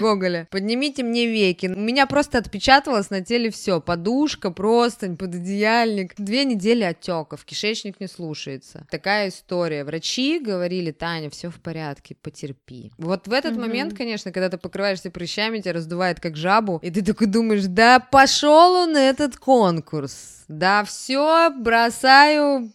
Гоголя. 0.00 0.48
Поднимите 0.50 1.04
мне 1.04 1.26
веки. 1.28 1.68
У 1.68 1.78
меня 1.78 2.06
просто 2.06 2.38
отпечаталось 2.38 3.10
на 3.10 3.20
теле 3.20 3.50
все: 3.50 3.80
подушка, 3.80 4.50
простынь, 4.50 5.16
пододеяльник. 5.16 6.14
Две 6.18 6.44
недели 6.44 6.82
отеков, 6.82 7.44
кишечник 7.44 8.00
не 8.00 8.08
слушается. 8.08 8.88
Такая 8.90 9.28
история. 9.28 9.84
Врачи 9.84 10.40
говорили, 10.40 10.90
Таня, 10.90 11.30
все 11.30 11.48
в 11.48 11.60
порядке, 11.60 12.16
потерпи. 12.20 12.90
Вот 12.98 13.28
в 13.28 13.32
этот 13.32 13.56
момент, 13.56 13.96
конечно, 13.96 14.32
когда 14.32 14.48
ты 14.48 14.58
покрываешься 14.58 15.12
прыщами, 15.12 15.60
тебя 15.60 15.74
раздувает 15.74 16.18
как 16.18 16.36
жабу, 16.36 16.80
и 16.82 16.90
ты 16.90 17.02
такой 17.02 17.28
думаешь, 17.28 17.66
да 17.66 18.00
пошел 18.00 18.74
он 18.74 18.96
этот 18.96 19.36
конкурс. 19.36 20.42
Да 20.48 20.82
все, 20.82 21.50
бросаю, 21.50 22.72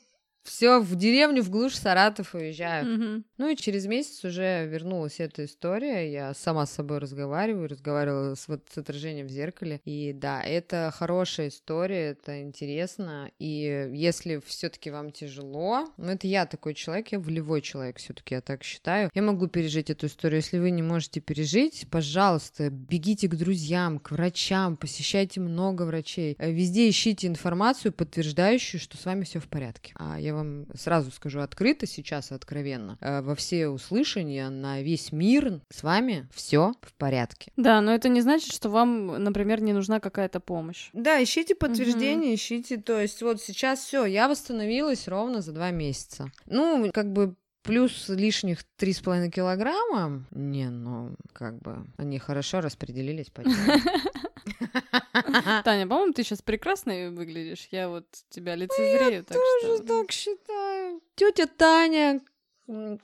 все 0.49 0.79
в 0.79 0.95
деревню, 0.95 1.43
в 1.43 1.49
глушь 1.49 1.75
Саратов 1.75 2.33
уезжаю. 2.33 2.85
Мгм. 2.85 3.25
Ну 3.37 3.49
и 3.49 3.55
через 3.55 3.85
месяц 3.85 4.25
уже 4.25 4.65
вернулась 4.65 5.19
эта 5.19 5.45
история. 5.45 6.11
Я 6.11 6.33
сама 6.33 6.65
с 6.65 6.71
собой 6.71 6.97
разговариваю, 6.97 7.69
разговаривала 7.69 8.33
с, 8.33 8.47
вот, 8.47 8.65
с 8.73 8.77
отражением 8.77 9.27
в 9.27 9.29
зеркале. 9.29 9.79
И 9.85 10.11
да, 10.11 10.41
это 10.41 10.91
хорошая 10.93 11.49
история, 11.49 12.09
это 12.09 12.41
интересно. 12.41 13.29
И 13.37 13.89
если 13.93 14.41
все-таки 14.43 14.89
вам 14.89 15.11
тяжело, 15.11 15.87
ну 15.97 16.11
это 16.11 16.25
я 16.25 16.47
такой 16.47 16.73
человек, 16.73 17.09
я 17.09 17.19
волевой 17.19 17.61
человек 17.61 17.97
все-таки, 17.97 18.33
я 18.33 18.41
так 18.41 18.63
считаю. 18.63 19.11
Я 19.13 19.21
могу 19.21 19.47
пережить 19.47 19.91
эту 19.91 20.07
историю. 20.07 20.39
Если 20.39 20.57
вы 20.57 20.71
не 20.71 20.81
можете 20.81 21.21
пережить, 21.21 21.85
пожалуйста, 21.91 22.71
бегите 22.71 23.27
к 23.27 23.35
друзьям, 23.35 23.99
к 23.99 24.11
врачам, 24.11 24.77
посещайте 24.77 25.39
много 25.39 25.83
врачей. 25.83 26.35
Везде 26.39 26.89
ищите 26.89 27.27
информацию, 27.27 27.93
подтверждающую, 27.93 28.81
что 28.81 28.97
с 28.97 29.05
вами 29.05 29.25
все 29.25 29.39
в 29.39 29.47
порядке. 29.47 29.93
А 29.95 30.19
я 30.19 30.38
вам 30.39 30.65
сразу 30.75 31.11
скажу 31.11 31.39
открыто 31.41 31.85
сейчас 31.85 32.31
и 32.31 32.35
откровенно. 32.35 32.97
э, 33.01 33.21
Во 33.21 33.35
все 33.35 33.67
услышания 33.67 34.49
на 34.49 34.81
весь 34.81 35.11
мир 35.11 35.61
с 35.69 35.83
вами 35.83 36.27
все 36.33 36.73
в 36.81 36.93
порядке. 36.93 37.51
Да, 37.57 37.81
но 37.81 37.93
это 37.93 38.09
не 38.09 38.21
значит, 38.21 38.51
что 38.53 38.69
вам, 38.69 39.23
например, 39.23 39.61
не 39.61 39.73
нужна 39.73 39.99
какая-то 39.99 40.39
помощь. 40.39 40.89
Да, 40.93 41.21
ищите 41.21 41.55
подтверждение, 41.55 42.35
ищите, 42.35 42.77
то 42.77 42.99
есть 42.99 43.21
вот 43.21 43.41
сейчас 43.41 43.79
все, 43.79 44.05
я 44.05 44.27
восстановилась 44.27 45.07
ровно 45.07 45.41
за 45.41 45.51
два 45.51 45.71
месяца. 45.71 46.31
Ну, 46.45 46.89
как 46.93 47.11
бы 47.13 47.35
плюс 47.69 48.09
лишних 48.09 48.63
три 48.77 48.93
с 48.93 48.99
половиной 48.99 49.29
килограмма, 49.29 50.25
не, 50.31 50.69
ну, 50.69 51.15
как 51.33 51.59
бы 51.59 51.85
они 51.97 52.17
хорошо 52.17 52.61
распределились 52.61 53.29
по. 53.29 53.43
Таня, 55.63 55.87
по-моему, 55.87 56.13
ты 56.13 56.23
сейчас 56.23 56.41
прекрасно 56.41 57.11
выглядишь. 57.11 57.67
Я 57.69 57.89
вот 57.89 58.07
тебя 58.29 58.55
лицезрею, 58.55 59.23
так 59.23 59.37
Тоже 59.37 59.77
что... 59.77 59.85
так 59.85 60.11
считаю. 60.11 60.99
Тетя 61.13 61.45
Таня, 61.45 62.21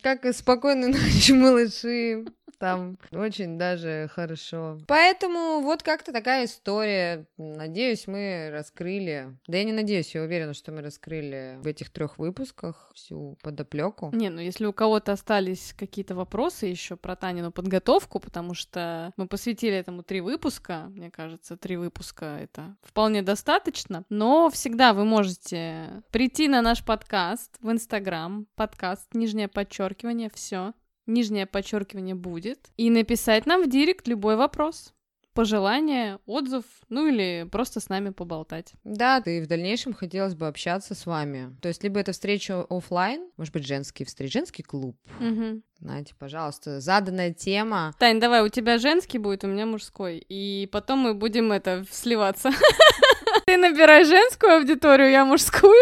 как 0.01 0.25
и 0.25 0.33
спокойной 0.33 0.87
ночи, 0.93 1.33
малыши. 1.33 2.25
Там 2.57 2.97
очень 3.11 3.57
даже 3.57 4.09
хорошо. 4.13 4.79
Поэтому 4.87 5.61
вот 5.61 5.83
как-то 5.83 6.11
такая 6.11 6.45
история. 6.45 7.25
Надеюсь, 7.37 8.07
мы 8.07 8.49
раскрыли. 8.51 9.35
Да 9.47 9.57
я 9.57 9.63
не 9.63 9.73
надеюсь, 9.73 10.13
я 10.15 10.21
уверена, 10.21 10.53
что 10.53 10.71
мы 10.71 10.81
раскрыли 10.81 11.57
в 11.61 11.67
этих 11.67 11.89
трех 11.89 12.17
выпусках 12.17 12.91
всю 12.95 13.37
подоплеку. 13.41 14.09
Не, 14.13 14.29
ну 14.29 14.39
если 14.39 14.65
у 14.65 14.73
кого-то 14.73 15.11
остались 15.11 15.73
какие-то 15.77 16.15
вопросы 16.15 16.67
еще 16.67 16.95
про 16.95 17.15
Танину 17.15 17.51
подготовку, 17.51 18.19
потому 18.19 18.53
что 18.53 19.11
мы 19.17 19.27
посвятили 19.27 19.75
этому 19.75 20.03
три 20.03 20.21
выпуска, 20.21 20.85
мне 20.89 21.11
кажется, 21.11 21.57
три 21.57 21.77
выпуска 21.77 22.37
это 22.41 22.75
вполне 22.83 23.21
достаточно, 23.21 24.05
но 24.09 24.49
всегда 24.49 24.93
вы 24.93 25.05
можете 25.05 26.03
прийти 26.11 26.47
на 26.47 26.61
наш 26.61 26.83
подкаст 26.83 27.57
в 27.61 27.71
Инстаграм, 27.71 28.47
подкаст, 28.55 29.13
нижнее 29.13 29.47
подчеркивание, 29.47 30.29
все, 30.33 30.73
нижнее 31.07 31.45
подчеркивание 31.45 32.15
будет, 32.15 32.69
и 32.77 32.89
написать 32.89 33.45
нам 33.45 33.63
в 33.63 33.69
директ 33.69 34.07
любой 34.07 34.35
вопрос. 34.35 34.93
Пожелание, 35.33 36.19
отзыв, 36.25 36.63
ну 36.87 37.07
или 37.07 37.45
просто 37.51 37.81
с 37.81 37.89
нами 37.89 38.11
поболтать. 38.11 38.71
Да, 38.85 39.17
и 39.17 39.41
в 39.41 39.47
дальнейшем 39.47 39.93
хотелось 39.93 40.33
бы 40.33 40.47
общаться 40.47 40.95
с 40.95 41.05
вами. 41.05 41.53
То 41.61 41.67
есть 41.67 41.83
либо 41.83 41.99
это 41.99 42.13
встреча 42.13 42.65
оффлайн, 42.69 43.29
может 43.35 43.53
быть, 43.53 43.67
женский 43.67 44.05
встреч, 44.05 44.31
женский 44.31 44.63
клуб. 44.63 44.95
Мгм. 45.19 45.61
Знаете, 45.79 46.15
пожалуйста, 46.17 46.79
заданная 46.79 47.33
тема. 47.33 47.93
Тань, 47.99 48.21
давай, 48.21 48.43
у 48.43 48.49
тебя 48.49 48.77
женский 48.77 49.17
будет, 49.17 49.43
у 49.43 49.47
меня 49.47 49.65
мужской. 49.65 50.25
И 50.29 50.69
потом 50.71 50.99
мы 50.99 51.13
будем 51.13 51.51
это 51.51 51.83
сливаться. 51.91 52.51
Ты 53.45 53.57
набирай 53.57 54.05
женскую 54.05 54.57
аудиторию, 54.57 55.11
я 55.11 55.25
мужскую. 55.25 55.73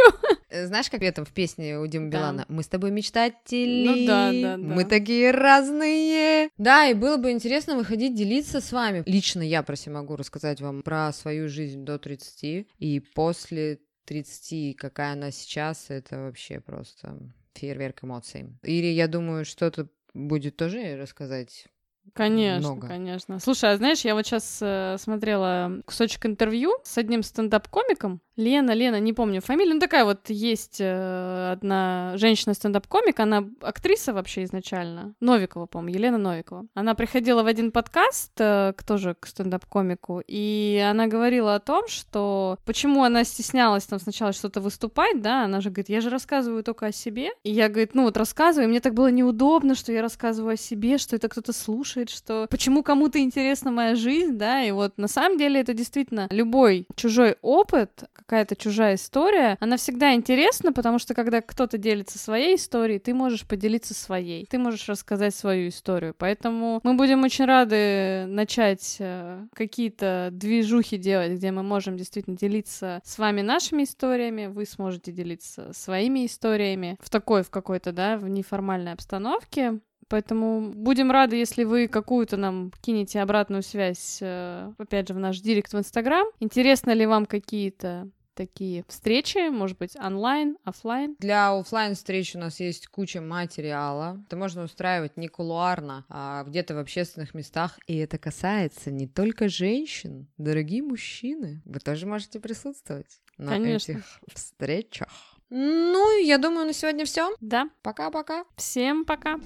Э, 0.49 0.65
Знаешь, 0.67 0.89
как 0.89 1.01
это 1.01 1.25
в 1.25 1.31
песне 1.31 1.79
у 1.79 1.87
Димы 1.87 2.09
Да. 2.09 2.17
Билана? 2.17 2.45
Мы 2.47 2.63
с 2.63 2.67
тобой 2.67 2.91
мечтатели. 2.91 3.87
Ну 3.87 4.07
да, 4.07 4.31
да, 4.31 4.57
да. 4.57 4.57
Мы 4.57 4.85
такие 4.85 5.31
разные. 5.31 6.49
Да, 6.57 6.87
и 6.87 6.93
было 6.93 7.17
бы 7.17 7.31
интересно 7.31 7.75
выходить, 7.75 8.15
делиться 8.15 8.61
с 8.61 8.71
вами. 8.71 9.03
Лично 9.05 9.41
я 9.41 9.63
про 9.63 9.75
себя 9.75 9.95
могу 9.95 10.15
рассказать 10.15 10.61
вам 10.61 10.81
про 10.81 11.11
свою 11.13 11.49
жизнь 11.49 11.83
до 11.83 11.97
30 11.97 12.67
и 12.77 12.99
после 13.13 13.79
30, 14.05 14.75
какая 14.77 15.13
она 15.13 15.31
сейчас, 15.31 15.85
это 15.89 16.19
вообще 16.19 16.59
просто 16.59 17.17
фейерверк 17.55 18.03
эмоций. 18.03 18.47
Или 18.63 18.87
я 18.87 19.07
думаю, 19.07 19.45
что-то 19.45 19.87
будет 20.13 20.55
тоже 20.57 20.97
рассказать. 20.97 21.65
Конечно, 22.13 22.71
Много. 22.71 22.87
конечно. 22.87 23.39
Слушай, 23.39 23.71
а 23.71 23.77
знаешь, 23.77 24.01
я 24.01 24.13
вот 24.13 24.25
сейчас 24.25 25.01
смотрела 25.01 25.81
кусочек 25.85 26.25
интервью 26.25 26.73
с 26.83 26.97
одним 26.97 27.23
стендап-комиком. 27.23 28.21
Лена, 28.35 28.71
Лена, 28.71 28.99
не 28.99 29.13
помню 29.13 29.41
фамилию. 29.41 29.75
Ну, 29.75 29.79
такая 29.79 30.05
вот 30.05 30.29
есть 30.29 30.77
э, 30.79 31.51
одна 31.51 32.13
женщина-стендап-комик, 32.15 33.19
она 33.19 33.47
актриса 33.61 34.11
вообще 34.11 34.43
изначально. 34.43 35.13
Новикова, 35.19 35.67
по-моему, 35.67 35.95
Елена 35.95 36.17
Новикова. 36.17 36.65
Она 36.73 36.95
приходила 36.95 37.43
в 37.43 37.47
один 37.47 37.71
подкаст, 37.71 38.31
э, 38.39 38.73
к 38.75 38.83
тоже 38.83 39.15
к 39.19 39.27
стендап-комику, 39.27 40.23
и 40.25 40.83
она 40.89 41.05
говорила 41.05 41.53
о 41.53 41.59
том, 41.59 41.87
что 41.87 42.57
почему 42.65 43.03
она 43.03 43.23
стеснялась 43.23 43.85
там 43.85 43.99
сначала 43.99 44.33
что-то 44.33 44.61
выступать, 44.61 45.21
да, 45.21 45.43
она 45.43 45.61
же 45.61 45.69
говорит, 45.69 45.89
я 45.89 46.01
же 46.01 46.09
рассказываю 46.09 46.63
только 46.63 46.87
о 46.87 46.91
себе. 46.91 47.29
И 47.43 47.51
я, 47.51 47.69
говорит, 47.69 47.93
ну 47.93 48.03
вот 48.03 48.17
рассказываю, 48.17 48.67
и 48.67 48.69
мне 48.69 48.79
так 48.79 48.95
было 48.95 49.11
неудобно, 49.11 49.75
что 49.75 49.91
я 49.91 50.01
рассказываю 50.01 50.53
о 50.53 50.57
себе, 50.57 50.97
что 50.97 51.15
это 51.15 51.29
кто-то 51.29 51.53
слушает, 51.53 51.92
что 52.09 52.47
почему 52.49 52.83
кому-то 52.83 53.19
интересна 53.19 53.71
моя 53.71 53.95
жизнь, 53.95 54.37
да, 54.37 54.63
и 54.63 54.71
вот 54.71 54.97
на 54.97 55.07
самом 55.07 55.37
деле 55.37 55.61
это 55.61 55.73
действительно 55.73 56.27
любой 56.31 56.87
чужой 56.95 57.37
опыт, 57.41 58.03
какая-то 58.13 58.55
чужая 58.55 58.95
история, 58.95 59.57
она 59.59 59.77
всегда 59.77 60.13
интересна, 60.13 60.73
потому 60.73 60.99
что 60.99 61.13
когда 61.13 61.41
кто-то 61.41 61.77
делится 61.77 62.17
своей 62.17 62.55
историей, 62.55 62.99
ты 62.99 63.13
можешь 63.13 63.45
поделиться 63.45 63.93
своей, 63.93 64.45
ты 64.45 64.57
можешь 64.57 64.87
рассказать 64.89 65.35
свою 65.35 65.69
историю, 65.69 66.15
поэтому 66.17 66.79
мы 66.83 66.95
будем 66.95 67.23
очень 67.23 67.45
рады 67.45 68.25
начать 68.27 68.97
э, 68.99 69.45
какие-то 69.53 70.29
движухи 70.31 70.97
делать, 70.97 71.33
где 71.33 71.51
мы 71.51 71.63
можем 71.63 71.97
действительно 71.97 72.37
делиться 72.37 73.01
с 73.03 73.17
вами 73.17 73.41
нашими 73.41 73.83
историями, 73.83 74.47
вы 74.47 74.65
сможете 74.65 75.11
делиться 75.11 75.71
своими 75.73 76.25
историями 76.25 76.97
в 76.99 77.09
такой, 77.09 77.43
в 77.43 77.49
какой-то, 77.49 77.91
да, 77.91 78.17
в 78.17 78.27
неформальной 78.27 78.93
обстановке. 78.93 79.79
Поэтому 80.07 80.71
будем 80.73 81.11
рады, 81.11 81.35
если 81.35 81.63
вы 81.63 81.87
какую-то 81.87 82.37
нам 82.37 82.71
кинете 82.81 83.21
обратную 83.21 83.63
связь, 83.63 84.19
э, 84.21 84.71
опять 84.77 85.07
же, 85.07 85.13
в 85.13 85.19
наш 85.19 85.39
директ 85.39 85.73
в 85.73 85.77
Инстаграм. 85.77 86.25
Интересно 86.39 86.91
ли 86.91 87.05
вам 87.05 87.25
какие-то 87.25 88.09
такие 88.33 88.83
встречи, 88.87 89.49
может 89.49 89.77
быть, 89.77 89.95
онлайн, 89.95 90.57
оффлайн? 90.63 91.15
Для 91.19 91.53
оффлайн 91.57 91.95
встреч 91.95 92.35
у 92.35 92.39
нас 92.39 92.59
есть 92.59 92.87
куча 92.87 93.21
материала. 93.21 94.21
Это 94.25 94.35
можно 94.35 94.63
устраивать 94.63 95.17
не 95.17 95.27
кулуарно, 95.27 96.05
а 96.09 96.43
где-то 96.43 96.75
в 96.75 96.79
общественных 96.79 97.33
местах. 97.33 97.77
И 97.87 97.97
это 97.97 98.17
касается 98.17 98.91
не 98.91 99.07
только 99.07 99.49
женщин, 99.49 100.27
дорогие 100.37 100.81
мужчины. 100.81 101.61
Вы 101.65 101.79
тоже 101.79 102.05
можете 102.05 102.39
присутствовать 102.39 103.21
на 103.37 103.51
Конечно. 103.51 103.93
этих 103.93 104.19
встречах. 104.33 105.09
Ну, 105.55 106.19
я 106.19 106.39
думаю, 106.39 106.65
на 106.65 106.73
сегодня 106.73 107.05
все. 107.05 107.29
Да. 107.39 107.69
Пока-пока. 107.83 108.43
Всем 108.55 109.05
пока. 109.05 109.37